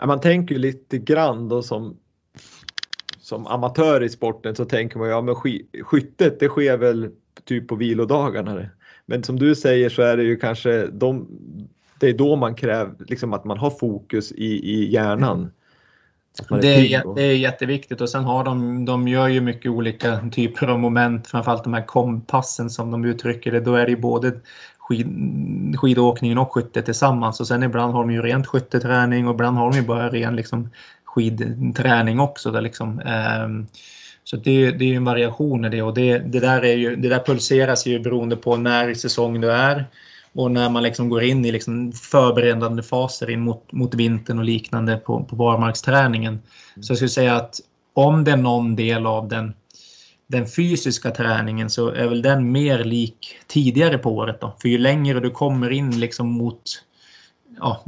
Man 0.04 0.20
tänker 0.20 0.54
ju 0.54 0.60
lite 0.60 0.98
grann 0.98 1.48
då 1.48 1.62
som, 1.62 1.96
som 3.20 3.46
amatör 3.46 4.02
i 4.02 4.08
sporten 4.08 4.56
så 4.56 4.64
tänker 4.64 4.98
man 4.98 5.08
ja 5.08 5.20
men 5.20 5.34
skyttet 5.84 6.40
det 6.40 6.48
sker 6.48 6.76
väl 6.76 7.10
typ 7.44 7.68
på 7.68 7.74
vilodagarna. 7.74 8.66
Men 9.06 9.22
som 9.22 9.38
du 9.38 9.54
säger 9.54 9.88
så 9.88 10.02
är 10.02 10.16
det 10.16 10.22
ju 10.22 10.36
kanske 10.36 10.86
de, 10.86 11.28
det 12.00 12.08
är 12.08 12.12
då 12.12 12.36
man 12.36 12.54
kräver 12.54 12.94
liksom 13.08 13.32
att 13.32 13.44
man 13.44 13.58
har 13.58 13.70
fokus 13.70 14.32
i, 14.32 14.46
i 14.46 14.92
hjärnan. 14.92 15.50
Det 16.60 16.94
är, 16.94 17.14
det 17.14 17.22
är 17.22 17.36
jätteviktigt 17.36 18.00
och 18.00 18.10
sen 18.10 18.24
har 18.24 18.44
de, 18.44 18.84
de 18.84 19.08
gör 19.08 19.28
ju 19.28 19.40
mycket 19.40 19.70
olika 19.70 20.30
typer 20.32 20.66
av 20.66 20.78
moment, 20.78 21.26
framförallt 21.26 21.64
de 21.64 21.74
här 21.74 21.86
kompassen 21.86 22.70
som 22.70 22.90
de 22.90 23.04
uttrycker 23.04 23.52
det. 23.52 23.60
Då 23.60 23.74
är 23.74 23.84
det 23.84 23.90
ju 23.90 23.96
både 23.96 24.32
skid, 24.78 25.06
skidåkningen 25.78 26.38
och 26.38 26.52
skytte 26.52 26.82
tillsammans 26.82 27.40
och 27.40 27.46
sen 27.46 27.62
ibland 27.62 27.94
har 27.94 28.00
de 28.00 28.10
ju 28.10 28.22
rent 28.22 28.46
skytteträning 28.46 29.28
och 29.28 29.34
ibland 29.34 29.56
har 29.56 29.70
de 29.70 29.76
ju 29.76 29.82
bara 29.82 30.08
ren 30.08 30.36
liksom, 30.36 30.70
skidträning 31.04 32.20
också. 32.20 32.50
Där 32.50 32.60
liksom, 32.60 33.00
eh, 33.00 33.48
så 34.24 34.36
det, 34.36 34.70
det 34.70 34.92
är 34.92 34.96
en 34.96 35.04
variation 35.04 35.64
i 35.64 35.68
det 35.68 35.82
och 35.82 35.94
det, 35.94 36.18
det, 36.18 36.40
där 36.40 36.64
är 36.64 36.74
ju, 36.74 36.96
det 36.96 37.08
där 37.08 37.22
pulseras 37.26 37.86
ju 37.86 37.98
beroende 37.98 38.36
på 38.36 38.56
när 38.56 38.88
i 38.88 38.94
säsong 38.94 39.40
du 39.40 39.52
är 39.52 39.84
och 40.34 40.50
när 40.50 40.70
man 40.70 40.82
liksom 40.82 41.08
går 41.08 41.22
in 41.22 41.44
i 41.44 41.52
liksom 41.52 41.92
förberedande 41.92 42.82
faser 42.82 43.30
in 43.30 43.40
mot, 43.40 43.72
mot 43.72 43.94
vintern 43.94 44.38
och 44.38 44.44
liknande 44.44 44.96
på, 44.96 45.24
på 45.24 45.36
barmarksträningen. 45.36 46.42
Så 46.80 46.90
jag 46.90 46.96
skulle 46.96 47.08
säga 47.08 47.36
att 47.36 47.60
om 47.92 48.24
det 48.24 48.30
är 48.30 48.36
någon 48.36 48.76
del 48.76 49.06
av 49.06 49.28
den, 49.28 49.54
den 50.26 50.46
fysiska 50.46 51.10
träningen 51.10 51.70
så 51.70 51.88
är 51.88 52.08
väl 52.08 52.22
den 52.22 52.52
mer 52.52 52.84
lik 52.84 53.36
tidigare 53.46 53.98
på 53.98 54.10
året. 54.10 54.40
Då. 54.40 54.56
För 54.60 54.68
ju 54.68 54.78
längre 54.78 55.20
du 55.20 55.30
kommer 55.30 55.70
in 55.70 56.00
liksom 56.00 56.28
mot 56.28 56.62
ja, 57.60 57.84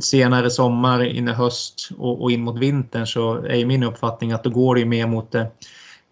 senare 0.00 0.50
sommar, 0.50 1.04
in 1.04 1.28
i 1.28 1.32
höst 1.32 1.88
och, 1.98 2.22
och, 2.22 2.30
in 2.30 2.42
mot 2.42 2.58
vintern 2.58 3.06
så 3.06 3.34
är 3.44 3.66
min 3.66 3.82
uppfattning 3.82 4.32
att 4.32 4.44
då 4.44 4.50
går 4.50 4.74
det 4.74 4.84
mer 4.84 5.06
mot 5.06 5.32
det 5.32 5.46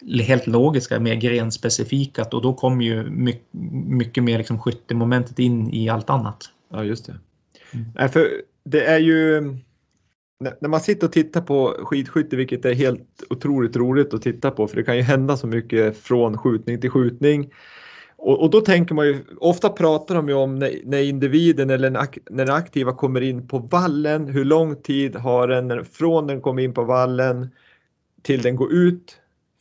helt 0.06 0.46
logiska, 0.46 1.00
mer 1.00 1.14
grenspecifika 1.14 2.24
och 2.32 2.42
då 2.42 2.54
kommer 2.54 2.84
ju 2.84 3.10
mycket, 3.10 3.46
mycket 3.86 4.24
mer 4.24 4.38
liksom 4.38 4.58
skyttemomentet 4.58 5.38
in 5.38 5.74
i 5.74 5.88
allt 5.88 6.10
annat. 6.10 6.44
Ja, 6.72 6.84
just 6.84 7.06
det. 7.06 7.14
Mm. 7.72 8.08
för 8.08 8.28
det 8.64 8.84
är 8.84 8.98
ju 8.98 9.40
när 10.60 10.68
man 10.68 10.80
sitter 10.80 11.06
och 11.06 11.12
tittar 11.12 11.40
på 11.40 11.76
skidskytte, 11.82 12.36
vilket 12.36 12.64
är 12.64 12.74
helt 12.74 13.22
otroligt 13.30 13.76
roligt 13.76 14.14
att 14.14 14.22
titta 14.22 14.50
på, 14.50 14.68
för 14.68 14.76
det 14.76 14.82
kan 14.82 14.96
ju 14.96 15.02
hända 15.02 15.36
så 15.36 15.46
mycket 15.46 15.98
från 15.98 16.38
skjutning 16.38 16.80
till 16.80 16.90
skjutning. 16.90 17.52
Och, 18.16 18.42
och 18.42 18.50
då 18.50 18.60
tänker 18.60 18.94
man 18.94 19.06
ju, 19.06 19.24
ofta 19.40 19.68
pratar 19.68 20.14
de 20.14 20.28
ju 20.28 20.34
om 20.34 20.58
när, 20.58 20.80
när 20.84 21.02
individen 21.02 21.70
eller 21.70 21.90
när 21.90 22.08
den 22.30 22.50
aktiva 22.50 22.92
kommer 22.92 23.20
in 23.20 23.48
på 23.48 23.58
vallen, 23.58 24.28
hur 24.28 24.44
lång 24.44 24.76
tid 24.76 25.16
har 25.16 25.48
den 25.48 25.84
från 25.84 26.26
den 26.26 26.40
kommer 26.40 26.62
in 26.62 26.74
på 26.74 26.84
vallen 26.84 27.50
till 28.22 28.42
den 28.42 28.56
går 28.56 28.72
ut 28.72 29.16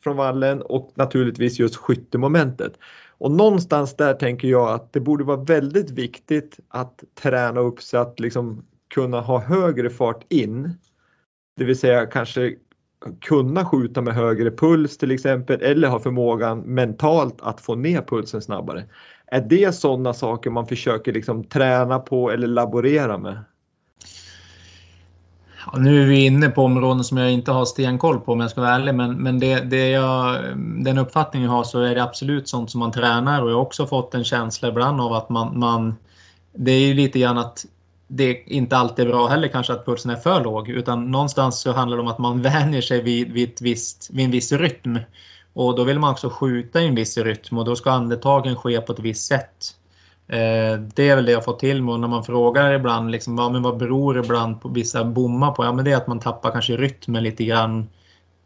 från 0.08 0.18
vallen 0.18 0.62
och 0.62 0.92
naturligtvis 0.96 1.60
just 1.60 1.76
skyttemomentet. 1.76 2.74
Och 3.18 3.32
någonstans 3.32 3.96
där 3.96 4.14
tänker 4.14 4.48
jag 4.48 4.70
att 4.70 4.94
det 4.94 5.00
borde 5.00 5.24
vara 5.24 5.44
väldigt 5.44 5.92
viktigt 5.92 6.60
att 6.70 7.04
träna 7.22 7.60
upp 7.60 7.82
så 7.82 7.98
att 7.98 8.20
liksom 8.20 8.66
kunna 8.94 9.22
ha 9.22 9.40
högre 9.40 9.90
fart 9.90 10.26
in. 10.30 10.74
Det 11.58 11.66
vill 11.66 11.80
säga 11.80 12.06
kanske 12.06 12.56
kunna 13.22 13.66
skjuta 13.66 14.02
med 14.02 14.14
högre 14.14 14.52
puls 14.52 14.98
till 14.98 15.12
exempel 15.12 15.62
eller 15.62 15.88
ha 15.88 16.00
förmågan 16.00 16.60
mentalt 16.60 17.42
att 17.42 17.62
få 17.62 17.76
ner 17.76 18.02
pulsen 18.02 18.42
snabbare. 18.42 18.84
Är 19.26 19.42
det 19.42 19.76
sådana 19.76 20.14
saker 20.14 20.50
man 20.50 20.68
försöker 20.68 21.14
liksom 21.14 21.44
träna 21.44 22.00
på 22.00 22.32
eller 22.32 22.48
laborera 22.48 23.18
med? 23.18 23.40
Ja, 25.72 25.80
nu 25.80 26.02
är 26.04 26.06
vi 26.06 26.26
inne 26.26 26.50
på 26.50 26.64
områden 26.64 27.04
som 27.04 27.18
jag 27.18 27.32
inte 27.32 27.52
har 27.52 27.66
stenkoll 27.66 28.20
på 28.20 28.32
om 28.32 28.40
jag 28.40 28.52
ska 28.52 28.62
vara 28.62 28.76
ärlig. 28.76 28.96
Men, 28.96 29.16
men 29.16 29.40
det, 29.40 29.60
det 29.60 29.90
jag, 29.90 30.44
den 30.58 30.98
uppfattning 30.98 31.44
jag 31.44 31.52
har 31.52 31.64
så 31.64 31.82
är 31.82 31.96
det 31.96 32.04
absolut 32.04 32.50
sånt 32.50 32.72
som 32.72 32.80
man 32.80 32.92
tränar 32.92 33.42
och 33.42 33.50
jag 33.50 33.56
har 33.56 33.62
också 33.62 33.88
fått 33.88 34.14
en 34.14 34.24
känsla 34.24 34.70
ibland 34.70 35.02
av 35.02 35.14
att 35.14 35.30
man, 35.30 35.60
man 35.60 35.96
det 36.54 36.72
är 36.72 36.88
ju 36.88 36.94
lite 36.94 37.20
grann 37.20 37.38
att 37.38 37.66
det 38.08 38.44
inte 38.46 38.78
alltid 38.78 39.06
är 39.06 39.10
bra 39.10 39.28
heller 39.28 39.48
kanske 39.48 39.74
att 39.74 39.86
pulsen 39.86 40.12
är 40.12 40.16
för 40.16 40.44
låg 40.44 40.70
utan 40.70 41.12
någonstans 41.12 41.60
så 41.60 41.72
handlar 41.72 41.98
det 41.98 42.04
om 42.04 42.10
att 42.10 42.18
man 42.18 42.42
vänjer 42.42 42.82
sig 42.82 43.02
vid, 43.02 43.32
vid, 43.32 43.50
ett 43.50 43.62
visst, 43.62 44.10
vid 44.14 44.26
en 44.26 44.32
viss 44.32 44.52
rytm. 44.52 45.00
Och 45.54 45.76
då 45.76 45.84
vill 45.84 46.00
man 46.00 46.12
också 46.12 46.30
skjuta 46.30 46.82
i 46.82 46.88
en 46.88 46.96
viss 46.96 47.18
rytm 47.18 47.58
och 47.58 47.66
då 47.66 47.76
ska 47.76 47.92
andetagen 47.92 48.56
ske 48.56 48.82
på 48.82 48.94
ett 48.94 49.00
visst 49.00 49.26
sätt. 49.26 49.76
Eh, 50.30 50.80
det 50.96 51.10
är 51.10 51.16
väl 51.16 51.26
det 51.26 51.32
jag 51.32 51.46
fått 51.46 51.60
till 51.60 51.84
mig 51.84 51.94
och 51.94 52.00
när 52.00 52.08
man 52.08 52.24
frågar 52.24 52.74
ibland 52.74 53.12
liksom, 53.12 53.38
ja, 53.38 53.50
men 53.50 53.64
vad 53.64 53.78
beror 53.78 54.20
ibland 54.20 54.62
på 54.62 54.70
vissa 54.70 55.04
bommar 55.04 55.52
på? 55.52 55.66
Ja, 55.66 55.74
men 55.74 55.86
det 55.86 55.92
är 55.92 55.98
att 55.98 56.08
man 56.08 56.20
tappar 56.20 56.52
kanske 56.52 56.78
rytmen 56.78 57.24
lite 57.24 57.46
grann 57.46 57.88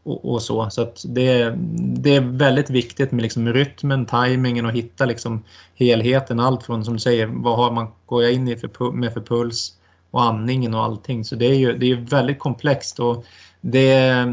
och, 0.03 0.33
och 0.33 0.41
så. 0.41 0.69
Så 0.69 0.91
det, 1.03 1.55
det 1.77 2.15
är 2.15 2.21
väldigt 2.21 2.69
viktigt 2.69 3.11
med 3.11 3.21
liksom 3.21 3.53
rytmen, 3.53 4.05
tajmingen 4.05 4.65
och 4.65 4.71
hitta 4.71 5.05
liksom 5.05 5.43
helheten. 5.75 6.39
Allt 6.39 6.63
från 6.63 6.85
som 6.85 6.93
du 6.93 6.99
säger, 6.99 7.27
vad 7.27 7.57
har 7.57 7.71
man, 7.71 7.87
går 8.05 8.23
jag 8.23 8.33
in 8.33 8.47
i 8.47 8.57
för, 8.57 8.91
med 8.91 9.13
för 9.13 9.21
puls 9.21 9.73
och 10.11 10.23
andningen 10.23 10.73
och 10.73 10.83
allting. 10.83 11.25
Så 11.25 11.35
det 11.35 11.45
är 11.45 11.55
ju 11.55 11.77
det 11.77 11.91
är 11.91 11.95
väldigt 11.95 12.39
komplext. 12.39 12.99
och 12.99 13.25
det, 13.61 14.25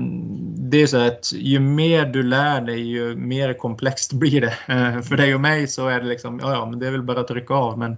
det 0.56 0.82
är 0.82 0.86
så 0.86 0.96
att 0.96 1.32
ju 1.32 1.60
mer 1.60 2.06
du 2.06 2.22
lär 2.22 2.60
dig 2.60 2.80
ju 2.80 3.16
mer 3.16 3.52
komplext 3.52 4.12
blir 4.18 4.40
det. 4.40 4.54
Eh, 4.74 5.00
för 5.00 5.16
dig 5.16 5.34
och 5.34 5.40
mig 5.40 5.66
så 5.66 5.88
är 5.88 6.00
det 6.00 6.06
liksom, 6.06 6.40
ja, 6.42 6.52
ja 6.52 6.66
men 6.66 6.78
det 6.78 6.86
är 6.86 6.90
väl 6.90 7.02
bara 7.02 7.20
att 7.20 7.28
trycka 7.28 7.54
av. 7.54 7.78
Men 7.78 7.96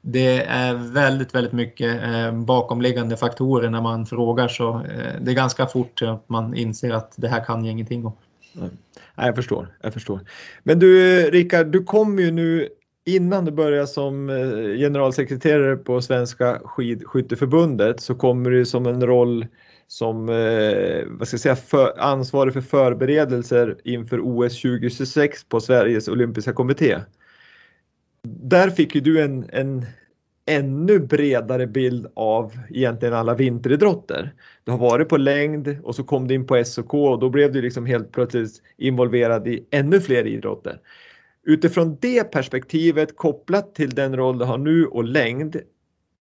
det 0.00 0.44
är 0.44 0.74
väldigt, 0.74 1.34
väldigt 1.34 1.52
mycket 1.52 2.02
eh, 2.02 2.32
bakomliggande 2.32 3.16
faktorer 3.16 3.70
när 3.70 3.80
man 3.80 4.06
frågar 4.06 4.48
så 4.48 4.74
eh, 4.74 5.20
det 5.20 5.30
är 5.30 5.34
ganska 5.34 5.66
fort 5.66 6.02
att 6.02 6.28
man 6.28 6.54
inser 6.54 6.90
att 6.90 7.12
det 7.16 7.28
här 7.28 7.44
kan 7.44 7.64
jag 7.64 7.72
ingenting 7.72 8.06
om. 8.06 8.12
Mm. 8.56 8.70
Nej, 9.14 9.26
jag 9.26 9.36
förstår, 9.36 9.68
jag 9.82 9.92
förstår. 9.92 10.20
Men 10.62 10.78
du 10.78 11.22
Rickard, 11.30 11.66
du 11.66 11.84
kom 11.84 12.18
ju 12.18 12.30
nu 12.30 12.68
innan 13.06 13.44
du 13.44 13.50
började 13.50 13.86
som 13.86 14.28
generalsekreterare 14.78 15.76
på 15.76 16.00
Svenska 16.00 16.58
skidskytteförbundet 16.64 18.00
så 18.00 18.14
kommer 18.14 18.50
du 18.50 18.66
som 18.66 18.86
en 18.86 19.06
roll 19.06 19.46
som 19.88 20.28
eh, 20.28 21.04
vad 21.06 21.28
ska 21.28 21.34
jag 21.34 21.40
säga, 21.40 21.56
för, 21.56 21.98
ansvarig 21.98 22.52
för 22.52 22.60
förberedelser 22.60 23.76
inför 23.84 24.20
OS 24.20 24.62
2026 24.62 25.44
på 25.44 25.60
Sveriges 25.60 26.08
olympiska 26.08 26.52
kommitté. 26.52 26.98
Där 28.22 28.70
fick 28.70 28.94
ju 28.94 29.00
du 29.00 29.22
en, 29.22 29.46
en 29.52 29.86
ännu 30.46 30.98
bredare 30.98 31.66
bild 31.66 32.06
av 32.14 32.52
egentligen 32.70 33.14
alla 33.14 33.34
vinteridrotter. 33.34 34.34
Du 34.64 34.70
har 34.70 34.78
varit 34.78 35.08
på 35.08 35.16
längd 35.16 35.78
och 35.82 35.94
så 35.94 36.04
kom 36.04 36.28
du 36.28 36.34
in 36.34 36.46
på 36.46 36.64
SOK 36.64 36.94
och 36.94 37.18
då 37.18 37.30
blev 37.30 37.52
du 37.52 37.62
liksom 37.62 37.86
helt 37.86 38.12
plötsligt 38.12 38.62
involverad 38.76 39.48
i 39.48 39.66
ännu 39.70 40.00
fler 40.00 40.26
idrotter. 40.26 40.80
Utifrån 41.46 41.96
det 42.00 42.24
perspektivet 42.24 43.16
kopplat 43.16 43.74
till 43.74 43.90
den 43.90 44.16
roll 44.16 44.38
du 44.38 44.44
har 44.44 44.58
nu 44.58 44.86
och 44.86 45.04
längd, 45.04 45.56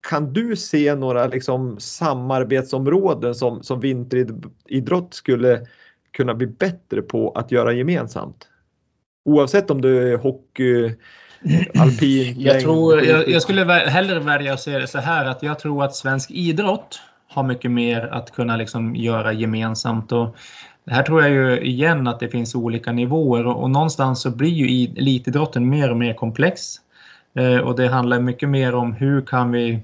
kan 0.09 0.33
du 0.33 0.55
se 0.55 0.95
några 0.95 1.27
liksom 1.27 1.79
samarbetsområden 1.79 3.35
som, 3.35 3.63
som 3.63 3.79
vinteridrott 3.79 5.13
skulle 5.13 5.65
kunna 6.11 6.33
bli 6.33 6.47
bättre 6.47 7.01
på 7.01 7.31
att 7.31 7.51
göra 7.51 7.73
gemensamt? 7.73 8.47
Oavsett 9.25 9.71
om 9.71 9.81
du 9.81 10.13
är 10.13 10.17
hockey, 10.17 10.95
alpin, 11.79 12.35
jag, 12.37 12.61
tror, 12.61 13.03
jag, 13.03 13.29
jag, 13.29 13.41
skulle 13.41 13.73
hellre 13.73 14.19
välja 14.19 14.53
att 14.53 14.61
se 14.61 14.79
det 14.79 14.87
så 14.87 14.99
här 14.99 15.25
att 15.25 15.43
jag 15.43 15.59
tror 15.59 15.83
att 15.83 15.95
svensk 15.95 16.31
idrott 16.31 17.01
har 17.27 17.43
mycket 17.43 17.71
mer 17.71 18.07
att 18.07 18.31
kunna 18.31 18.57
liksom 18.57 18.95
göra 18.95 19.33
gemensamt. 19.33 20.11
Och 20.11 20.35
här 20.87 21.03
tror 21.03 21.21
jag 21.21 21.31
ju 21.31 21.59
igen 21.59 22.07
att 22.07 22.19
det 22.19 22.29
finns 22.29 22.55
olika 22.55 22.91
nivåer 22.91 23.47
och, 23.47 23.63
och 23.63 23.69
någonstans 23.69 24.21
så 24.21 24.31
blir 24.31 24.49
ju 24.49 24.87
elitidrotten 24.97 25.69
mer 25.69 25.91
och 25.91 25.97
mer 25.97 26.13
komplex. 26.13 26.75
Eh, 27.33 27.57
och 27.57 27.75
det 27.75 27.87
handlar 27.87 28.19
mycket 28.19 28.49
mer 28.49 28.75
om 28.75 28.93
hur 28.93 29.21
kan 29.21 29.51
vi 29.51 29.79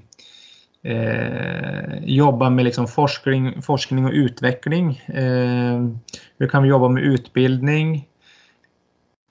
eh, 0.82 1.98
jobba 2.04 2.50
med 2.50 2.64
liksom 2.64 2.86
forskning, 2.86 3.62
forskning 3.62 4.04
och 4.04 4.12
utveckling. 4.12 4.90
Eh, 5.06 5.88
hur 6.38 6.48
kan 6.48 6.62
vi 6.62 6.68
jobba 6.68 6.88
med 6.88 7.02
utbildning? 7.02 8.08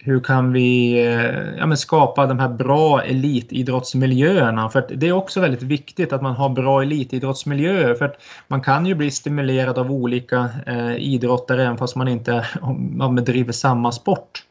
hur 0.07 0.19
kan 0.19 0.53
vi 0.53 0.99
eh, 1.05 1.57
ja, 1.57 1.75
skapa 1.75 2.25
de 2.25 2.39
här 2.39 2.49
bra 2.49 3.03
elitidrottsmiljöerna? 3.03 4.69
För 4.69 4.85
det 4.95 5.07
är 5.07 5.11
också 5.11 5.39
väldigt 5.39 5.63
viktigt 5.63 6.13
att 6.13 6.21
man 6.21 6.35
har 6.35 6.49
bra 6.49 6.81
elitidrottsmiljöer. 6.81 7.95
För 7.95 8.05
att 8.05 8.15
man 8.47 8.61
kan 8.61 8.85
ju 8.85 8.95
bli 8.95 9.11
stimulerad 9.11 9.77
av 9.77 9.91
olika 9.91 10.49
eh, 10.65 10.95
idrottare 10.95 11.63
även 11.63 11.77
fast 11.77 11.95
man 11.95 12.07
inte 12.07 12.45
man 12.91 13.15
bedriver 13.15 13.51
samma 13.51 13.91
sport. 13.91 14.43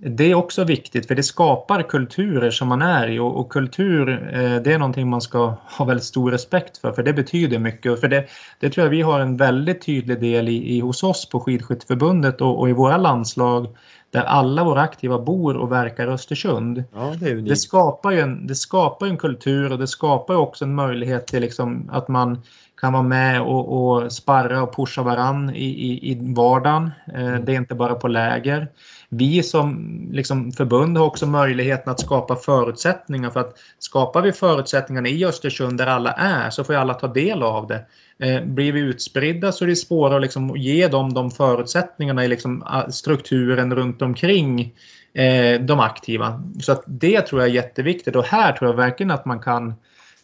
Det 0.00 0.30
är 0.30 0.34
också 0.34 0.64
viktigt 0.64 1.08
för 1.08 1.14
det 1.14 1.22
skapar 1.22 1.82
kulturer 1.82 2.50
som 2.50 2.68
man 2.68 2.82
är 2.82 3.08
i 3.08 3.18
och, 3.18 3.40
och 3.40 3.52
kultur 3.52 4.08
eh, 4.08 4.62
det 4.62 4.72
är 4.72 4.78
någonting 4.78 5.08
man 5.08 5.20
ska 5.20 5.54
ha 5.78 5.84
väldigt 5.84 6.04
stor 6.04 6.30
respekt 6.30 6.78
för 6.78 6.92
för 6.92 7.02
det 7.02 7.12
betyder 7.12 7.58
mycket. 7.58 8.00
För 8.00 8.08
det, 8.08 8.26
det 8.60 8.70
tror 8.70 8.86
jag 8.86 8.90
vi 8.90 9.02
har 9.02 9.20
en 9.20 9.36
väldigt 9.36 9.86
tydlig 9.86 10.20
del 10.20 10.48
i, 10.48 10.76
i 10.76 10.80
hos 10.80 11.02
oss 11.02 11.28
på 11.28 11.40
Skidskytteförbundet 11.40 12.40
och, 12.40 12.60
och 12.60 12.68
i 12.68 12.72
våra 12.72 12.96
landslag 12.96 13.76
där 14.10 14.22
alla 14.22 14.64
våra 14.64 14.80
aktiva 14.82 15.18
bor 15.18 15.56
och 15.56 15.72
verkar 15.72 16.06
i 16.06 16.10
Östersund. 16.10 16.84
Ja, 16.94 17.14
det, 17.20 17.34
det, 17.34 17.56
skapar 17.56 18.10
ju 18.10 18.20
en, 18.20 18.46
det 18.46 18.54
skapar 18.54 19.06
en 19.06 19.16
kultur 19.16 19.72
och 19.72 19.78
det 19.78 19.86
skapar 19.86 20.34
också 20.34 20.64
en 20.64 20.74
möjlighet 20.74 21.26
till 21.26 21.40
liksom 21.40 21.90
att 21.92 22.08
man 22.08 22.42
kan 22.80 22.92
vara 22.92 23.02
med 23.02 23.42
och, 23.42 23.72
och 23.72 24.12
sparra 24.12 24.62
och 24.62 24.76
pusha 24.76 25.02
varann 25.02 25.50
i, 25.54 25.64
i, 25.64 26.10
i 26.10 26.34
vardagen. 26.34 26.90
Eh, 27.14 27.26
mm. 27.26 27.44
det 27.44 27.52
är 27.52 27.56
inte 27.56 27.74
bara 27.74 27.94
på 27.94 28.08
läger. 28.08 28.68
Vi 29.16 29.42
som 29.42 29.98
liksom 30.12 30.52
förbund 30.52 30.98
har 30.98 31.06
också 31.06 31.26
möjligheten 31.26 31.92
att 31.92 32.00
skapa 32.00 32.36
förutsättningar 32.36 33.30
för 33.30 33.40
att 33.40 33.58
skapar 33.78 34.22
vi 34.22 34.32
förutsättningarna 34.32 35.08
i 35.08 35.24
Östersund 35.24 35.78
där 35.78 35.86
alla 35.86 36.12
är 36.12 36.50
så 36.50 36.64
får 36.64 36.74
alla 36.74 36.94
ta 36.94 37.06
del 37.06 37.42
av 37.42 37.66
det. 37.66 37.86
Eh, 38.18 38.44
blir 38.44 38.72
vi 38.72 38.80
utspridda 38.80 39.52
så 39.52 39.64
är 39.64 39.68
det 39.68 39.76
svårare 39.76 40.16
att 40.16 40.22
liksom 40.22 40.56
ge 40.56 40.88
dem 40.88 41.14
de 41.14 41.30
förutsättningarna 41.30 42.24
i 42.24 42.28
liksom 42.28 42.64
strukturen 42.90 43.74
runt 43.74 44.02
omkring 44.02 44.74
eh, 45.14 45.60
de 45.60 45.80
aktiva. 45.80 46.42
Så 46.60 46.72
att 46.72 46.82
det 46.86 47.20
tror 47.20 47.40
jag 47.40 47.50
är 47.50 47.54
jätteviktigt 47.54 48.16
och 48.16 48.24
här 48.24 48.52
tror 48.52 48.70
jag 48.70 48.76
verkligen 48.76 49.10
att 49.10 49.24
man 49.24 49.40
kan 49.40 49.74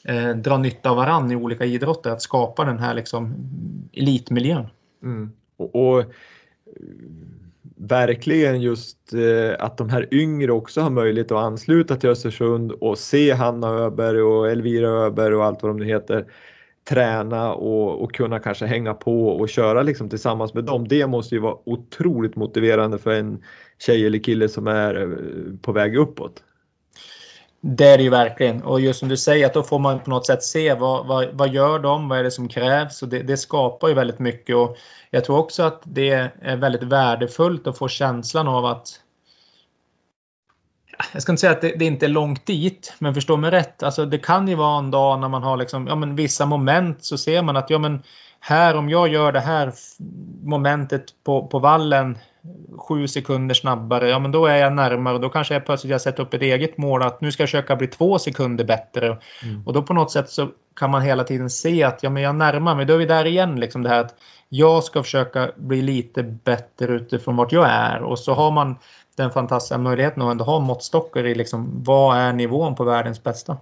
eh, 0.05 0.29
dra 0.29 0.59
nytta 0.59 0.91
av 0.91 0.97
varandra 0.97 1.33
i 1.33 1.37
olika 1.37 1.65
idrotter, 1.65 2.11
att 2.11 2.23
skapa 2.23 2.65
den 2.65 2.79
här 2.79 2.95
liksom 2.95 3.35
elitmiljön. 3.93 4.67
Mm. 5.03 5.33
Och, 5.57 5.75
och, 5.75 6.05
verkligen 7.89 8.61
just 8.61 9.13
eh, 9.13 9.65
att 9.65 9.79
de 9.79 9.89
här 9.89 10.15
yngre 10.15 10.53
också 10.53 10.81
har 10.81 10.91
möjlighet 10.91 11.33
att 11.33 11.39
ansluta 11.39 11.97
till 11.97 12.11
Östersund 12.11 12.73
och 12.73 12.99
se 12.99 13.33
Hanna 13.33 13.69
Öberg 13.69 14.23
och 14.23 14.51
Elvira 14.51 14.89
Öberg 14.89 15.35
och 15.35 15.45
allt 15.45 15.63
vad 15.63 15.71
de 15.71 15.77
nu 15.77 15.85
heter 15.85 16.27
träna 16.89 17.55
och, 17.55 18.03
och 18.03 18.15
kunna 18.15 18.39
kanske 18.39 18.67
hänga 18.67 18.95
på 18.95 19.29
och 19.29 19.49
köra 19.49 19.83
liksom 19.83 20.09
tillsammans 20.09 20.55
med 20.55 20.65
dem. 20.65 20.89
Det 20.89 21.07
måste 21.07 21.35
ju 21.35 21.41
vara 21.41 21.57
otroligt 21.65 22.37
motiverande 22.37 22.99
för 22.99 23.11
en 23.11 23.43
tjej 23.79 24.07
eller 24.07 24.19
kille 24.19 24.49
som 24.49 24.67
är 24.67 25.03
eh, 25.03 25.09
på 25.63 25.73
väg 25.73 25.97
uppåt. 25.97 26.43
Det 27.61 27.87
är 27.87 27.97
det 27.97 28.03
ju 28.03 28.11
verkligen. 28.11 28.63
Och 28.63 28.81
just 28.81 29.01
som 29.01 29.09
du 29.09 29.17
säger, 29.17 29.47
att 29.47 29.55
då 29.55 29.63
får 29.63 29.79
man 29.79 30.01
på 30.01 30.11
något 30.11 30.27
sätt 30.27 30.43
se 30.43 30.75
vad, 30.75 31.07
vad, 31.07 31.29
vad 31.33 31.49
gör 31.49 31.79
de? 31.79 32.09
Vad 32.09 32.19
är 32.19 32.23
det 32.23 32.31
som 32.31 32.49
krävs? 32.49 33.03
Och 33.03 33.09
det, 33.09 33.23
det, 33.23 33.37
skapar 33.37 33.89
ju 33.89 33.95
väldigt 33.95 34.19
mycket. 34.19 34.57
Och 34.57 34.77
jag 35.11 35.25
tror 35.25 35.39
också 35.39 35.63
att 35.63 35.83
det 35.85 36.11
är 36.43 36.57
väldigt 36.57 36.83
värdefullt 36.83 37.67
att 37.67 37.79
få 37.79 37.89
känslan 37.89 38.49
av 38.49 38.67
att 38.67 39.01
jag 41.13 41.23
ska 41.23 41.33
inte 41.33 41.41
säga 41.41 41.53
att 41.53 41.61
det, 41.61 41.75
det, 41.77 41.85
inte 41.85 42.07
är 42.07 42.11
långt 42.11 42.47
dit, 42.47 42.95
men 42.99 43.15
förstå 43.15 43.37
mig 43.37 43.51
rätt. 43.51 43.83
Alltså, 43.83 44.07
det 44.07 44.19
kan 44.19 44.49
ju 44.49 44.55
vara 44.55 44.79
en 44.79 44.91
dag 44.91 45.21
när 45.21 45.29
man 45.29 45.43
har 45.43 45.57
liksom, 45.57 45.87
ja, 45.87 45.95
men 45.95 46.17
vissa 46.17 46.47
moment 46.47 47.05
så 47.05 47.19
ser 47.19 47.43
man 47.43 47.57
att 47.57 47.71
ja, 47.71 47.79
men 47.79 48.03
här 48.41 48.77
om 48.77 48.89
jag 48.89 49.09
gör 49.09 49.33
det 49.33 49.41
här 49.41 49.73
momentet 50.43 51.05
på, 51.25 51.47
på 51.47 51.59
vallen 51.59 52.19
sju 52.79 53.09
sekunder 53.09 53.55
snabbare, 53.55 54.09
ja 54.09 54.19
men 54.19 54.33
då 54.33 54.47
är 54.47 54.57
jag 54.57 54.73
närmare 54.73 55.15
och 55.15 55.21
då 55.21 55.29
kanske 55.29 55.55
jag 55.55 55.67
plötsligt 55.67 55.93
har 55.93 55.99
sett 55.99 56.19
upp 56.19 56.35
ett 56.35 56.43
eget 56.43 56.79
mål 56.79 57.03
att 57.03 57.21
nu 57.21 57.33
ska 57.33 57.43
jag 57.43 57.49
försöka 57.49 57.77
bli 57.77 57.87
två 57.87 58.19
sekunder 58.19 58.65
bättre. 58.65 59.07
Mm. 59.07 59.67
Och 59.67 59.73
då 59.73 59.83
på 59.83 59.95
något 59.95 60.11
sätt 60.11 60.31
så 60.31 60.49
kan 60.77 60.91
man 60.91 61.03
hela 61.03 61.25
tiden 61.25 61.51
se 61.51 61.83
att 61.83 62.03
ja 62.03 62.11
men 62.11 62.23
jag 62.23 62.35
närmar 62.35 62.75
mig, 62.75 62.87
då 62.87 62.95
är 62.95 62.99
vi 62.99 63.07
där 63.07 63.25
igen 63.25 63.61
liksom 63.61 63.83
det 63.83 63.89
här 63.89 64.01
att 64.01 64.15
jag 64.49 64.85
ska 64.85 65.03
försöka 65.03 65.51
bli 65.57 65.83
lite 65.83 66.23
bättre 66.23 66.87
utifrån 66.93 67.37
vart 67.37 67.53
jag 67.53 67.69
är 67.69 68.03
och 68.03 68.19
så 68.19 68.35
har 68.35 68.51
man 68.51 68.77
den 69.17 69.31
fantastiska 69.31 69.79
möjligheten 69.79 70.23
att 70.23 70.31
ändå 70.31 70.45
ha 70.45 70.61
måttstockar 70.61 71.27
i 71.27 71.35
liksom, 71.35 71.85
vad 71.85 72.19
är 72.19 72.33
nivån 72.33 72.75
på 72.75 72.85
världens 72.85 73.23
bästa. 73.23 73.57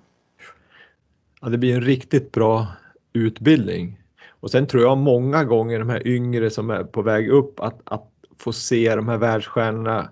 Ja, 1.41 1.49
det 1.49 1.59
blir 1.59 1.75
en 1.75 1.81
riktigt 1.81 2.33
bra 2.33 2.67
utbildning. 3.13 4.01
Och 4.41 4.51
sen 4.51 4.67
tror 4.67 4.83
jag 4.83 4.99
många 4.99 5.45
gånger 5.45 5.79
de 5.79 5.89
här 5.89 6.07
yngre 6.07 6.51
som 6.51 6.71
är 6.71 6.85
på 6.85 7.03
väg 7.03 7.29
upp 7.29 7.61
att, 7.61 7.81
att 7.85 8.11
få 8.39 8.53
se 8.53 8.95
de 8.95 9.09
här 9.09 9.19
världsstjärnorna 9.19 10.11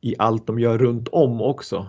i 0.00 0.14
allt 0.18 0.46
de 0.46 0.58
gör 0.58 0.78
runt 0.78 1.08
om 1.08 1.42
också. 1.42 1.86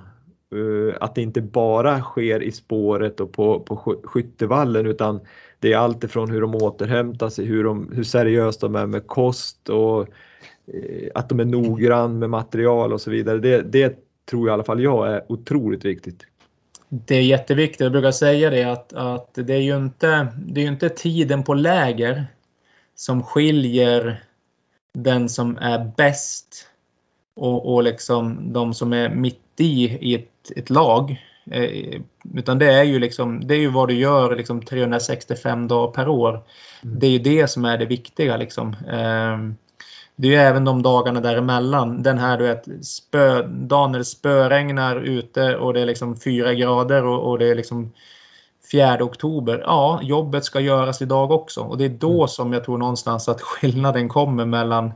Eh, 0.55 0.95
att 0.99 1.15
det 1.15 1.21
inte 1.21 1.41
bara 1.41 2.01
sker 2.01 2.43
i 2.43 2.51
spåret 2.51 3.19
och 3.19 3.31
på, 3.31 3.59
på 3.59 3.99
skyttevallen 4.03 4.85
utan 4.85 5.19
det 5.59 5.73
är 5.73 5.77
allt 5.77 6.03
ifrån 6.03 6.31
hur 6.31 6.41
de 6.41 6.55
återhämtar 6.55 7.29
sig, 7.29 7.45
hur, 7.45 7.63
de, 7.63 7.91
hur 7.93 8.03
seriöst 8.03 8.61
de 8.61 8.75
är 8.75 8.85
med 8.85 9.07
kost 9.07 9.69
och 9.69 10.01
eh, 10.73 11.09
att 11.15 11.29
de 11.29 11.39
är 11.39 11.45
noggrann 11.45 12.19
med 12.19 12.29
material 12.29 12.93
och 12.93 13.01
så 13.01 13.11
vidare. 13.11 13.37
Det, 13.37 13.61
det 13.61 13.95
tror 14.29 14.49
i 14.49 14.51
alla 14.51 14.63
fall 14.63 14.83
jag 14.83 15.07
är 15.07 15.31
otroligt 15.31 15.85
viktigt. 15.85 16.25
Det 16.89 17.15
är 17.15 17.21
jätteviktigt. 17.21 17.79
Jag 17.79 17.91
brukar 17.91 18.11
säga 18.11 18.49
det 18.49 18.63
att, 18.63 18.93
att 18.93 19.33
det 19.33 19.53
är 19.53 19.61
ju 19.61 19.77
inte, 19.77 20.27
det 20.47 20.61
är 20.61 20.67
inte 20.67 20.89
tiden 20.89 21.43
på 21.43 21.53
läger 21.53 22.27
som 22.95 23.23
skiljer 23.23 24.23
den 24.93 25.29
som 25.29 25.57
är 25.57 25.91
bäst 25.97 26.67
och, 27.35 27.73
och 27.73 27.83
liksom 27.83 28.53
de 28.53 28.73
som 28.73 28.93
är 28.93 29.09
mitt 29.09 29.41
i, 29.57 29.83
i 29.85 30.15
ett, 30.15 30.51
ett 30.55 30.69
lag. 30.69 31.21
Eh, 31.51 32.01
utan 32.33 32.59
det 32.59 32.73
är 32.73 32.83
ju 32.83 32.99
liksom, 32.99 33.47
det 33.47 33.55
är 33.55 33.59
ju 33.59 33.69
vad 33.69 33.87
du 33.87 33.93
gör 33.93 34.35
liksom 34.35 34.61
365 34.61 35.67
dagar 35.67 35.91
per 35.91 36.07
år. 36.07 36.29
Mm. 36.29 36.99
Det 36.99 37.07
är 37.07 37.11
ju 37.11 37.19
det 37.19 37.47
som 37.47 37.65
är 37.65 37.77
det 37.77 37.85
viktiga 37.85 38.37
liksom. 38.37 38.75
Eh, 38.87 39.37
det 40.15 40.27
är 40.27 40.31
ju 40.31 40.37
även 40.37 40.65
de 40.65 40.81
dagarna 40.81 41.21
däremellan. 41.21 42.03
Den 42.03 42.17
här 42.17 42.37
du 42.37 42.43
vet, 42.43 42.85
spö, 42.85 43.43
dagen 43.43 43.91
när 43.91 43.99
det 43.99 44.05
spöregnar 44.05 44.95
ute 44.95 45.55
och 45.55 45.73
det 45.73 45.81
är 45.81 45.85
liksom 45.85 46.17
fyra 46.17 46.53
grader 46.53 47.05
och, 47.05 47.29
och 47.29 47.39
det 47.39 47.47
är 47.47 47.55
liksom 47.55 47.93
4 48.71 49.03
oktober. 49.03 49.63
Ja, 49.65 49.99
jobbet 50.03 50.45
ska 50.45 50.59
göras 50.59 51.01
idag 51.01 51.31
också 51.31 51.61
och 51.61 51.77
det 51.77 51.85
är 51.85 51.89
då 51.89 52.15
mm. 52.15 52.27
som 52.27 52.53
jag 52.53 52.63
tror 52.63 52.77
någonstans 52.77 53.29
att 53.29 53.41
skillnaden 53.41 54.09
kommer 54.09 54.45
mellan 54.45 54.91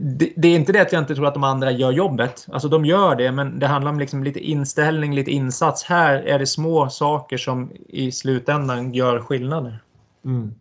det, 0.00 0.32
det, 0.36 0.48
är 0.48 0.56
inte 0.56 0.72
det 0.72 0.80
att 0.80 0.92
jag 0.92 1.02
inte 1.02 1.14
tror 1.14 1.26
att 1.26 1.34
de 1.34 1.44
andra 1.44 1.70
gör 1.70 1.92
jobbet. 1.92 2.46
Alltså 2.52 2.68
de 2.68 2.84
gör 2.84 3.16
det, 3.16 3.32
men 3.32 3.58
det 3.58 3.66
handlar 3.66 3.92
om 3.92 3.98
liksom 3.98 4.24
lite 4.24 4.40
inställning, 4.40 5.14
lite 5.14 5.30
insats. 5.30 5.84
Här 5.84 6.14
är 6.14 6.38
det 6.38 6.46
små 6.46 6.88
saker 6.88 7.36
som 7.36 7.70
i 7.88 8.12
slutändan 8.12 8.94
gör 8.94 9.20
skillnader. 9.20 9.78
Mm. 10.24 10.54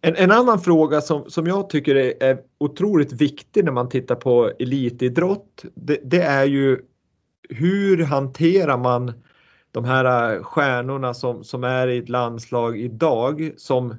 En, 0.00 0.16
en, 0.16 0.30
annan 0.30 0.60
fråga 0.60 1.00
som, 1.00 1.30
som 1.30 1.46
jag 1.46 1.70
tycker 1.70 1.94
är, 1.94 2.22
är 2.22 2.38
otroligt 2.58 3.12
viktig 3.12 3.64
när 3.64 3.72
man 3.72 3.88
tittar 3.88 4.14
på 4.14 4.52
elitidrott, 4.58 5.64
det, 5.74 5.98
det, 6.04 6.22
är 6.22 6.44
ju 6.44 6.78
hur 7.48 8.04
hanterar 8.04 8.78
man 8.78 9.12
de 9.72 9.84
här 9.84 10.34
äh, 10.34 10.42
stjärnorna 10.42 11.14
som, 11.14 11.44
som 11.44 11.64
är 11.64 11.88
i 11.88 11.98
ett 11.98 12.08
landslag 12.08 12.80
idag 12.80 13.52
som 13.56 13.96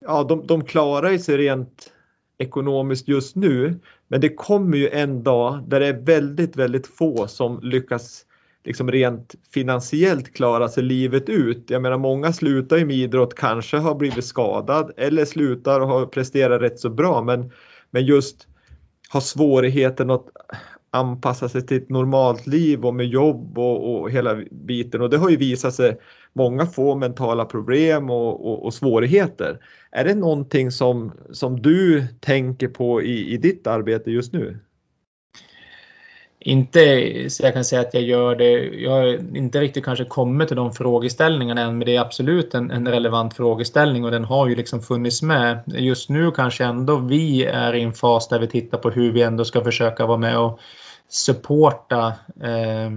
ja, 0.00 0.24
de, 0.24 0.46
de 0.46 0.64
klarar 0.64 1.18
sig 1.18 1.36
rent 1.36 1.92
ekonomiskt 2.38 3.08
just 3.08 3.36
nu, 3.36 3.80
men 4.08 4.20
det 4.20 4.28
kommer 4.28 4.76
ju 4.76 4.88
en 4.88 5.22
dag 5.22 5.62
där 5.68 5.80
det 5.80 5.86
är 5.86 6.00
väldigt, 6.00 6.56
väldigt 6.56 6.86
få 6.86 7.26
som 7.26 7.60
lyckas 7.62 8.26
liksom 8.64 8.90
rent 8.90 9.34
finansiellt 9.54 10.34
klara 10.34 10.68
sig 10.68 10.82
livet 10.82 11.28
ut. 11.28 11.70
Jag 11.70 11.82
menar 11.82 11.98
många 11.98 12.32
slutar 12.32 12.76
ju 12.76 12.84
med 12.84 12.96
idrott, 12.96 13.34
kanske 13.34 13.76
har 13.76 13.94
blivit 13.94 14.24
skadad 14.24 14.92
eller 14.96 15.24
slutar 15.24 15.80
och 15.80 15.88
har 15.88 16.06
presterat 16.06 16.62
rätt 16.62 16.80
så 16.80 16.90
bra 16.90 17.22
men, 17.22 17.52
men 17.90 18.04
just 18.04 18.48
har 19.08 19.20
svårigheten 19.20 20.10
att 20.10 20.26
anpassa 20.94 21.48
sig 21.48 21.66
till 21.66 21.76
ett 21.76 21.88
normalt 21.88 22.46
liv 22.46 22.84
och 22.84 22.94
med 22.94 23.06
jobb 23.06 23.58
och, 23.58 24.00
och 24.00 24.10
hela 24.10 24.36
biten 24.50 25.00
och 25.00 25.10
det 25.10 25.16
har 25.16 25.30
ju 25.30 25.36
visat 25.36 25.74
sig 25.74 25.96
många 26.32 26.66
få 26.66 26.94
mentala 26.94 27.44
problem 27.44 28.10
och, 28.10 28.46
och, 28.46 28.64
och, 28.64 28.74
svårigheter. 28.74 29.58
Är 29.90 30.04
det 30.04 30.14
någonting 30.14 30.70
som, 30.70 31.12
som 31.30 31.62
du 31.62 32.06
tänker 32.20 32.68
på 32.68 33.02
i, 33.02 33.34
i 33.34 33.36
ditt 33.36 33.66
arbete 33.66 34.10
just 34.10 34.32
nu? 34.32 34.58
Inte 36.44 37.30
så 37.30 37.42
jag 37.42 37.54
kan 37.54 37.64
säga 37.64 37.80
att 37.80 37.94
jag 37.94 38.02
gör 38.02 38.36
det. 38.36 38.50
Jag 38.60 38.90
har 38.90 39.36
inte 39.36 39.60
riktigt 39.60 39.84
kanske 39.84 40.04
kommit 40.04 40.48
till 40.48 40.56
de 40.56 40.72
frågeställningarna 40.72 41.60
än, 41.60 41.78
men 41.78 41.86
det 41.86 41.96
är 41.96 42.00
absolut 42.00 42.54
en, 42.54 42.70
en, 42.70 42.88
relevant 42.88 43.34
frågeställning 43.34 44.04
och 44.04 44.10
den 44.10 44.24
har 44.24 44.48
ju 44.48 44.54
liksom 44.54 44.80
funnits 44.80 45.22
med. 45.22 45.62
Just 45.66 46.08
nu 46.08 46.30
kanske 46.30 46.64
ändå 46.64 46.96
vi 46.96 47.44
är 47.44 47.74
i 47.74 47.82
en 47.82 47.92
fas 47.92 48.28
där 48.28 48.38
vi 48.38 48.46
tittar 48.46 48.78
på 48.78 48.90
hur 48.90 49.12
vi 49.12 49.22
ändå 49.22 49.44
ska 49.44 49.64
försöka 49.64 50.06
vara 50.06 50.18
med 50.18 50.38
och 50.38 50.60
supporta 51.12 52.14
eh, 52.42 52.90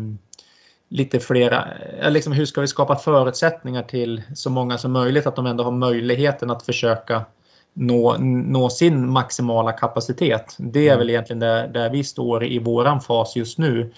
lite 0.90 1.20
flera, 1.20 1.68
liksom 2.10 2.34
hur 2.34 2.46
ska 2.46 2.62
vi 2.62 2.68
skapa 2.68 2.96
förutsättningar 2.96 3.84
till 3.84 4.22
så 4.36 4.50
många 4.50 4.78
som 4.78 4.92
möjligt 4.92 5.28
att 5.28 5.36
de 5.36 5.46
ändå 5.46 5.64
har 5.64 5.72
möjligheten 5.72 6.52
att 6.52 6.64
försöka 6.64 7.26
nå, 7.74 8.18
nå 8.20 8.70
sin 8.70 9.10
maximala 9.10 9.72
kapacitet. 9.72 10.56
Det 10.58 10.80
är 10.80 10.94
mm. 10.94 11.00
väl 11.00 11.10
egentligen 11.10 11.40
där, 11.40 11.68
där 11.68 11.90
vi 11.90 12.04
står 12.04 12.46
i 12.46 12.60
våran 12.60 13.02
fas 13.02 13.36
just 13.36 13.58
nu. 13.58 13.94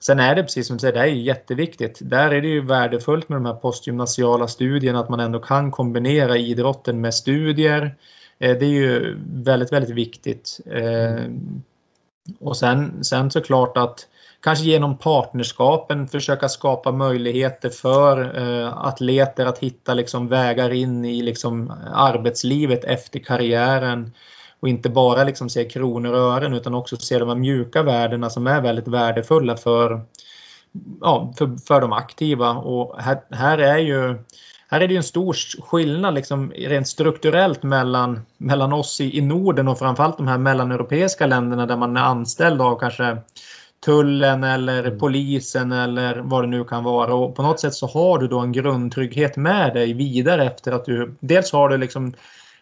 Sen 0.00 0.20
är 0.20 0.34
det 0.34 0.42
precis 0.42 0.66
som 0.66 0.76
du 0.76 0.80
säger, 0.80 0.94
det 0.94 1.00
är 1.00 1.06
jätteviktigt. 1.06 1.98
Där 2.02 2.30
är 2.30 2.42
det 2.42 2.48
ju 2.48 2.66
värdefullt 2.66 3.28
med 3.28 3.36
de 3.36 3.46
här 3.46 3.54
postgymnasiala 3.54 4.48
studierna 4.48 5.00
att 5.00 5.08
man 5.08 5.20
ändå 5.20 5.38
kan 5.38 5.70
kombinera 5.70 6.36
idrotten 6.36 7.00
med 7.00 7.14
studier. 7.14 7.96
Eh, 8.38 8.58
det 8.58 8.66
är 8.66 8.70
ju 8.70 9.18
väldigt, 9.26 9.72
väldigt 9.72 9.94
viktigt. 9.94 10.60
Eh, 10.66 11.24
och 12.40 12.56
sen, 12.56 13.04
sen 13.04 13.30
såklart 13.30 13.76
att 13.76 14.06
kanske 14.40 14.64
genom 14.64 14.98
partnerskapen 14.98 16.08
försöka 16.08 16.48
skapa 16.48 16.92
möjligheter 16.92 17.70
för 17.70 18.38
eh, 18.38 18.78
atleter 18.86 19.46
att 19.46 19.58
hitta 19.58 19.94
liksom 19.94 20.28
vägar 20.28 20.72
in 20.72 21.04
i 21.04 21.22
liksom 21.22 21.72
arbetslivet 21.94 22.84
efter 22.84 23.18
karriären 23.18 24.12
och 24.60 24.68
inte 24.68 24.88
bara 24.88 25.24
liksom 25.24 25.48
se 25.48 25.64
kronor 25.64 26.12
och 26.12 26.18
ören 26.18 26.54
utan 26.54 26.74
också 26.74 26.96
se 26.96 27.18
de 27.18 27.28
här 27.28 27.36
mjuka 27.36 27.82
värdena 27.82 28.30
som 28.30 28.46
är 28.46 28.60
väldigt 28.60 28.88
värdefulla 28.88 29.56
för, 29.56 30.00
ja, 31.00 31.34
för, 31.38 31.66
för 31.66 31.80
de 31.80 31.92
aktiva. 31.92 32.50
Och 32.50 33.02
här, 33.02 33.20
här 33.30 33.58
är 33.58 33.78
ju 33.78 34.18
här 34.68 34.80
är 34.80 34.88
det 34.88 34.96
en 34.96 35.02
stor 35.02 35.36
skillnad 35.62 36.14
liksom, 36.14 36.52
rent 36.52 36.88
strukturellt 36.88 37.62
mellan, 37.62 38.20
mellan 38.38 38.72
oss 38.72 39.00
i, 39.00 39.18
i 39.18 39.20
Norden 39.20 39.68
och 39.68 39.78
framförallt 39.78 40.16
de 40.16 40.28
här 40.28 40.38
mellaneuropeiska 40.38 41.26
länderna 41.26 41.66
där 41.66 41.76
man 41.76 41.96
är 41.96 42.00
anställd 42.00 42.60
av 42.60 42.78
kanske 42.78 43.16
tullen 43.84 44.44
eller 44.44 44.84
mm. 44.84 44.98
polisen 44.98 45.72
eller 45.72 46.18
vad 46.18 46.42
det 46.42 46.46
nu 46.46 46.64
kan 46.64 46.84
vara. 46.84 47.14
Och 47.14 47.36
på 47.36 47.42
något 47.42 47.60
sätt 47.60 47.74
så 47.74 47.86
har 47.86 48.18
du 48.18 48.28
då 48.28 48.38
en 48.38 48.52
grundtrygghet 48.52 49.36
med 49.36 49.74
dig 49.74 49.92
vidare 49.92 50.44
efter 50.44 50.72
att 50.72 50.84
du 50.84 51.14
dels 51.20 51.52
har 51.52 51.68
du 51.68 51.76
liksom 51.76 52.12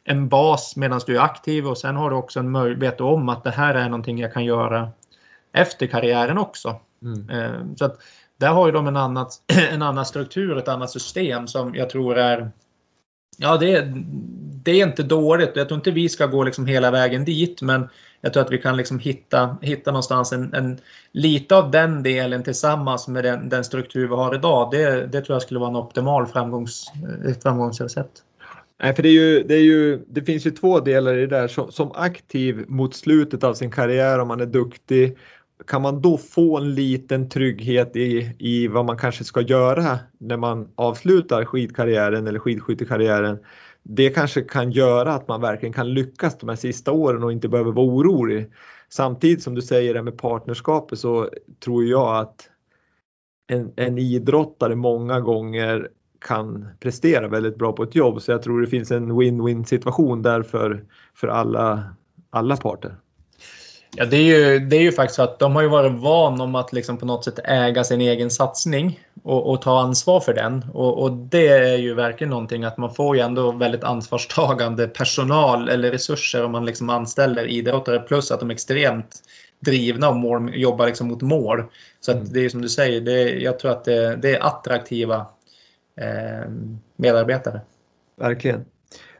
en 0.04 0.28
bas 0.28 0.76
medan 0.76 1.00
du 1.06 1.16
är 1.16 1.20
aktiv 1.20 1.66
och 1.66 1.78
sen 1.78 1.96
har 1.96 2.10
du 2.10 2.16
också 2.16 2.40
en 2.40 2.50
möjlighet 2.50 3.00
om 3.00 3.28
att 3.28 3.44
det 3.44 3.50
här 3.50 3.74
är 3.74 3.84
någonting 3.84 4.18
jag 4.18 4.32
kan 4.32 4.44
göra 4.44 4.90
efter 5.52 5.86
karriären 5.86 6.38
också. 6.38 6.80
Mm. 7.02 7.30
Eh, 7.30 7.76
så 7.76 7.84
att 7.84 7.98
där 8.42 8.52
har 8.52 8.66
ju 8.66 8.72
de 8.72 8.86
en, 8.86 8.96
annat, 8.96 9.34
en 9.72 9.82
annan 9.82 10.06
struktur, 10.06 10.58
ett 10.58 10.68
annat 10.68 10.90
system 10.90 11.46
som 11.46 11.74
jag 11.74 11.90
tror 11.90 12.18
är 12.18 12.50
Ja, 13.38 13.56
det, 13.56 13.92
det 14.64 14.70
är 14.80 14.86
inte 14.86 15.02
dåligt. 15.02 15.50
Jag 15.54 15.68
tror 15.68 15.78
inte 15.78 15.90
vi 15.90 16.08
ska 16.08 16.26
gå 16.26 16.44
liksom 16.44 16.66
hela 16.66 16.90
vägen 16.90 17.24
dit, 17.24 17.62
men 17.62 17.88
jag 18.20 18.32
tror 18.32 18.42
att 18.42 18.52
vi 18.52 18.58
kan 18.58 18.76
liksom 18.76 18.98
hitta, 18.98 19.56
hitta 19.60 19.90
någonstans 19.90 20.32
en, 20.32 20.54
en 20.54 20.78
lite 21.12 21.56
av 21.56 21.70
den 21.70 22.02
delen 22.02 22.42
tillsammans 22.42 23.08
med 23.08 23.24
den, 23.24 23.48
den 23.48 23.64
struktur 23.64 24.08
vi 24.08 24.14
har 24.14 24.34
idag. 24.34 24.70
Det, 24.70 25.06
det 25.06 25.20
tror 25.20 25.34
jag 25.34 25.42
skulle 25.42 25.60
vara 25.60 25.70
en 25.70 25.76
optimal 25.76 26.26
framgångs, 26.26 26.92
eh, 27.26 27.34
framgångsrecept. 27.42 28.22
Nej, 28.82 28.94
för 28.94 29.02
det, 29.02 29.08
är 29.08 29.12
ju, 29.12 29.42
det, 29.42 29.54
är 29.54 29.62
ju, 29.62 30.04
det 30.08 30.22
finns 30.22 30.46
ju 30.46 30.50
två 30.50 30.80
delar 30.80 31.14
i 31.14 31.20
det 31.20 31.36
där. 31.36 31.48
Som, 31.48 31.72
som 31.72 31.92
aktiv 31.94 32.64
mot 32.68 32.94
slutet 32.94 33.44
av 33.44 33.54
sin 33.54 33.70
karriär, 33.70 34.18
om 34.18 34.28
man 34.28 34.40
är 34.40 34.46
duktig, 34.46 35.16
kan 35.66 35.82
man 35.82 36.02
då 36.02 36.18
få 36.18 36.56
en 36.58 36.74
liten 36.74 37.28
trygghet 37.28 37.96
i, 37.96 38.36
i 38.38 38.68
vad 38.68 38.84
man 38.84 38.98
kanske 38.98 39.24
ska 39.24 39.40
göra 39.40 39.98
när 40.18 40.36
man 40.36 40.68
avslutar 40.74 41.44
skidkarriären 41.44 42.26
eller 42.26 42.38
skidskyttekarriären. 42.38 43.38
Det 43.82 44.10
kanske 44.10 44.40
kan 44.40 44.70
göra 44.70 45.14
att 45.14 45.28
man 45.28 45.40
verkligen 45.40 45.72
kan 45.72 45.94
lyckas 45.94 46.38
de 46.38 46.48
här 46.48 46.56
sista 46.56 46.92
åren 46.92 47.22
och 47.22 47.32
inte 47.32 47.48
behöver 47.48 47.72
vara 47.72 47.86
orolig. 47.86 48.50
Samtidigt 48.88 49.42
som 49.42 49.54
du 49.54 49.62
säger 49.62 49.94
det 49.94 50.02
med 50.02 50.18
partnerskapet 50.18 50.98
så 50.98 51.28
tror 51.64 51.84
jag 51.84 52.16
att 52.16 52.48
en, 53.46 53.72
en 53.76 53.98
idrottare 53.98 54.74
många 54.74 55.20
gånger 55.20 55.88
kan 56.20 56.68
prestera 56.80 57.28
väldigt 57.28 57.56
bra 57.56 57.72
på 57.72 57.82
ett 57.82 57.94
jobb. 57.94 58.22
Så 58.22 58.30
jag 58.30 58.42
tror 58.42 58.60
det 58.60 58.66
finns 58.66 58.90
en 58.90 59.12
win-win 59.12 59.64
situation 59.64 60.22
där 60.22 60.42
för, 60.42 60.84
för 61.14 61.28
alla, 61.28 61.84
alla 62.30 62.56
parter. 62.56 62.96
Ja, 63.96 64.04
det 64.04 64.16
är, 64.16 64.22
ju, 64.22 64.58
det 64.58 64.76
är 64.76 64.80
ju 64.80 64.92
faktiskt 64.92 65.18
att 65.18 65.38
de 65.38 65.54
har 65.54 65.62
ju 65.62 65.68
varit 65.68 65.92
van 65.92 66.40
om 66.40 66.54
att 66.54 66.72
liksom 66.72 66.96
på 66.96 67.06
något 67.06 67.24
sätt 67.24 67.38
äga 67.44 67.84
sin 67.84 68.00
egen 68.00 68.30
satsning 68.30 69.00
och, 69.22 69.50
och 69.50 69.62
ta 69.62 69.80
ansvar 69.80 70.20
för 70.20 70.34
den. 70.34 70.64
Och, 70.72 71.02
och, 71.02 71.12
det 71.12 71.48
är 71.48 71.76
ju 71.76 71.94
verkligen 71.94 72.30
någonting 72.30 72.64
att 72.64 72.76
man 72.76 72.94
får 72.94 73.16
ju 73.16 73.22
ändå 73.22 73.52
väldigt 73.52 73.84
ansvarstagande 73.84 74.88
personal 74.88 75.68
eller 75.68 75.90
resurser 75.90 76.44
om 76.44 76.52
man 76.52 76.64
liksom 76.64 76.90
anställer 76.90 77.46
idrottare 77.46 77.98
plus 77.98 78.30
att 78.30 78.40
de 78.40 78.50
är 78.50 78.54
extremt 78.54 79.22
drivna 79.60 80.08
och 80.08 80.16
mål, 80.16 80.50
jobbar 80.54 80.86
liksom 80.86 81.08
mot 81.08 81.22
mål. 81.22 81.64
Så 82.00 82.10
att 82.10 82.16
mm. 82.16 82.32
det 82.32 82.44
är 82.44 82.48
som 82.48 82.62
du 82.62 82.68
säger, 82.68 83.00
det, 83.00 83.30
jag 83.30 83.58
tror 83.58 83.70
att 83.70 83.84
det, 83.84 84.16
det 84.16 84.34
är 84.34 84.46
attraktiva 84.46 85.26
eh, 85.96 86.50
medarbetare. 86.96 87.60
Verkligen. 88.16 88.64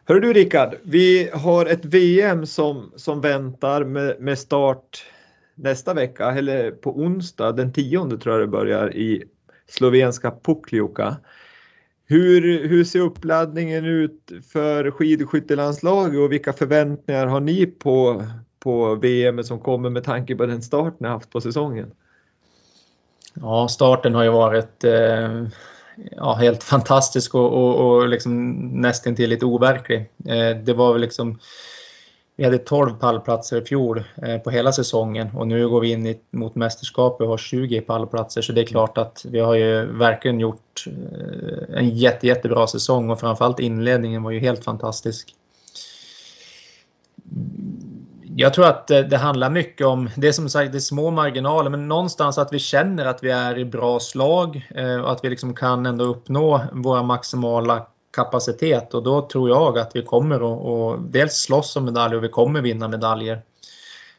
Hör 0.05 0.21
du 0.21 0.33
Rickard, 0.33 0.75
vi 0.83 1.31
har 1.33 1.67
ett 1.67 1.85
VM 1.85 2.47
som, 2.47 2.93
som 2.97 3.21
väntar 3.21 3.85
med, 3.85 4.21
med 4.21 4.39
start 4.39 5.05
nästa 5.55 5.95
vecka, 5.95 6.31
eller 6.31 6.71
på 6.71 6.91
onsdag 6.99 7.53
den 7.53 7.73
10 7.73 8.19
tror 8.19 8.35
jag 8.35 8.41
det 8.41 8.47
börjar 8.47 8.97
i 8.97 9.25
slovenska 9.69 10.31
Pukljuka. 10.31 11.17
Hur, 12.07 12.69
hur 12.69 12.85
ser 12.85 13.01
uppladdningen 13.01 13.85
ut 13.85 14.33
för 14.53 14.91
skidskyttelandslaget 14.91 16.21
och 16.21 16.33
vilka 16.33 16.53
förväntningar 16.53 17.27
har 17.27 17.41
ni 17.41 17.67
på, 17.67 18.25
på 18.59 18.95
VM 18.95 19.45
som 19.45 19.59
kommer 19.59 19.91
med 19.91 20.05
tanke 20.05 20.37
på 20.37 20.47
den 20.47 20.63
start 20.63 21.01
ni 21.01 21.09
haft 21.09 21.31
på 21.31 21.41
säsongen? 21.41 21.91
Ja, 23.35 23.69
starten 23.69 24.15
har 24.15 24.25
ju 24.25 24.31
varit 24.31 24.85
eh, 24.85 25.47
ja, 26.17 26.35
helt 26.35 26.63
fantastisk 26.63 27.35
och, 27.35 27.53
och, 27.53 27.87
och 27.87 28.09
liksom 28.09 28.59
nästintill 28.81 29.31
lite 29.31 29.47
overklig. 29.47 30.11
Eh, 30.25 30.57
det 30.65 30.75
var 30.75 30.93
väl 30.93 31.01
liksom 31.01 31.39
vi 32.37 32.45
hade 32.45 32.59
12 32.59 32.95
pallplatser 32.95 33.63
i 33.63 33.65
fjol 33.65 34.05
eh, 34.23 34.39
på 34.39 34.51
hela 34.51 34.73
säsongen 34.73 35.29
och 35.37 35.47
nu 35.47 35.69
går 35.69 35.81
vi 35.81 35.91
in 35.91 36.07
i, 36.07 36.21
mot 36.31 36.55
mästerskapet 36.55 37.21
och 37.21 37.29
har 37.29 37.39
20 37.39 37.81
pallplatser 37.81 38.43
så 38.43 38.53
det 38.53 38.61
är 38.61 38.67
klart 38.67 38.99
att 38.99 39.27
vi 39.29 39.41
har 39.41 39.55
ju 39.55 39.85
verkligen 39.85 40.41
gjort 40.41 40.85
eh, 40.87 41.79
en 41.79 41.89
jätte, 41.89 42.27
jättebra 42.27 42.67
säsong 42.67 43.11
och 43.11 43.21
framförallt 43.21 43.61
inledningen 43.61 44.23
var 44.23 44.31
ju 44.31 44.39
helt 44.41 44.65
fantastisk 44.65 45.35
jag 48.37 48.55
tror 48.55 48.67
att 48.67 48.91
eh, 48.91 49.01
det 49.01 49.17
handlar 49.17 49.51
mycket 49.51 49.87
om, 49.87 50.11
det 50.17 50.29
är 50.29 50.33
som 50.33 50.49
sagt 50.49 50.73
det 50.73 50.79
är 50.79 50.81
små 50.81 51.11
marginaler, 51.11 51.71
men 51.71 51.89
någonstans 51.89 52.39
att 52.39 52.53
vi 52.53 52.59
känner 52.59 53.05
att 53.05 53.23
vi 53.23 53.31
är 53.31 53.59
i 53.59 53.65
bra 53.65 54.01
slag 54.01 54.69
eh, 54.75 54.97
och 54.97 55.13
att 55.13 55.25
vi 55.25 55.31
liksom 55.31 55.55
kan 55.55 55.87
ändå 55.87 56.05
uppnå 56.05 56.61
våra 56.73 57.03
maximala 57.03 57.87
kapacitet 58.13 58.95
och 58.95 59.03
då 59.03 59.29
tror 59.29 59.49
jag 59.49 59.79
att 59.79 59.97
vi 59.97 60.03
kommer 60.03 60.35
att 60.95 61.13
dels 61.13 61.33
slåss 61.33 61.77
om 61.77 61.85
medaljer 61.85 62.17
och 62.17 62.25
vi 62.25 62.29
kommer 62.29 62.61
vinna 62.61 62.89
medaljer. 62.89 63.43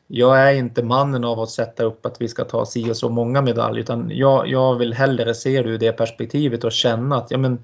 Jag 0.07 0.49
är 0.49 0.53
inte 0.53 0.83
mannen 0.83 1.23
av 1.23 1.39
att 1.39 1.49
sätta 1.49 1.83
upp 1.83 2.05
att 2.05 2.21
vi 2.21 2.27
ska 2.27 2.43
ta 2.43 2.65
si 2.65 2.91
och 2.91 2.97
så 2.97 3.09
många 3.09 3.41
medaljer 3.41 3.81
utan 3.81 4.11
jag, 4.13 4.47
jag 4.47 4.75
vill 4.75 4.93
hellre 4.93 5.33
se 5.33 5.61
det 5.61 5.69
ur 5.69 5.77
det 5.77 5.91
perspektivet 5.91 6.63
och 6.63 6.71
känna 6.71 7.17
att 7.17 7.31
ja, 7.31 7.37
men, 7.37 7.63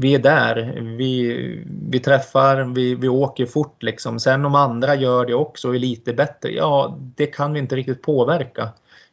vi 0.00 0.14
är 0.14 0.18
där. 0.18 0.80
Vi, 0.98 1.64
vi 1.90 2.00
träffar, 2.00 2.74
vi, 2.74 2.94
vi 2.94 3.08
åker 3.08 3.46
fort 3.46 3.82
liksom. 3.82 4.20
Sen 4.20 4.44
om 4.44 4.54
andra 4.54 4.94
gör 4.94 5.26
det 5.26 5.34
också 5.34 5.68
och 5.68 5.74
är 5.74 5.78
lite 5.78 6.12
bättre, 6.12 6.50
ja 6.50 6.98
det 7.16 7.26
kan 7.26 7.52
vi 7.52 7.58
inte 7.58 7.76
riktigt 7.76 8.02
påverka. 8.02 8.68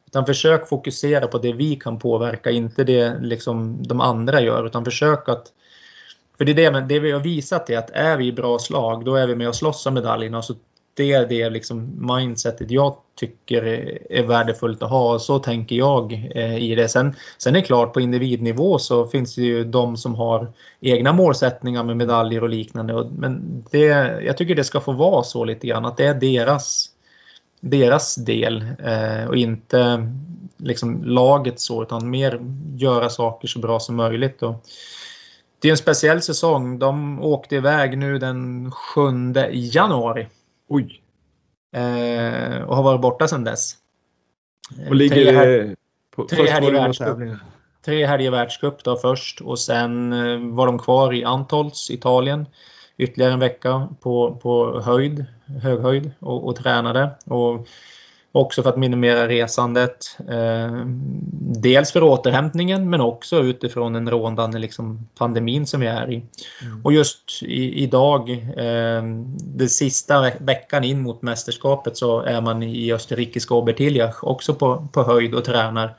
Utan 0.07 0.25
försök 0.25 0.69
fokusera 0.69 1.27
på 1.27 1.37
det 1.37 1.53
vi 1.53 1.75
kan 1.75 1.99
påverka, 1.99 2.51
inte 2.51 2.83
det 2.83 3.19
liksom 3.21 3.83
de 3.83 4.01
andra 4.01 4.41
gör. 4.41 4.65
Utan 4.65 4.85
försök 4.85 5.29
att... 5.29 5.47
För 6.37 6.45
det 6.45 6.51
är 6.51 6.71
det, 6.71 6.81
det 6.81 6.99
vi 6.99 7.11
har 7.11 7.19
visat 7.19 7.69
är 7.69 7.77
att 7.77 7.89
är 7.89 8.17
vi 8.17 8.27
i 8.27 8.31
bra 8.31 8.59
slag, 8.59 9.05
då 9.05 9.15
är 9.15 9.27
vi 9.27 9.35
med 9.35 9.47
och 9.47 9.55
slåss 9.55 9.85
om 9.85 9.93
medaljerna. 9.93 10.41
Så 10.41 10.53
det 10.97 11.13
är 11.13 11.25
det 11.25 11.49
liksom 11.49 12.07
mindsetet 12.17 12.71
jag 12.71 12.95
tycker 13.15 13.63
är 14.09 14.23
värdefullt 14.23 14.83
att 14.83 14.89
ha. 14.89 15.19
Så 15.19 15.39
tänker 15.39 15.75
jag 15.75 16.31
eh, 16.35 16.57
i 16.57 16.75
det. 16.75 16.87
Sen, 16.87 17.15
sen 17.37 17.55
är 17.55 17.59
det 17.59 17.65
klart 17.65 17.93
på 17.93 18.01
individnivå 18.01 18.79
så 18.79 19.07
finns 19.07 19.35
det 19.35 19.41
ju 19.41 19.63
de 19.63 19.97
som 19.97 20.15
har 20.15 20.51
egna 20.79 21.13
målsättningar 21.13 21.83
med 21.83 21.97
medaljer 21.97 22.43
och 22.43 22.49
liknande. 22.49 23.09
Men 23.17 23.63
det, 23.71 23.85
jag 24.25 24.37
tycker 24.37 24.55
det 24.55 24.63
ska 24.63 24.79
få 24.79 24.91
vara 24.91 25.23
så 25.23 25.45
lite 25.45 25.67
grann 25.67 25.85
att 25.85 25.97
det 25.97 26.05
är 26.05 26.13
deras, 26.13 26.89
deras 27.59 28.15
del 28.15 28.65
eh, 28.83 29.27
och 29.27 29.35
inte 29.35 30.11
liksom 30.57 31.03
laget 31.03 31.59
så 31.59 31.83
utan 31.83 32.09
mer 32.09 32.39
göra 32.75 33.09
saker 33.09 33.47
så 33.47 33.59
bra 33.59 33.79
som 33.79 33.95
möjligt. 33.95 34.43
Och, 34.43 34.65
det 35.59 35.67
är 35.67 35.71
en 35.71 35.77
speciell 35.77 36.21
säsong. 36.21 36.79
De 36.79 37.21
åkte 37.21 37.55
iväg 37.55 37.97
nu 37.97 38.19
den 38.19 38.71
7 38.71 39.01
januari 39.51 40.27
Oj! 40.67 41.01
Eh, 41.75 42.61
och 42.61 42.75
har 42.75 42.83
varit 42.83 43.01
borta 43.01 43.27
sedan 43.27 43.43
dess. 43.43 43.75
Och 44.89 44.95
ligger 44.95 45.15
tre, 45.15 45.31
här, 45.31 45.75
på, 46.15 46.27
tre 46.27 46.47
helger 46.47 46.71
världscup. 46.71 47.17
Tre 47.85 48.05
helger 48.05 48.31
världscup 48.31 48.83
då 48.83 48.95
först 48.97 49.41
och 49.41 49.59
sen 49.59 50.13
eh, 50.13 50.55
var 50.55 50.65
de 50.65 50.79
kvar 50.79 51.13
i 51.13 51.23
Antolz, 51.23 51.91
Italien. 51.91 52.45
Ytterligare 52.97 53.33
en 53.33 53.39
vecka 53.39 53.87
på, 54.01 54.35
på 54.35 54.81
höjd, 54.81 55.25
hög 55.63 55.79
höjd 55.79 56.11
och, 56.19 56.47
och 56.47 56.55
tränade. 56.55 57.11
Och 57.25 57.67
Också 58.31 58.63
för 58.63 58.69
att 58.69 58.77
minimera 58.77 59.27
resandet. 59.27 60.17
Eh, 60.29 60.85
dels 61.61 61.91
för 61.91 62.03
återhämtningen 62.03 62.89
men 62.89 63.01
också 63.01 63.39
utifrån 63.39 63.93
den 63.93 64.09
rådande 64.09 64.59
liksom, 64.59 65.07
pandemin 65.17 65.67
som 65.67 65.79
vi 65.79 65.87
är 65.87 66.11
i. 66.11 66.15
Mm. 66.61 66.81
Och 66.83 66.93
just 66.93 67.43
i, 67.43 67.83
idag, 67.83 68.29
eh, 68.31 69.03
den 69.39 69.69
sista 69.69 70.31
veckan 70.39 70.83
in 70.83 71.01
mot 71.01 71.21
mästerskapet 71.21 71.97
så 71.97 72.21
är 72.21 72.41
man 72.41 72.63
i 72.63 72.93
österrikiska 72.93 73.53
Obertiljach 73.53 74.23
också 74.23 74.53
på, 74.53 74.87
på 74.93 75.03
höjd 75.03 75.35
och 75.35 75.45
tränar. 75.45 75.95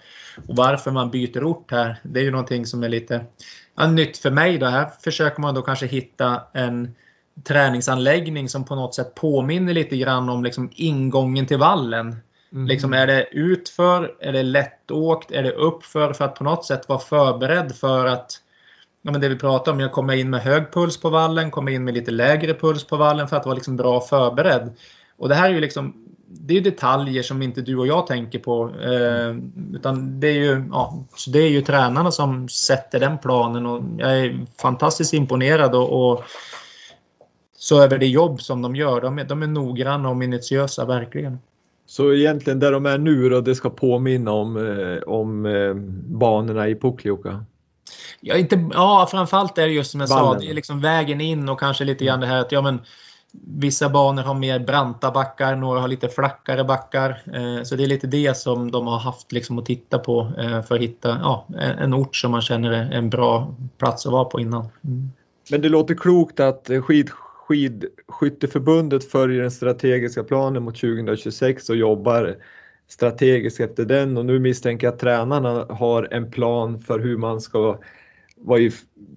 Och 0.49 0.57
varför 0.57 0.91
man 0.91 1.11
byter 1.11 1.45
ort 1.45 1.70
här, 1.70 1.97
det 2.03 2.20
är 2.20 2.24
ju 2.24 2.31
någonting 2.31 2.66
som 2.66 2.83
är 2.83 2.89
lite 2.89 3.24
ja, 3.76 3.87
nytt 3.87 4.18
för 4.18 4.31
mig. 4.31 4.59
Då. 4.59 4.66
Här 4.66 4.91
försöker 5.01 5.41
man 5.41 5.55
då 5.55 5.62
kanske 5.62 5.87
hitta 5.87 6.43
en 6.53 6.95
träningsanläggning 7.45 8.49
som 8.49 8.64
på 8.64 8.74
något 8.74 8.95
sätt 8.95 9.14
påminner 9.14 9.74
lite 9.74 9.97
grann 9.97 10.28
om 10.28 10.45
liksom 10.45 10.70
ingången 10.74 11.47
till 11.47 11.59
vallen. 11.59 12.16
Mm. 12.53 12.66
Liksom 12.66 12.93
är 12.93 13.07
det 13.07 13.28
utför? 13.32 14.14
Är 14.20 14.32
det 14.32 14.43
lättåkt? 14.43 15.30
Är 15.30 15.43
det 15.43 15.53
uppför? 15.53 16.12
För 16.12 16.24
att 16.24 16.34
på 16.34 16.45
något 16.45 16.64
sätt 16.64 16.89
vara 16.89 16.99
förberedd 16.99 17.76
för 17.76 18.07
att 18.07 18.41
ja, 19.03 19.12
men 19.12 19.20
det 19.20 19.28
vi 19.28 19.36
pratar 19.36 19.72
om, 19.72 19.80
jag 19.80 19.93
kommer 19.93 20.14
in 20.14 20.30
med 20.30 20.41
hög 20.41 20.72
puls 20.72 21.01
på 21.01 21.11
vallen, 21.11 21.51
kommer 21.51 21.72
in 21.72 21.84
med 21.84 21.95
lite 21.95 22.11
lägre 22.11 22.55
puls 22.55 22.84
på 22.84 22.97
vallen 22.97 23.28
för 23.28 23.36
att 23.36 23.47
vara 23.47 23.55
liksom 23.55 23.76
bra 23.76 24.01
förberedd. 24.01 24.72
Och 25.16 25.28
det 25.28 25.34
här 25.34 25.51
är 25.51 25.55
ju 25.55 25.61
liksom 25.61 26.05
det 26.30 26.57
är 26.57 26.61
detaljer 26.61 27.22
som 27.22 27.43
inte 27.43 27.61
du 27.61 27.76
och 27.76 27.86
jag 27.86 28.07
tänker 28.07 28.39
på. 28.39 28.70
Eh, 28.82 29.36
utan 29.74 30.20
det 30.20 30.28
är, 30.28 30.32
ju, 30.32 30.64
ja, 30.70 31.05
det 31.26 31.39
är 31.39 31.49
ju 31.49 31.62
tränarna 31.62 32.11
som 32.11 32.49
sätter 32.49 33.01
den 33.01 33.18
planen 33.18 33.66
och 33.66 33.82
jag 33.99 34.18
är 34.18 34.47
fantastiskt 34.61 35.14
imponerad 35.14 35.74
och, 35.74 36.11
och 36.11 36.24
så 37.59 37.82
över 37.82 37.98
det 37.98 38.06
jobb 38.06 38.42
som 38.42 38.62
de 38.62 38.76
gör. 38.76 39.00
De 39.00 39.18
är, 39.18 39.24
de 39.24 39.42
är 39.42 39.46
noggranna 39.46 40.09
och 40.09 40.16
minutiösa 40.16 40.84
verkligen. 40.84 41.38
Så 41.86 42.12
egentligen 42.12 42.59
där 42.59 42.72
de 42.72 42.86
är 42.86 42.98
nu 42.98 43.28
då, 43.28 43.40
det 43.40 43.54
ska 43.54 43.70
påminna 43.70 44.32
om, 44.32 44.56
eh, 44.56 45.02
om 45.02 45.46
eh, 45.46 45.74
banorna 46.18 46.68
i 46.68 46.74
Puklioka? 46.74 47.44
Ja, 48.20 48.36
inte, 48.36 48.68
ja, 48.72 49.09
framförallt 49.11 49.59
är 49.59 49.66
det 49.66 49.72
just 49.72 49.90
som 49.90 50.00
jag 50.00 50.09
Vallen. 50.09 50.40
sa, 50.40 50.46
det 50.46 50.50
är 50.50 50.54
liksom 50.54 50.80
vägen 50.80 51.20
in 51.20 51.48
och 51.48 51.61
kanske 51.61 51.84
lite 51.84 52.04
grann 52.04 52.20
det 52.20 52.26
här 52.26 52.40
att 52.40 52.52
ja, 52.52 52.62
men, 52.62 52.80
Vissa 53.32 53.88
banor 53.88 54.22
har 54.22 54.34
mer 54.34 54.59
branta 54.59 55.11
backar, 55.11 55.56
några 55.56 55.80
har 55.80 55.88
lite 55.88 56.09
flackare 56.09 56.64
backar. 56.64 57.22
Eh, 57.34 57.62
så 57.62 57.76
det 57.76 57.82
är 57.82 57.86
lite 57.86 58.06
det 58.06 58.36
som 58.36 58.70
de 58.70 58.86
har 58.86 58.98
haft 58.98 59.32
liksom 59.32 59.59
att 59.59 59.66
titta 59.66 59.98
på 59.98 60.32
för 60.68 60.74
att 60.74 60.80
hitta 60.80 61.09
ja, 61.09 61.46
en 61.59 61.94
ort 61.94 62.16
som 62.16 62.30
man 62.30 62.42
känner 62.42 62.70
är 62.70 62.92
en 62.92 63.11
bra 63.11 63.54
plats 63.78 64.06
att 64.06 64.12
vara 64.12 64.24
på 64.24 64.40
innan. 64.40 64.68
Mm. 64.84 65.11
Men 65.50 65.62
det 65.62 65.68
låter 65.68 65.94
klokt 65.94 66.40
att 66.40 66.70
skid, 66.82 67.11
Skidskytteförbundet 67.49 69.05
följer 69.05 69.42
den 69.42 69.51
strategiska 69.51 70.24
planen 70.24 70.62
mot 70.62 70.80
2026 70.80 71.70
och 71.70 71.76
jobbar 71.76 72.36
strategiskt 72.88 73.61
efter 73.61 73.84
den 73.84 74.16
och 74.16 74.26
nu 74.26 74.38
misstänker 74.38 74.86
jag 74.86 74.94
att 74.94 75.01
tränarna 75.01 75.66
har 75.68 76.09
en 76.11 76.30
plan 76.30 76.80
för 76.80 76.99
hur 76.99 77.16
man 77.16 77.40
ska 77.40 77.78
vara 78.36 78.61
i 78.61 78.70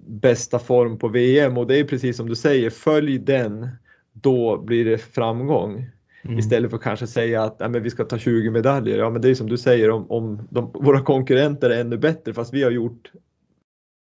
bästa 0.06 0.58
form 0.58 0.98
på 0.98 1.08
VM 1.08 1.58
och 1.58 1.66
det 1.66 1.78
är 1.78 1.84
precis 1.84 2.16
som 2.16 2.28
du 2.28 2.36
säger, 2.36 2.70
följ 2.70 3.18
den 3.18 3.68
då 4.12 4.58
blir 4.58 4.84
det 4.84 4.98
framgång. 4.98 5.86
Mm. 6.24 6.38
Istället 6.38 6.70
för 6.70 6.76
att 6.76 6.82
kanske 6.84 7.06
säga 7.06 7.42
att 7.42 7.56
ja, 7.58 7.68
men 7.68 7.82
vi 7.82 7.90
ska 7.90 8.04
ta 8.04 8.18
20 8.18 8.50
medaljer. 8.50 8.98
Ja, 8.98 9.10
men 9.10 9.22
det 9.22 9.30
är 9.30 9.34
som 9.34 9.48
du 9.48 9.58
säger, 9.58 9.90
om, 9.90 10.10
om 10.10 10.48
de, 10.50 10.70
våra 10.74 11.00
konkurrenter 11.00 11.70
är 11.70 11.80
ännu 11.80 11.98
bättre 11.98 12.34
fast 12.34 12.54
vi 12.54 12.62
har 12.62 12.70
gjort 12.70 13.12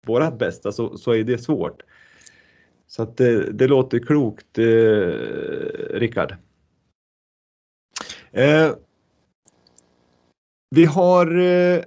vårat 0.07 0.39
bästa 0.39 0.73
så, 0.73 0.97
så 0.99 1.15
är 1.15 1.25
det 1.25 1.39
svårt. 1.39 1.83
Så 2.91 3.03
att 3.03 3.17
det, 3.17 3.53
det 3.53 3.67
låter 3.67 3.99
klokt, 3.99 4.59
eh, 4.59 4.65
Rickard. 5.91 6.35
Eh, 8.33 8.73
vi 10.71 10.85
har 10.85 11.39
eh, 11.39 11.83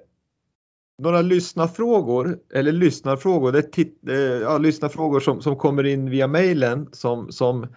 några 1.01 1.21
lyssnarfrågor, 1.21 2.39
eller 2.53 2.71
lyssnarfrågor, 2.71 3.51
det 3.51 3.57
är 3.57 3.61
tit, 3.61 4.07
eh, 4.09 4.15
ja, 4.15 4.57
lyssnarfrågor 4.57 5.19
som, 5.19 5.41
som 5.41 5.55
kommer 5.55 5.83
in 5.83 6.09
via 6.09 6.27
mejlen 6.27 6.89
som, 6.91 7.31
som 7.31 7.67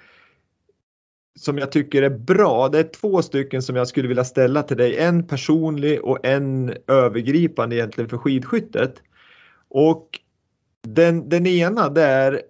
som 1.38 1.58
jag 1.58 1.72
tycker 1.72 2.02
är 2.02 2.10
bra. 2.10 2.68
Det 2.68 2.78
är 2.78 2.90
två 3.00 3.22
stycken 3.22 3.62
som 3.62 3.76
jag 3.76 3.88
skulle 3.88 4.08
vilja 4.08 4.24
ställa 4.24 4.62
till 4.62 4.76
dig. 4.76 4.96
En 4.96 5.26
personlig 5.26 6.04
och 6.04 6.26
en 6.26 6.74
övergripande 6.86 7.76
egentligen 7.76 8.10
för 8.10 8.18
skidskyttet. 8.18 9.02
Och 9.68 10.08
den, 10.82 11.28
den 11.28 11.46
ena 11.46 11.88
det 11.88 12.02
är 12.02 12.42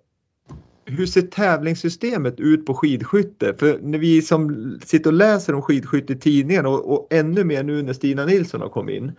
hur 0.87 1.07
ser 1.07 1.23
tävlingssystemet 1.23 2.41
ut 2.41 2.67
på 2.67 2.75
skidskytte? 2.75 3.55
För 3.59 3.79
när 3.83 3.99
vi 3.99 4.23
som 4.23 4.79
sitter 4.85 5.11
och 5.11 5.17
läser 5.17 5.55
om 5.55 5.63
skidskytte 5.63 6.13
i 6.13 6.17
tidningen 6.17 6.67
och, 6.67 6.93
och 6.93 7.07
ännu 7.11 7.45
mer 7.45 7.63
nu 7.63 7.83
när 7.83 7.93
Stina 7.93 8.25
Nilsson 8.25 8.61
har 8.61 8.69
kommit 8.69 8.97
in. 8.97 9.13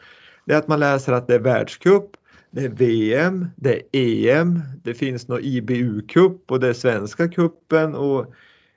Det 0.45 0.53
är 0.53 0.57
att 0.57 0.67
man 0.67 0.79
läser 0.79 1.13
att 1.13 1.27
det 1.27 1.35
är 1.35 1.39
världscup, 1.39 2.11
det 2.51 2.61
är 2.61 2.69
VM, 2.69 3.47
det 3.55 3.75
är 3.75 3.81
EM, 3.91 4.61
det 4.83 4.93
finns 4.93 5.27
någon 5.27 5.41
IBU-cup 5.41 6.39
och 6.47 6.59
det 6.59 6.67
är 6.67 6.73
svenska 6.73 7.27
kuppen 7.27 7.95
och 7.95 8.33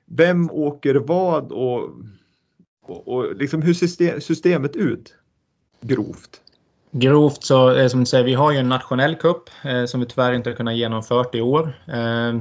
vem 0.06 0.50
åker 0.50 0.94
vad 0.94 1.52
och, 1.52 1.90
och, 2.86 3.08
och 3.08 3.36
liksom 3.36 3.62
hur 3.62 3.74
ser 3.74 4.20
systemet 4.20 4.76
ut 4.76 5.14
grovt? 5.80 6.40
Grovt 6.92 7.44
så 7.44 7.74
eh, 7.74 7.88
som 7.88 8.00
du 8.00 8.06
säger, 8.06 8.24
vi 8.24 8.34
har 8.34 8.52
ju 8.52 8.58
en 8.58 8.68
nationell 8.68 9.16
cup 9.16 9.50
eh, 9.64 9.84
som 9.84 10.00
vi 10.00 10.06
tyvärr 10.06 10.32
inte 10.32 10.50
har 10.50 10.56
kunnat 10.56 10.76
genomföra 10.76 11.26
i 11.32 11.40
år. 11.40 11.72
Eh, 11.88 12.40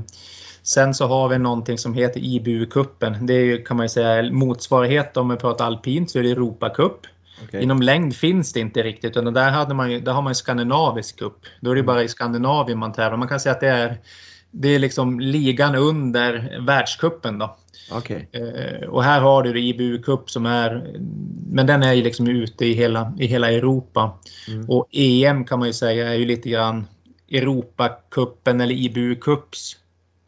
sen 0.69 0.93
så 0.93 1.07
har 1.07 1.29
vi 1.29 1.37
någonting 1.37 1.77
som 1.77 1.93
heter 1.93 2.19
IBU-kuppen. 2.19 3.25
Det 3.25 3.33
är 3.33 3.65
kan 3.65 3.77
man 3.77 3.85
ju 3.85 3.89
säga 3.89 4.31
motsvarighet 4.31 5.17
om 5.17 5.27
man 5.27 5.37
pratar 5.37 5.65
alpint 5.65 6.11
så 6.11 6.19
är 6.19 6.23
det 6.23 6.31
Europacup. 6.31 7.07
Okay. 7.43 7.63
Inom 7.63 7.81
längd 7.81 8.15
finns 8.15 8.53
det 8.53 8.59
inte 8.59 8.83
riktigt 8.83 9.17
utan 9.17 9.33
där, 9.33 9.51
hade 9.51 9.73
man 9.73 9.91
ju, 9.91 9.99
där 9.99 10.11
har 10.11 10.21
man 10.21 10.31
ju 10.31 10.35
skandinavisk 10.35 11.19
cup. 11.19 11.37
Då 11.61 11.71
är 11.71 11.75
det 11.75 11.83
bara 11.83 12.03
i 12.03 12.07
Skandinavien 12.07 12.79
man 12.79 12.93
tävlar. 12.93 13.17
Man 13.17 13.27
kan 13.27 13.39
säga 13.39 13.53
att 13.53 13.59
det 13.59 13.67
är 13.67 13.97
det 14.51 14.67
är 14.75 14.79
liksom 14.79 15.19
ligan 15.19 15.75
under 15.75 16.59
världskuppen 16.65 17.39
då. 17.39 17.57
Okay. 17.97 18.25
Eh, 18.31 18.89
och 18.89 19.03
här 19.03 19.21
har 19.21 19.43
du 19.43 19.59
IBU 19.59 20.01
Cup 20.01 20.29
som 20.29 20.45
är, 20.45 20.97
men 21.51 21.67
den 21.67 21.83
är 21.83 21.93
ju 21.93 22.03
liksom 22.03 22.27
ute 22.27 22.65
i 22.65 22.73
hela, 22.73 23.13
i 23.19 23.25
hela 23.25 23.51
Europa. 23.51 24.19
Mm. 24.47 24.69
Och 24.69 24.87
EM 24.91 25.45
kan 25.45 25.59
man 25.59 25.67
ju 25.67 25.73
säga 25.73 26.09
är 26.09 26.15
ju 26.15 26.25
lite 26.25 26.49
grann 26.49 26.87
Europacupen 27.31 28.61
eller 28.61 28.75
IBU 28.75 29.15
Cups 29.15 29.75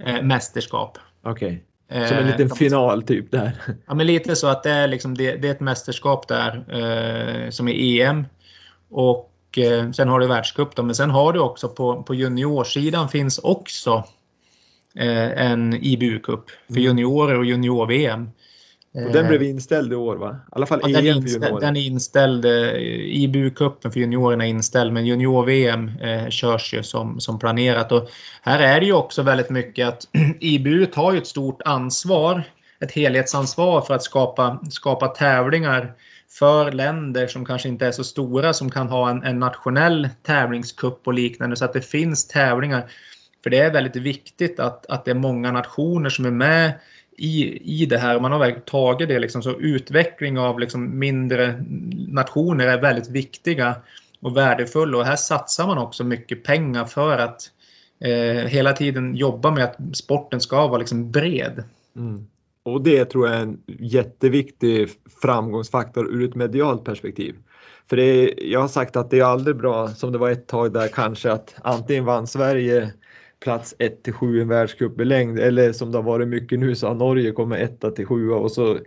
eh, 0.05 0.21
mästerskap. 0.21 0.97
Okej. 1.23 1.47
Okay. 1.47 2.07
Som 2.07 2.17
en 2.17 2.27
liten 2.27 2.47
eh, 2.47 2.53
final 2.53 3.03
typ 3.03 3.31
där. 3.31 3.51
Ja 3.87 3.93
men 3.93 4.07
lite 4.07 4.35
så 4.35 4.47
att 4.47 4.63
det 4.63 4.71
är, 4.71 4.87
liksom, 4.87 5.17
det, 5.17 5.35
det 5.35 5.47
är 5.47 5.51
ett 5.51 5.59
mästerskap 5.59 6.27
där 6.27 6.65
eh, 6.69 7.49
som 7.49 7.67
är 7.67 7.73
EM. 7.73 8.25
Och 8.89 9.57
eh, 9.57 9.91
sen 9.91 10.07
har 10.07 10.19
du 10.19 10.27
världscup 10.27 10.75
då, 10.75 10.83
men 10.83 10.95
sen 10.95 11.09
har 11.09 11.33
du 11.33 11.39
också 11.39 11.69
på, 11.69 12.03
på 12.03 12.15
juniorsidan 12.15 13.09
finns 13.09 13.37
också 13.39 14.03
eh, 14.95 15.47
en 15.51 15.73
IBU-cup 15.73 16.43
för 16.67 16.73
mm. 16.73 16.83
juniorer 16.83 17.37
och 17.37 17.45
junior-VM. 17.45 18.29
Och 18.93 19.11
den 19.11 19.27
blev 19.27 19.43
inställd 19.43 19.93
i 19.93 19.95
år 19.95 20.15
va? 20.15 20.35
I 20.47 20.49
alla 20.51 20.65
fall 20.65 20.79
ja, 20.83 20.87
EM 20.89 21.05
den, 21.05 21.21
för 21.21 21.29
juniorer. 21.29 21.59
Den 21.59 21.75
är 21.75 21.81
inställd. 21.81 22.45
Eh, 22.45 22.51
IBU-cupen 22.51 23.91
för 23.91 23.99
juniorerna 23.99 24.45
är 24.45 24.49
inställd 24.49 24.93
men 24.93 25.05
junior-VM 25.05 25.91
eh, 26.01 26.29
körs 26.29 26.73
ju 26.73 26.83
som, 26.83 27.19
som 27.19 27.39
planerat. 27.39 27.91
Och 27.91 28.09
här 28.41 28.59
är 28.59 28.79
det 28.79 28.85
ju 28.85 28.93
också 28.93 29.21
väldigt 29.21 29.49
mycket 29.49 29.87
att 29.87 30.07
IBU 30.39 30.85
tar 30.85 31.11
ju 31.11 31.17
ett 31.17 31.27
stort 31.27 31.61
ansvar, 31.65 32.43
ett 32.79 32.91
helhetsansvar 32.91 33.81
för 33.81 33.93
att 33.93 34.03
skapa, 34.03 34.59
skapa 34.69 35.07
tävlingar 35.07 35.93
för 36.29 36.71
länder 36.71 37.27
som 37.27 37.45
kanske 37.45 37.69
inte 37.69 37.87
är 37.87 37.91
så 37.91 38.03
stora 38.03 38.53
som 38.53 38.71
kan 38.71 38.87
ha 38.87 39.09
en, 39.09 39.23
en 39.23 39.39
nationell 39.39 40.09
tävlingskupp 40.23 41.07
och 41.07 41.13
liknande 41.13 41.55
så 41.55 41.65
att 41.65 41.73
det 41.73 41.81
finns 41.81 42.27
tävlingar. 42.27 42.91
För 43.43 43.49
det 43.49 43.59
är 43.59 43.73
väldigt 43.73 43.95
viktigt 43.95 44.59
att, 44.59 44.85
att 44.85 45.05
det 45.05 45.11
är 45.11 45.15
många 45.15 45.51
nationer 45.51 46.09
som 46.09 46.25
är 46.25 46.31
med 46.31 46.73
i, 47.21 47.61
i 47.81 47.85
det 47.85 47.97
här. 47.97 48.19
Man 48.19 48.31
har 48.31 48.39
verkligen 48.39 48.65
tagit 48.65 49.07
det 49.07 49.19
liksom, 49.19 49.43
så 49.43 49.59
utveckling 49.59 50.39
av 50.39 50.59
liksom 50.59 50.99
mindre 50.99 51.63
nationer 52.07 52.67
är 52.67 52.81
väldigt 52.81 53.09
viktiga 53.09 53.75
och 54.21 54.37
värdefulla 54.37 54.97
och 54.97 55.05
här 55.05 55.15
satsar 55.15 55.67
man 55.67 55.77
också 55.77 56.03
mycket 56.03 56.43
pengar 56.43 56.85
för 56.85 57.17
att 57.17 57.51
eh, 57.99 58.47
hela 58.47 58.73
tiden 58.73 59.15
jobba 59.15 59.51
med 59.51 59.63
att 59.63 59.77
sporten 59.93 60.41
ska 60.41 60.67
vara 60.67 60.77
liksom 60.77 61.11
bred. 61.11 61.63
Mm. 61.95 62.27
Och 62.63 62.81
det 62.81 63.05
tror 63.05 63.27
jag 63.27 63.37
är 63.37 63.41
en 63.41 63.59
jätteviktig 63.67 64.89
framgångsfaktor 65.21 66.13
ur 66.13 66.29
ett 66.29 66.35
medialt 66.35 66.83
perspektiv. 66.85 67.35
För 67.89 67.97
det 67.97 68.03
är, 68.03 68.43
jag 68.51 68.61
har 68.61 68.67
sagt 68.67 68.95
att 68.95 69.09
det 69.09 69.19
är 69.19 69.23
aldrig 69.23 69.55
bra, 69.55 69.87
som 69.87 70.11
det 70.11 70.17
var 70.17 70.29
ett 70.29 70.47
tag 70.47 70.73
där 70.73 70.87
kanske, 70.87 71.31
att 71.31 71.55
antingen 71.63 72.05
vann 72.05 72.27
Sverige 72.27 72.93
plats 73.41 73.75
1 73.79 74.03
till 74.03 74.13
7 74.13 74.37
i 74.37 74.41
en 74.41 74.47
världscup 74.47 75.01
i 75.01 75.05
längd 75.05 75.39
eller 75.39 75.73
som 75.73 75.91
det 75.91 75.97
har 75.97 76.03
varit 76.03 76.27
mycket 76.27 76.59
nu 76.59 76.75
så 76.75 76.87
har 76.87 76.95
Norge 76.95 77.31
kommit 77.31 77.59
1 77.59 77.95
till 77.95 78.05
7 78.05 78.31
och, 78.31 78.51
så, 78.51 78.79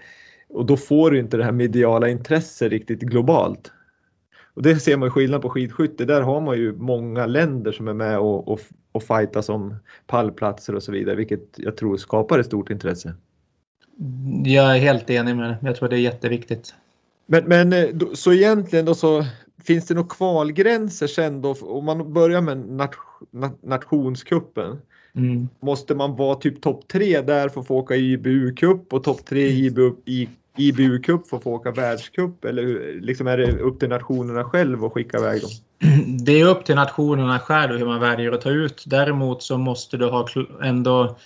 och 0.48 0.66
då 0.66 0.76
får 0.76 1.11
du 1.11 1.18
inte 1.18 1.36
det 1.36 1.44
här 1.44 1.52
mediala 1.52 2.09
intresset 2.09 2.70
riktigt 2.70 3.00
globalt. 3.00 3.72
Och 4.55 4.62
det 4.62 4.76
ser 4.76 4.96
man 4.96 5.11
skillnad 5.11 5.42
på 5.42 5.50
skidskytte. 5.50 6.05
Där 6.05 6.20
har 6.20 6.40
man 6.40 6.57
ju 6.57 6.72
många 6.72 7.26
länder 7.26 7.72
som 7.72 7.88
är 7.88 7.94
med 7.94 8.18
och, 8.18 8.48
och, 8.48 8.61
och 8.92 9.02
fightas 9.02 9.48
om 9.48 9.76
pallplatser 10.07 10.74
och 10.74 10.82
så 10.82 10.92
vidare, 10.92 11.16
vilket 11.16 11.55
jag 11.57 11.76
tror 11.76 11.96
skapar 11.96 12.38
ett 12.38 12.46
stort 12.46 12.70
intresse. 12.70 13.14
Jag 14.44 14.76
är 14.76 14.80
helt 14.80 15.11
enig 15.11 15.36
med 15.36 15.50
det. 15.50 15.59
Jag 15.62 15.76
tror 15.76 15.88
det 15.88 15.96
är 15.96 16.00
jätteviktigt. 16.00 16.74
Men, 17.26 17.44
men 17.44 17.72
eh, 17.72 17.88
så 18.14 18.32
egentligen 18.32 18.84
då 18.84 18.94
så 18.94 19.24
finns 19.66 19.86
det 19.86 19.94
några 19.94 20.08
kvalgränser 20.08 21.06
sen 21.06 21.42
då 21.42 21.56
om 21.60 21.84
man 21.84 22.12
börjar 22.12 22.40
med 22.40 22.58
nat, 22.58 22.94
nat, 23.30 23.62
nationskuppen? 23.62 24.78
Mm. 25.16 25.48
Måste 25.60 25.94
man 25.94 26.16
vara 26.16 26.34
typ 26.34 26.62
topp 26.62 26.88
tre 26.88 27.20
där 27.20 27.48
för 27.48 27.60
att 27.60 27.66
få 27.66 27.76
åka 27.76 27.94
IBU-cup 27.94 28.92
och 28.92 29.04
topp 29.04 29.24
tre 29.24 29.46
i 29.46 29.66
IBU, 29.66 29.92
i, 30.04 30.28
IBU-cup 30.56 31.28
för 31.28 31.36
att 31.36 31.42
få 31.42 31.52
åka 31.52 31.70
världscup? 31.70 32.44
Eller 32.44 32.94
liksom 33.00 33.26
är 33.26 33.36
det 33.36 33.52
upp 33.52 33.80
till 33.80 33.88
nationerna 33.88 34.44
själv 34.44 34.84
att 34.84 34.92
skicka 34.92 35.18
iväg 35.18 35.40
dem? 35.40 35.50
Det 36.24 36.40
är 36.40 36.46
upp 36.46 36.64
till 36.64 36.74
nationerna 36.74 37.38
själv 37.38 37.78
hur 37.78 37.86
man 37.86 38.00
väljer 38.00 38.32
att 38.32 38.40
ta 38.40 38.50
ut. 38.50 38.84
Däremot 38.86 39.42
så 39.42 39.58
måste 39.58 39.96
du 39.96 40.06
ha 40.06 40.28
ändå 40.62 41.16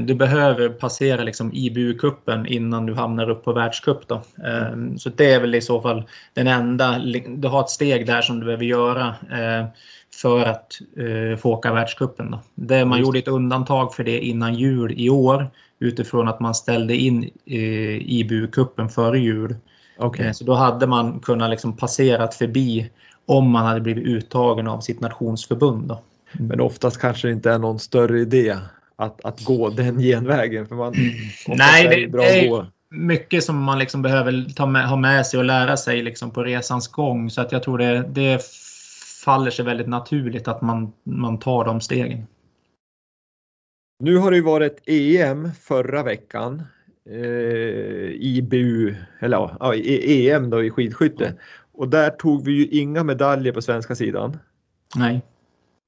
du 0.00 0.14
behöver 0.14 0.68
passera 0.68 1.22
liksom 1.22 1.52
IBU-cupen 1.52 2.46
innan 2.46 2.86
du 2.86 2.94
hamnar 2.94 3.30
upp 3.30 3.44
på 3.44 3.52
världscup. 3.52 4.08
Då. 4.08 4.14
Eh, 4.14 4.96
så 4.96 5.08
det 5.08 5.32
är 5.32 5.40
väl 5.40 5.54
i 5.54 5.60
så 5.60 5.80
fall 5.80 6.04
den 6.34 6.46
enda, 6.46 6.98
du 7.28 7.48
har 7.48 7.60
ett 7.60 7.70
steg 7.70 8.06
där 8.06 8.22
som 8.22 8.40
du 8.40 8.46
behöver 8.46 8.64
göra 8.64 9.06
eh, 9.08 9.66
för 10.20 10.44
att 10.44 10.72
eh, 10.96 11.38
få 11.38 11.52
åka 11.52 11.72
världscupen. 11.72 12.30
Då. 12.30 12.40
Det, 12.54 12.84
man 12.84 13.00
gjorde 13.00 13.18
ett 13.18 13.28
undantag 13.28 13.94
för 13.94 14.04
det 14.04 14.20
innan 14.20 14.54
jul 14.54 14.94
i 14.96 15.10
år 15.10 15.50
utifrån 15.78 16.28
att 16.28 16.40
man 16.40 16.54
ställde 16.54 16.96
in 16.96 17.30
eh, 17.46 18.00
IBU-cupen 18.00 18.88
före 18.88 19.18
jul. 19.18 19.56
Okay. 19.98 20.26
Eh, 20.26 20.32
så 20.32 20.44
då 20.44 20.54
hade 20.54 20.86
man 20.86 21.20
kunnat 21.20 21.50
liksom 21.50 21.76
passerat 21.76 22.34
förbi 22.34 22.90
om 23.26 23.50
man 23.50 23.66
hade 23.66 23.80
blivit 23.80 24.04
uttagen 24.04 24.68
av 24.68 24.80
sitt 24.80 25.00
nationsförbund. 25.00 25.88
Då. 25.88 26.00
Men 26.32 26.60
oftast 26.60 27.00
kanske 27.00 27.28
det 27.28 27.32
inte 27.32 27.50
är 27.50 27.58
någon 27.58 27.78
större 27.78 28.20
idé 28.20 28.56
att, 28.96 29.24
att 29.24 29.44
gå 29.44 29.70
den 29.70 29.98
genvägen. 30.00 30.66
För 30.66 30.74
man, 30.74 30.94
Nej, 31.48 31.88
det, 31.88 32.08
bra 32.08 32.22
det 32.22 32.46
är 32.46 32.66
mycket 32.90 33.44
som 33.44 33.62
man 33.62 33.78
liksom 33.78 34.02
behöver 34.02 34.54
ta 34.54 34.66
med, 34.66 34.88
ha 34.88 34.96
med 34.96 35.26
sig 35.26 35.38
och 35.38 35.44
lära 35.44 35.76
sig 35.76 36.02
liksom 36.02 36.30
på 36.30 36.44
resans 36.44 36.88
gång. 36.88 37.30
Så 37.30 37.40
att 37.40 37.52
jag 37.52 37.62
tror 37.62 37.78
det, 37.78 38.02
det 38.02 38.42
faller 39.24 39.50
sig 39.50 39.64
väldigt 39.64 39.88
naturligt 39.88 40.48
att 40.48 40.62
man, 40.62 40.92
man 41.04 41.38
tar 41.38 41.64
de 41.64 41.80
stegen. 41.80 42.26
Nu 43.98 44.16
har 44.16 44.30
det 44.30 44.36
ju 44.36 44.42
varit 44.42 44.82
EM 44.86 45.50
förra 45.60 46.02
veckan. 46.02 46.62
Eh, 47.10 48.10
IBU, 48.10 48.94
eller 49.20 49.56
ja, 49.60 49.74
EM 49.74 50.50
då 50.50 50.64
i 50.64 50.70
skidskytte. 50.70 51.34
Och 51.72 51.88
där 51.88 52.10
tog 52.10 52.44
vi 52.44 52.52
ju 52.52 52.66
inga 52.66 53.04
medaljer 53.04 53.52
på 53.52 53.62
svenska 53.62 53.94
sidan. 53.94 54.38
Nej. 54.96 55.22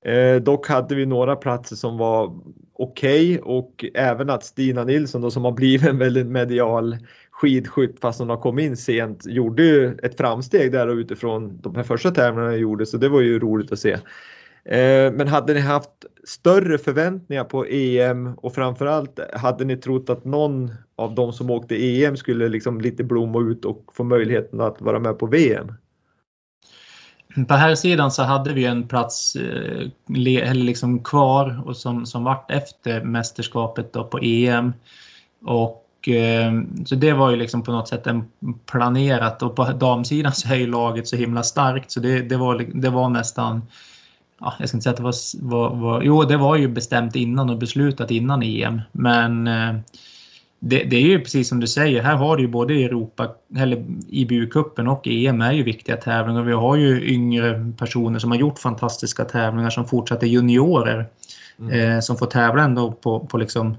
Eh, 0.04 0.42
dock 0.42 0.68
hade 0.68 0.94
vi 0.94 1.06
några 1.06 1.36
platser 1.36 1.76
som 1.76 1.98
var 1.98 2.40
okej 2.78 3.40
okay, 3.40 3.56
och 3.56 3.84
även 3.94 4.30
att 4.30 4.44
Stina 4.44 4.84
Nilsson 4.84 5.20
då, 5.20 5.30
som 5.30 5.44
har 5.44 5.52
blivit 5.52 5.88
en 5.88 5.98
väldigt 5.98 6.26
medial 6.26 6.96
skidskytt 7.30 8.00
fast 8.00 8.18
hon 8.18 8.30
har 8.30 8.36
kommit 8.36 8.64
in 8.64 8.76
sent 8.76 9.26
gjorde 9.26 9.62
ju 9.62 9.98
ett 10.02 10.16
framsteg 10.16 10.72
där 10.72 11.00
utifrån 11.00 11.60
de 11.60 11.74
här 11.74 11.82
första 11.82 12.10
tävlingarna 12.10 12.52
jag 12.52 12.60
gjorde 12.60 12.86
så 12.86 12.96
det 12.96 13.08
var 13.08 13.20
ju 13.20 13.38
roligt 13.38 13.72
att 13.72 13.78
se. 13.78 13.92
Eh, 14.64 15.12
men 15.12 15.28
hade 15.28 15.54
ni 15.54 15.60
haft 15.60 15.90
större 16.24 16.78
förväntningar 16.78 17.44
på 17.44 17.66
EM 17.66 18.34
och 18.36 18.54
framförallt 18.54 19.20
hade 19.32 19.64
ni 19.64 19.76
trott 19.76 20.10
att 20.10 20.24
någon 20.24 20.70
av 20.96 21.14
de 21.14 21.32
som 21.32 21.50
åkte 21.50 21.76
EM 21.76 22.16
skulle 22.16 22.48
liksom 22.48 22.80
lite 22.80 23.04
blomma 23.04 23.40
ut 23.40 23.64
och 23.64 23.84
få 23.92 24.04
möjligheten 24.04 24.60
att 24.60 24.80
vara 24.80 24.98
med 24.98 25.18
på 25.18 25.26
VM? 25.26 25.72
På 27.48 27.54
här 27.54 27.74
sidan 27.74 28.10
så 28.10 28.22
hade 28.22 28.52
vi 28.52 28.64
en 28.64 28.88
plats 28.88 29.36
eh, 29.36 30.54
liksom 30.54 31.04
kvar 31.04 31.62
och 31.66 31.76
som, 31.76 32.06
som 32.06 32.24
vart 32.24 32.50
efter 32.50 33.04
mästerskapet 33.04 33.92
då 33.92 34.04
på 34.04 34.18
EM. 34.18 34.72
Och, 35.44 36.08
eh, 36.08 36.52
så 36.86 36.94
det 36.94 37.12
var 37.12 37.30
ju 37.30 37.36
liksom 37.36 37.62
på 37.62 37.72
något 37.72 37.88
sätt 37.88 38.06
en 38.06 38.28
planerat 38.66 39.42
och 39.42 39.56
på 39.56 39.64
damsidan 39.64 40.32
så 40.32 40.48
är 40.48 40.56
ju 40.56 40.66
laget 40.66 41.08
så 41.08 41.16
himla 41.16 41.42
starkt 41.42 41.90
så 41.90 42.00
det, 42.00 42.20
det, 42.20 42.36
var, 42.36 42.66
det 42.74 42.90
var 42.90 43.08
nästan 43.08 43.62
Ja, 44.40 44.54
jag 44.58 44.68
ska 44.68 44.76
inte 44.76 44.82
säga 44.82 44.90
att 44.90 44.96
det 44.96 45.02
var, 45.02 45.14
var, 45.40 45.76
var, 45.76 46.02
Jo, 46.02 46.22
det 46.22 46.36
var 46.36 46.56
ju 46.56 46.68
bestämt 46.68 47.16
innan 47.16 47.50
och 47.50 47.58
beslutat 47.58 48.10
innan 48.10 48.42
EM. 48.42 48.80
Men 48.92 49.46
eh, 49.46 49.74
det, 50.60 50.84
det, 50.84 50.96
är 50.96 51.00
ju 51.00 51.20
precis 51.20 51.48
som 51.48 51.60
du 51.60 51.66
säger, 51.66 52.02
här 52.02 52.16
har 52.16 52.36
du 52.36 52.42
ju 52.42 52.48
både 52.48 52.74
Europa, 52.74 53.34
eller 53.56 53.76
IBU-cupen 54.08 54.88
och 54.88 55.08
EM 55.08 55.40
är 55.40 55.52
ju 55.52 55.62
viktiga 55.62 55.96
tävlingar. 55.96 56.42
Vi 56.42 56.52
har 56.52 56.76
ju 56.76 57.14
yngre 57.14 57.72
personer 57.78 58.18
som 58.18 58.30
har 58.30 58.38
gjort 58.38 58.58
fantastiska 58.58 59.24
tävlingar 59.24 59.70
som 59.70 59.88
fortsatt 59.88 60.22
är 60.22 60.26
juniorer. 60.26 61.06
Mm. 61.60 61.80
Eh, 61.80 62.00
som 62.00 62.16
får 62.16 62.26
tävla 62.26 62.62
ändå 62.62 62.92
på, 62.92 63.20
på 63.20 63.38
liksom 63.38 63.76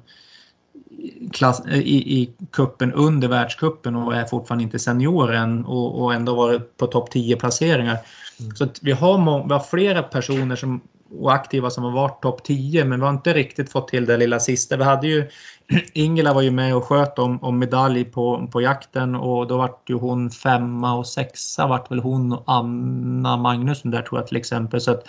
klass, 1.34 1.62
i, 1.72 2.22
i 2.22 2.30
kuppen 2.52 2.94
under 2.94 3.28
världskuppen 3.28 3.96
och 3.96 4.16
är 4.16 4.26
fortfarande 4.26 4.64
inte 4.64 4.80
senioren 4.80 5.66
och, 5.66 6.02
och 6.02 6.14
ändå 6.14 6.36
varit 6.36 6.78
på 6.78 6.88
topp 6.88 7.12
10 7.12 7.36
placeringar. 7.36 7.98
Mm. 8.40 8.56
Så 8.56 8.68
vi 8.82 8.92
har, 8.92 9.48
vi 9.48 9.54
har 9.54 9.60
flera 9.60 10.04
personer 10.04 10.56
som 10.56 10.82
och 11.12 11.34
aktiva 11.34 11.70
som 11.70 11.84
har 11.84 11.92
varit 11.92 12.22
topp 12.22 12.44
10 12.44 12.86
men 12.86 13.00
vi 13.00 13.06
har 13.06 13.14
inte 13.14 13.34
riktigt 13.34 13.72
fått 13.72 13.88
till 13.88 14.06
det 14.06 14.18
lilla 14.18 14.40
sista. 14.40 14.78
Vi 14.78 14.84
hade 14.84 15.08
ju 15.08 15.30
Ingela 15.94 16.34
var 16.34 16.42
ju 16.42 16.52
med 16.52 16.76
och 16.76 16.84
sköt 16.84 17.20
om, 17.20 17.44
om 17.44 17.60
medalj 17.60 18.06
på, 18.06 18.48
på 18.52 18.62
jakten 18.62 19.16
och 19.16 19.48
då 19.48 19.58
vart 19.58 19.90
ju 19.90 19.96
hon 19.96 20.30
femma 20.30 20.96
och 20.96 21.08
sexa 21.08 21.68
vart 21.68 21.92
väl 21.92 22.00
hon 22.00 22.34
och 22.34 22.44
Anna 22.48 23.38
Magnusson 23.38 23.92
där 23.92 24.02
tror 24.02 24.20
jag 24.20 24.28
till 24.28 24.38
exempel. 24.38 24.82
Så 24.82 24.92
att 24.92 25.04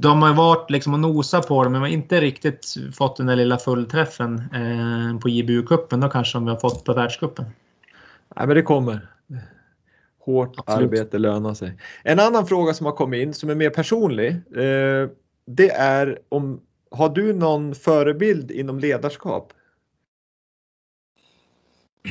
de 0.00 0.22
har 0.22 0.34
varit 0.34 0.70
liksom 0.70 0.94
och 0.94 1.00
nosat 1.00 1.48
på 1.48 1.64
det 1.64 1.70
men 1.70 1.80
har 1.80 1.88
inte 1.88 2.20
riktigt 2.20 2.74
fått 2.94 3.16
den 3.16 3.26
där 3.26 3.36
lilla 3.36 3.58
fullträffen 3.58 4.38
eh, 4.38 5.20
på 5.20 5.28
JBU-cupen. 5.28 6.00
Då 6.00 6.08
kanske 6.08 6.36
de 6.36 6.46
har 6.46 6.56
fått 6.56 6.84
på 6.84 6.94
världscupen. 6.94 7.44
Nej 8.36 8.46
men 8.46 8.56
det 8.56 8.62
kommer. 8.62 9.08
Hårt 10.28 10.54
Absolut. 10.56 10.84
arbete 10.84 11.18
lönar 11.18 11.54
sig. 11.54 11.72
En 12.02 12.20
annan 12.20 12.46
fråga 12.46 12.74
som 12.74 12.86
har 12.86 12.92
kommit 12.92 13.22
in 13.22 13.34
som 13.34 13.50
är 13.50 13.54
mer 13.54 13.70
personlig. 13.70 14.28
Eh, 14.30 15.08
det 15.46 15.70
är 15.70 16.18
om 16.28 16.60
har 16.90 17.08
du 17.08 17.32
någon 17.32 17.74
förebild 17.74 18.50
inom 18.50 18.78
ledarskap? 18.78 19.52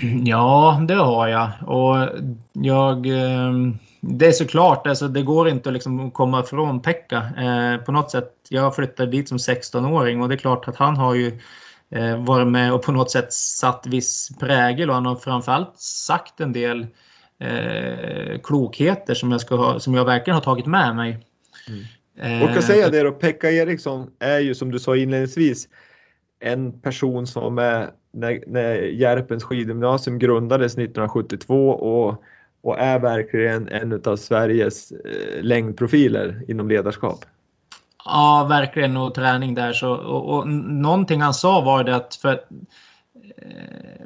Ja, 0.25 0.81
det 0.87 0.93
har 0.95 1.27
jag. 1.27 1.51
Och 1.65 2.09
jag 2.53 3.05
eh, 3.05 3.53
det 4.01 4.27
är 4.27 4.31
såklart, 4.31 4.87
alltså, 4.87 5.07
det 5.07 5.21
går 5.21 5.49
inte 5.49 5.69
att 5.69 5.73
liksom 5.73 6.11
komma 6.11 6.39
ifrån 6.39 6.81
Pekka 6.81 7.17
eh, 7.37 7.77
på 7.77 7.91
något 7.91 8.11
sätt. 8.11 8.33
Jag 8.49 8.75
flyttade 8.75 9.11
dit 9.11 9.29
som 9.29 9.37
16-åring 9.37 10.21
och 10.21 10.29
det 10.29 10.35
är 10.35 10.37
klart 10.37 10.67
att 10.67 10.77
han 10.77 10.97
har 10.97 11.15
ju 11.15 11.39
eh, 11.89 12.17
varit 12.17 12.47
med 12.47 12.73
och 12.73 12.81
på 12.81 12.91
något 12.91 13.11
sätt 13.11 13.33
satt 13.33 13.87
viss 13.87 14.29
prägel 14.39 14.89
och 14.89 14.95
han 14.95 15.05
har 15.05 15.15
framförallt 15.15 15.79
sagt 15.79 16.39
en 16.39 16.53
del 16.53 16.87
eh, 17.39 18.39
klokheter 18.43 19.13
som 19.13 19.31
jag, 19.31 19.41
ska 19.41 19.55
ha, 19.55 19.79
som 19.79 19.93
jag 19.93 20.05
verkligen 20.05 20.35
har 20.35 20.41
tagit 20.41 20.65
med 20.65 20.95
mig. 20.95 21.19
Mm. 21.67 22.43
Och 22.43 22.49
jag 22.49 22.63
säga 22.63 22.89
det 22.89 23.03
då, 23.03 23.11
Pekka 23.11 23.51
Eriksson 23.51 24.11
är 24.19 24.39
ju 24.39 24.55
som 24.55 24.71
du 24.71 24.79
sa 24.79 24.95
inledningsvis 24.95 25.67
en 26.39 26.79
person 26.79 27.27
som 27.27 27.57
är 27.57 27.89
när, 28.11 28.43
när 28.47 28.75
Järpens 28.75 29.43
skidgymnasium 29.43 30.19
grundades 30.19 30.71
1972 30.71 31.69
och, 31.69 32.23
och 32.61 32.79
är 32.79 32.99
verkligen 32.99 33.67
en 33.67 34.01
av 34.05 34.15
Sveriges 34.15 34.91
eh, 34.91 35.43
längdprofiler 35.43 36.43
inom 36.47 36.69
ledarskap. 36.69 37.25
Ja, 38.05 38.45
verkligen 38.49 38.97
och 38.97 39.15
träning 39.15 39.55
där. 39.55 39.73
Så, 39.73 39.91
och, 39.93 40.37
och 40.37 40.47
någonting 40.47 41.21
han 41.21 41.33
sa 41.33 41.61
var 41.61 41.83
det 41.83 41.95
att 41.95 42.15
för 42.15 42.29
Eh, 42.31 42.39
Eh, 43.41 44.05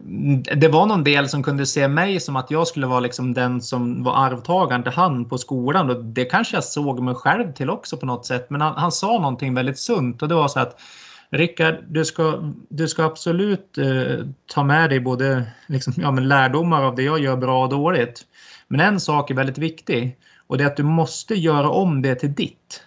det 0.56 0.68
var 0.68 0.86
någon 0.86 1.04
del 1.04 1.30
som 1.30 1.44
kunde 1.44 1.66
se 1.66 1.88
mig 1.88 2.20
som 2.20 2.36
att 2.36 2.52
jag 2.52 2.68
skulle 2.68 2.88
vara 2.88 3.00
liksom 3.00 3.34
den 3.34 3.62
som 3.62 4.04
var 4.04 4.26
arvtagaren 4.26 4.84
till 4.84 4.92
han 4.92 5.30
på 5.30 5.38
skolan. 5.38 5.90
Och 5.90 6.04
det 6.04 6.26
kanske 6.26 6.58
jag 6.58 6.64
såg 6.64 7.00
mig 7.00 7.16
själv 7.16 7.54
till 7.54 7.70
också 7.70 7.98
på 7.98 8.06
något 8.06 8.26
sätt. 8.26 8.50
Men 8.50 8.62
han, 8.62 8.74
han 8.78 8.92
sa 8.92 9.12
någonting 9.12 9.54
väldigt 9.54 9.80
sunt 9.80 10.22
och 10.22 10.28
det 10.28 10.36
var 10.36 10.48
så 10.48 10.60
att 10.60 10.82
Rickard, 11.30 11.76
du 11.88 12.06
ska, 12.06 12.54
du 12.70 12.88
ska 12.88 13.04
absolut 13.04 13.78
eh, 13.78 14.26
ta 14.54 14.64
med 14.64 14.90
dig 14.90 15.00
både 15.00 15.52
liksom, 15.68 15.94
ja, 15.98 16.12
men 16.12 16.28
lärdomar 16.28 16.84
av 16.84 16.96
det 16.96 17.04
jag 17.04 17.20
gör 17.20 17.38
bra 17.38 17.64
och 17.64 17.70
dåligt. 17.70 18.26
Men 18.68 18.80
en 18.80 19.00
sak 19.00 19.32
är 19.32 19.36
väldigt 19.36 19.58
viktig 19.58 20.18
och 20.48 20.58
det 20.58 20.64
är 20.64 20.68
att 20.68 20.78
du 20.78 20.84
måste 20.84 21.36
göra 21.36 21.70
om 21.70 22.02
det 22.02 22.16
till 22.16 22.34
ditt. 22.34 22.84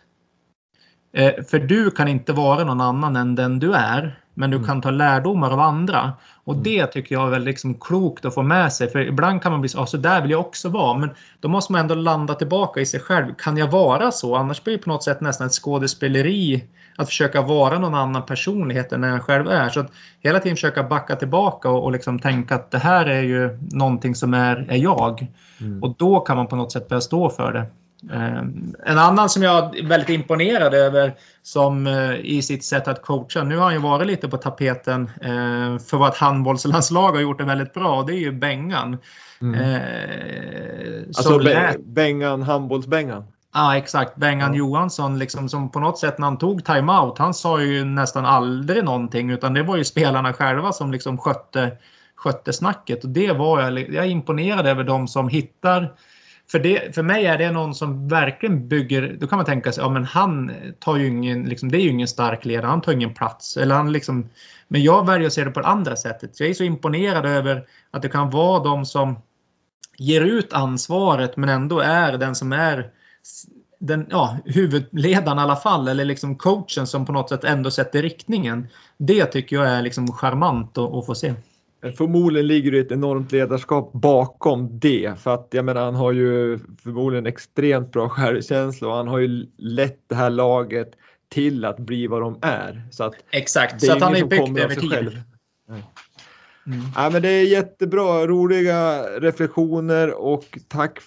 Eh, 1.14 1.44
för 1.50 1.58
du 1.58 1.90
kan 1.90 2.08
inte 2.08 2.32
vara 2.32 2.64
någon 2.64 2.80
annan 2.80 3.16
än 3.16 3.34
den 3.34 3.58
du 3.58 3.74
är. 3.74 4.18
Men 4.34 4.50
du 4.50 4.56
mm. 4.56 4.66
kan 4.66 4.80
ta 4.80 4.90
lärdomar 4.90 5.50
av 5.50 5.60
andra. 5.60 6.12
Och 6.44 6.52
mm. 6.52 6.64
det 6.64 6.86
tycker 6.86 7.14
jag 7.14 7.26
är 7.26 7.30
väldigt 7.30 7.46
liksom 7.46 7.74
klokt 7.74 8.24
att 8.24 8.34
få 8.34 8.42
med 8.42 8.72
sig. 8.72 8.90
För 8.90 8.98
ibland 8.98 9.42
kan 9.42 9.52
man 9.52 9.60
bli 9.60 9.68
så, 9.68 9.80
ah, 9.80 9.86
så 9.86 9.96
där 9.96 10.22
vill 10.22 10.30
jag 10.30 10.40
också 10.40 10.68
vara. 10.68 10.98
Men 10.98 11.10
då 11.40 11.48
måste 11.48 11.72
man 11.72 11.80
ändå 11.80 11.94
landa 11.94 12.34
tillbaka 12.34 12.80
i 12.80 12.86
sig 12.86 13.00
själv. 13.00 13.34
Kan 13.38 13.56
jag 13.56 13.70
vara 13.70 14.10
så? 14.10 14.36
Annars 14.36 14.64
blir 14.64 14.76
det 14.76 14.82
på 14.82 14.88
något 14.88 15.02
sätt 15.02 15.20
nästan 15.20 15.46
ett 15.46 15.52
skådespeleri 15.52 16.64
att 16.96 17.08
försöka 17.08 17.42
vara 17.42 17.78
någon 17.78 17.94
annan 17.94 18.26
personlighet 18.26 18.92
än 18.92 19.02
jag 19.02 19.22
själv 19.22 19.48
är. 19.48 19.68
Så 19.68 19.80
att 19.80 19.92
hela 20.20 20.40
tiden 20.40 20.56
försöka 20.56 20.82
backa 20.82 21.16
tillbaka 21.16 21.70
och, 21.70 21.84
och 21.84 21.92
liksom 21.92 22.18
tänka 22.18 22.54
att 22.54 22.70
det 22.70 22.78
här 22.78 23.06
är 23.06 23.22
ju 23.22 23.58
någonting 23.72 24.14
som 24.14 24.34
är, 24.34 24.66
är 24.68 24.76
jag. 24.76 25.26
Mm. 25.60 25.82
Och 25.82 25.94
då 25.98 26.20
kan 26.20 26.36
man 26.36 26.46
på 26.46 26.56
något 26.56 26.72
sätt 26.72 26.88
börja 26.88 27.00
stå 27.00 27.30
för 27.30 27.52
det. 27.52 27.66
En 28.86 28.98
annan 28.98 29.28
som 29.28 29.42
jag 29.42 29.78
är 29.78 29.86
väldigt 29.86 30.08
imponerad 30.08 30.74
över 30.74 31.14
som 31.42 31.88
i 32.22 32.42
sitt 32.42 32.64
sätt 32.64 32.88
att 32.88 33.02
coacha. 33.02 33.44
Nu 33.44 33.56
har 33.56 33.64
han 33.64 33.72
ju 33.72 33.80
varit 33.80 34.06
lite 34.06 34.28
på 34.28 34.36
tapeten 34.36 35.10
för 35.88 35.96
vårt 35.96 36.16
handbollslandslag 36.16 37.12
har 37.12 37.20
gjort 37.20 37.38
det 37.38 37.44
väldigt 37.44 37.74
bra. 37.74 38.02
Det 38.02 38.12
är 38.12 38.18
ju 38.18 38.32
Bengan. 38.32 38.98
Mm. 39.40 39.60
Eh, 39.60 41.02
alltså 41.06 41.38
lät... 41.38 41.84
Bengan, 41.84 42.42
handbollsbengan? 42.42 43.24
Ja, 43.54 43.76
exakt. 43.76 44.16
Bengan 44.16 44.54
ja. 44.54 44.58
Johansson, 44.58 45.18
liksom, 45.18 45.48
som 45.48 45.70
på 45.70 45.80
något 45.80 45.98
sätt 45.98 46.18
när 46.18 46.26
han 46.26 46.38
tog 46.38 46.64
timeout, 46.64 47.18
han 47.18 47.34
sa 47.34 47.62
ju 47.62 47.84
nästan 47.84 48.24
aldrig 48.24 48.84
någonting 48.84 49.30
utan 49.30 49.54
det 49.54 49.62
var 49.62 49.76
ju 49.76 49.84
spelarna 49.84 50.32
själva 50.32 50.72
som 50.72 50.92
liksom 50.92 51.18
skötte, 51.18 51.76
skötte 52.14 52.52
snacket. 52.52 53.04
Och 53.04 53.10
det 53.10 53.32
var 53.32 53.60
jag, 53.60 53.78
jag 53.78 54.04
är 54.04 54.10
imponerad 54.10 54.66
över 54.66 54.84
de 54.84 55.08
som 55.08 55.28
hittar 55.28 55.92
för, 56.50 56.58
det, 56.58 56.94
för 56.94 57.02
mig 57.02 57.26
är 57.26 57.38
det 57.38 57.50
någon 57.50 57.74
som 57.74 58.08
verkligen 58.08 58.68
bygger, 58.68 59.16
då 59.20 59.26
kan 59.26 59.36
man 59.36 59.46
tänka 59.46 59.72
sig, 59.72 59.84
ja 59.84 59.90
men 59.90 60.04
han 60.04 60.52
tar 60.78 60.96
ju 60.96 61.06
ingen, 61.06 61.44
liksom, 61.44 61.70
det 61.70 61.78
är 61.78 61.82
ju 61.82 61.90
ingen 61.90 62.08
stark 62.08 62.44
ledare, 62.44 62.66
han 62.66 62.80
tar 62.80 62.92
ingen 62.92 63.14
plats. 63.14 63.56
Eller 63.56 63.74
han 63.74 63.92
liksom, 63.92 64.28
men 64.68 64.82
jag 64.82 65.06
väljer 65.06 65.26
att 65.26 65.32
se 65.32 65.44
det 65.44 65.50
på 65.50 65.60
det 65.60 65.66
andra 65.66 65.96
sättet. 65.96 66.40
Jag 66.40 66.48
är 66.48 66.54
så 66.54 66.64
imponerad 66.64 67.26
över 67.26 67.66
att 67.90 68.02
det 68.02 68.08
kan 68.08 68.30
vara 68.30 68.64
de 68.64 68.86
som 68.86 69.16
ger 69.98 70.20
ut 70.20 70.52
ansvaret 70.52 71.36
men 71.36 71.48
ändå 71.48 71.80
är 71.80 72.18
den 72.18 72.34
som 72.34 72.52
är 72.52 72.90
den, 73.78 74.06
ja, 74.10 74.38
huvudledaren 74.44 75.38
i 75.38 75.40
alla 75.40 75.56
fall, 75.56 75.88
eller 75.88 76.04
liksom 76.04 76.36
coachen 76.36 76.86
som 76.86 77.06
på 77.06 77.12
något 77.12 77.28
sätt 77.28 77.44
ändå 77.44 77.70
sätter 77.70 78.02
riktningen. 78.02 78.68
Det 78.98 79.24
tycker 79.24 79.56
jag 79.56 79.68
är 79.68 79.82
liksom 79.82 80.12
charmant 80.12 80.78
att, 80.78 80.94
att 80.94 81.06
få 81.06 81.14
se. 81.14 81.34
Förmodligen 81.92 82.46
ligger 82.46 82.72
det 82.72 82.78
ett 82.78 82.92
enormt 82.92 83.32
ledarskap 83.32 83.92
bakom 83.92 84.78
det. 84.78 85.14
För 85.18 85.34
att 85.34 85.48
jag 85.50 85.64
menar, 85.64 85.84
han 85.84 85.94
har 85.94 86.12
ju 86.12 86.58
förmodligen 86.82 87.26
extremt 87.26 87.92
bra 87.92 88.08
självkänsla 88.08 88.88
och 88.88 88.94
han 88.94 89.08
har 89.08 89.18
ju 89.18 89.46
lett 89.58 90.00
det 90.08 90.14
här 90.14 90.30
laget 90.30 90.90
till 91.28 91.64
att 91.64 91.78
bli 91.78 92.06
vad 92.06 92.20
de 92.20 92.38
är. 92.42 92.82
Så 92.90 93.04
att 93.04 93.14
Exakt, 93.30 93.82
så 93.82 93.92
att 93.92 94.02
han 94.02 94.16
är 94.16 94.24
byggt 94.24 94.58
över 94.58 94.74
tid. 94.74 94.90
Själv. 94.90 95.20
Mm. 96.66 96.80
Ja, 96.96 97.10
men 97.10 97.22
det 97.22 97.28
är 97.28 97.44
jättebra, 97.44 98.26
roliga 98.26 99.02
reflektioner 99.20 100.14
och 100.14 100.58
tack 100.68 100.98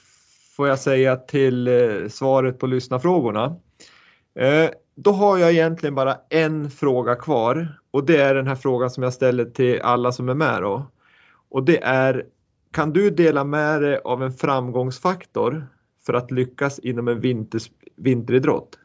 får 0.56 0.68
jag 0.68 0.80
säga 0.80 1.16
till 1.16 1.68
eh, 1.68 2.08
svaret 2.10 2.60
på 2.60 2.68
lyssnarfrågorna. 2.68 3.56
Eh, 4.38 4.70
då 4.96 5.12
har 5.12 5.38
jag 5.38 5.52
egentligen 5.52 5.96
bara 5.96 6.18
en 6.30 6.70
fråga 6.70 7.16
kvar 7.16 7.80
och 7.92 8.06
det 8.06 8.18
är 8.18 8.36
den 8.36 8.48
här 8.48 8.56
frågan 8.56 8.90
som 8.90 9.04
jag 9.04 9.14
ställer 9.14 9.46
till 9.46 9.82
alla 9.82 10.12
som 10.12 10.30
är 10.30 10.34
med 10.34 10.62
då. 10.62 10.92
Och 11.50 11.64
det 11.64 11.84
är, 11.84 12.26
kan 12.72 12.94
du 12.94 13.10
dela 13.10 13.44
med 13.44 13.82
dig 13.82 14.00
av 14.04 14.24
en 14.24 14.32
framgångsfaktor 14.32 15.68
för 16.06 16.14
att 16.14 16.32
lyckas 16.32 16.80
inom 16.80 17.08
en 17.08 17.20
vinters, 17.20 17.72
vinteridrott? 17.96 18.80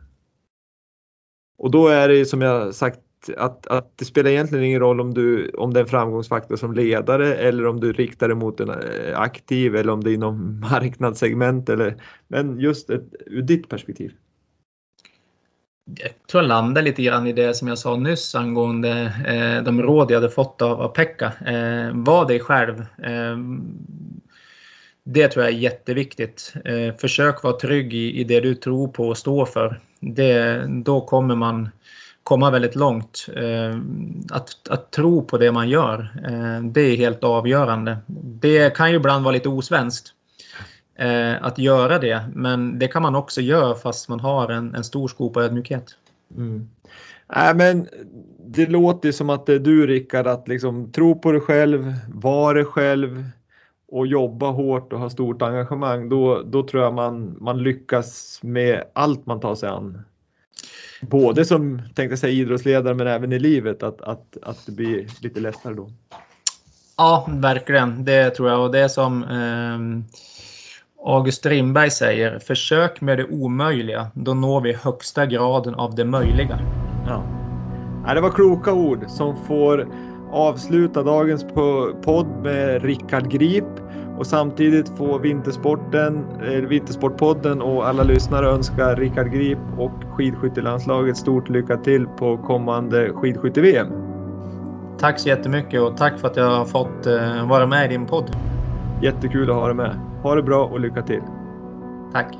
Och 1.59 1.71
då 1.71 1.89
är 1.89 2.09
det 2.09 2.25
som 2.25 2.43
jag 2.43 2.75
sagt 2.75 3.01
att, 3.37 3.67
att 3.67 3.99
det 3.99 4.05
spelar 4.05 4.31
egentligen 4.31 4.65
ingen 4.65 4.81
roll 4.81 5.01
om, 5.01 5.15
du, 5.15 5.51
om 5.51 5.73
det 5.73 5.81
är 5.81 5.85
en 5.85 5.89
framgångsfaktor 5.89 6.57
som 6.57 6.75
ledare 6.75 7.35
eller 7.35 7.67
om 7.67 7.81
du 7.81 7.93
riktar 7.93 8.29
det 8.29 8.35
mot 8.35 8.61
en 8.61 8.71
eh, 8.71 9.21
aktiv 9.21 9.77
eller 9.77 9.93
om 9.93 10.05
det 10.05 10.11
är 10.11 10.15
inom 10.15 10.61
marknadssegment 10.71 11.69
eller 11.69 12.03
men 12.29 12.61
just 12.61 12.91
ett, 12.91 13.15
ur 13.27 13.43
ditt 13.43 13.69
perspektiv. 13.69 14.13
Jag 15.85 16.11
tror 16.31 16.43
jag 16.43 16.49
landar 16.49 16.83
lite 16.83 17.03
grann 17.03 17.27
i 17.27 17.33
det 17.33 17.55
som 17.55 17.69
jag 17.69 17.79
sa 17.79 17.97
nyss 17.97 18.35
angående 18.35 19.13
eh, 19.27 19.65
de 19.65 19.83
råd 19.83 20.11
jag 20.11 20.17
hade 20.17 20.31
fått 20.31 20.63
av, 20.63 20.81
av 20.81 20.89
Pekka. 20.89 21.33
Eh, 21.47 21.91
var 21.95 22.29
dig 22.29 22.41
själv. 22.41 22.81
Eh, 22.81 23.37
det 25.05 25.29
tror 25.29 25.45
jag 25.45 25.55
är 25.55 25.59
jätteviktigt. 25.59 26.55
Eh, 26.65 26.95
försök 26.95 27.43
vara 27.43 27.57
trygg 27.57 27.95
i, 27.95 28.21
i 28.21 28.25
det 28.25 28.41
du 28.41 28.55
tror 28.55 28.89
på 28.89 29.09
och 29.09 29.19
står 29.19 29.47
för. 29.47 29.81
Det, 30.01 30.65
då 30.85 31.01
kommer 31.01 31.35
man 31.35 31.69
komma 32.23 32.51
väldigt 32.51 32.77
långt. 32.77 33.27
Eh, 33.37 33.79
att, 34.31 34.69
att 34.69 34.91
tro 34.91 35.25
på 35.25 35.39
det 35.39 35.53
man 35.53 35.69
gör, 35.69 35.99
eh, 36.25 36.65
det 36.65 36.81
är 36.81 36.97
helt 36.97 37.25
avgörande. 37.25 37.99
Det 38.25 38.77
kan 38.77 38.91
ju 38.91 38.97
ibland 38.97 39.25
vara 39.25 39.35
lite 39.35 39.49
osvenskt 39.49 40.15
eh, 41.03 41.45
att 41.45 41.59
göra 41.59 41.99
det, 41.99 42.23
men 42.35 42.79
det 42.79 42.89
kan 42.89 43.03
man 43.03 43.15
också 43.15 43.41
göra 43.41 43.75
fast 43.75 44.09
man 44.09 44.21
har 44.21 44.49
en, 44.49 44.75
en 44.75 44.85
stor 44.85 45.09
skopa 45.09 45.43
ödmjukhet. 45.43 45.97
Mm. 46.37 46.69
Äh, 47.37 47.55
men 47.55 47.89
det 48.47 48.67
låter 48.67 49.13
som 49.13 49.31
att 49.31 49.47
det 49.47 49.55
är 49.55 49.59
du 49.59 49.87
Rickard, 49.87 50.27
att 50.27 50.49
liksom 50.49 50.93
tro 50.93 51.19
på 51.19 51.33
dig 51.33 51.41
själv, 51.41 51.95
vara 52.09 52.55
dig 52.55 52.65
själv 52.65 53.25
och 53.89 54.07
jobba 54.07 54.51
hårt 54.51 54.93
och 54.93 54.99
ha 54.99 55.11
stort 55.11 55.43
engagemang. 55.43 56.09
Då, 56.09 56.43
då 56.43 56.63
tror 56.63 56.83
jag 56.83 56.95
man, 56.95 57.37
man 57.41 57.63
lyckas 57.63 58.41
med 58.43 58.85
allt 58.93 59.27
man 59.27 59.41
tar 59.41 59.55
sig 59.55 59.69
an 59.69 60.03
både 61.03 61.45
som 61.45 61.83
tänkte 61.95 62.17
säga 62.17 62.33
idrottsledare 62.33 62.95
men 62.95 63.07
även 63.07 63.33
i 63.33 63.39
livet 63.39 63.83
att, 63.83 64.01
att, 64.01 64.37
att 64.43 64.67
det 64.67 64.73
blir 64.73 65.07
lite 65.23 65.41
lättare 65.41 65.75
då? 65.75 65.91
Ja, 66.97 67.29
verkligen. 67.31 68.05
Det 68.05 68.31
tror 68.31 68.49
jag. 68.49 68.61
Och 68.61 68.73
det 68.73 68.89
som 68.89 69.23
eh, 69.23 69.79
August 71.05 71.39
Strindberg 71.39 71.91
säger, 71.91 72.39
försök 72.39 73.01
med 73.01 73.19
det 73.19 73.25
omöjliga. 73.25 74.07
Då 74.15 74.35
når 74.35 74.61
vi 74.61 74.73
högsta 74.73 75.27
graden 75.27 75.75
av 75.75 75.95
det 75.95 76.05
möjliga. 76.05 76.59
Ja. 77.07 77.23
ja 78.07 78.15
det 78.15 78.21
var 78.21 78.31
kloka 78.31 78.73
ord 78.73 79.05
som 79.09 79.37
får 79.37 79.89
avsluta 80.33 81.03
dagens 81.03 81.47
podd 82.05 82.27
med 82.43 82.85
Rickard 82.85 83.31
Grip 83.31 83.65
och 84.19 84.27
samtidigt 84.27 84.89
få 84.89 85.19
Vintersporten, 85.19 86.25
Vintersportpodden 86.69 87.63
och 87.63 87.89
alla 87.89 88.03
lyssnare 88.03 88.47
önska 88.47 88.95
Rickard 88.95 89.33
Grip 89.33 89.59
och 89.79 90.05
skidskyttelandslaget 90.11 91.17
stort 91.17 91.49
lycka 91.49 91.77
till 91.77 92.07
på 92.07 92.37
kommande 92.37 93.11
skidskytte-VM. 93.15 93.87
Tack 94.99 95.21
så 95.21 95.29
jättemycket 95.29 95.81
och 95.81 95.97
tack 95.97 96.19
för 96.21 96.29
att 96.29 96.37
jag 96.37 96.51
har 96.51 96.65
fått 96.65 97.07
eh, 97.07 97.49
vara 97.49 97.67
med 97.67 97.85
i 97.87 97.89
din 97.89 98.07
podd. 98.07 98.37
Jättekul 99.03 99.51
att 99.51 99.57
ha 99.57 99.67
dig 99.67 99.77
med. 99.77 100.12
Ha 100.23 100.35
det 100.35 100.43
bra 100.43 100.65
och 100.65 100.81
lycka 100.81 101.03
till! 101.03 101.23
Tack! 102.13 102.37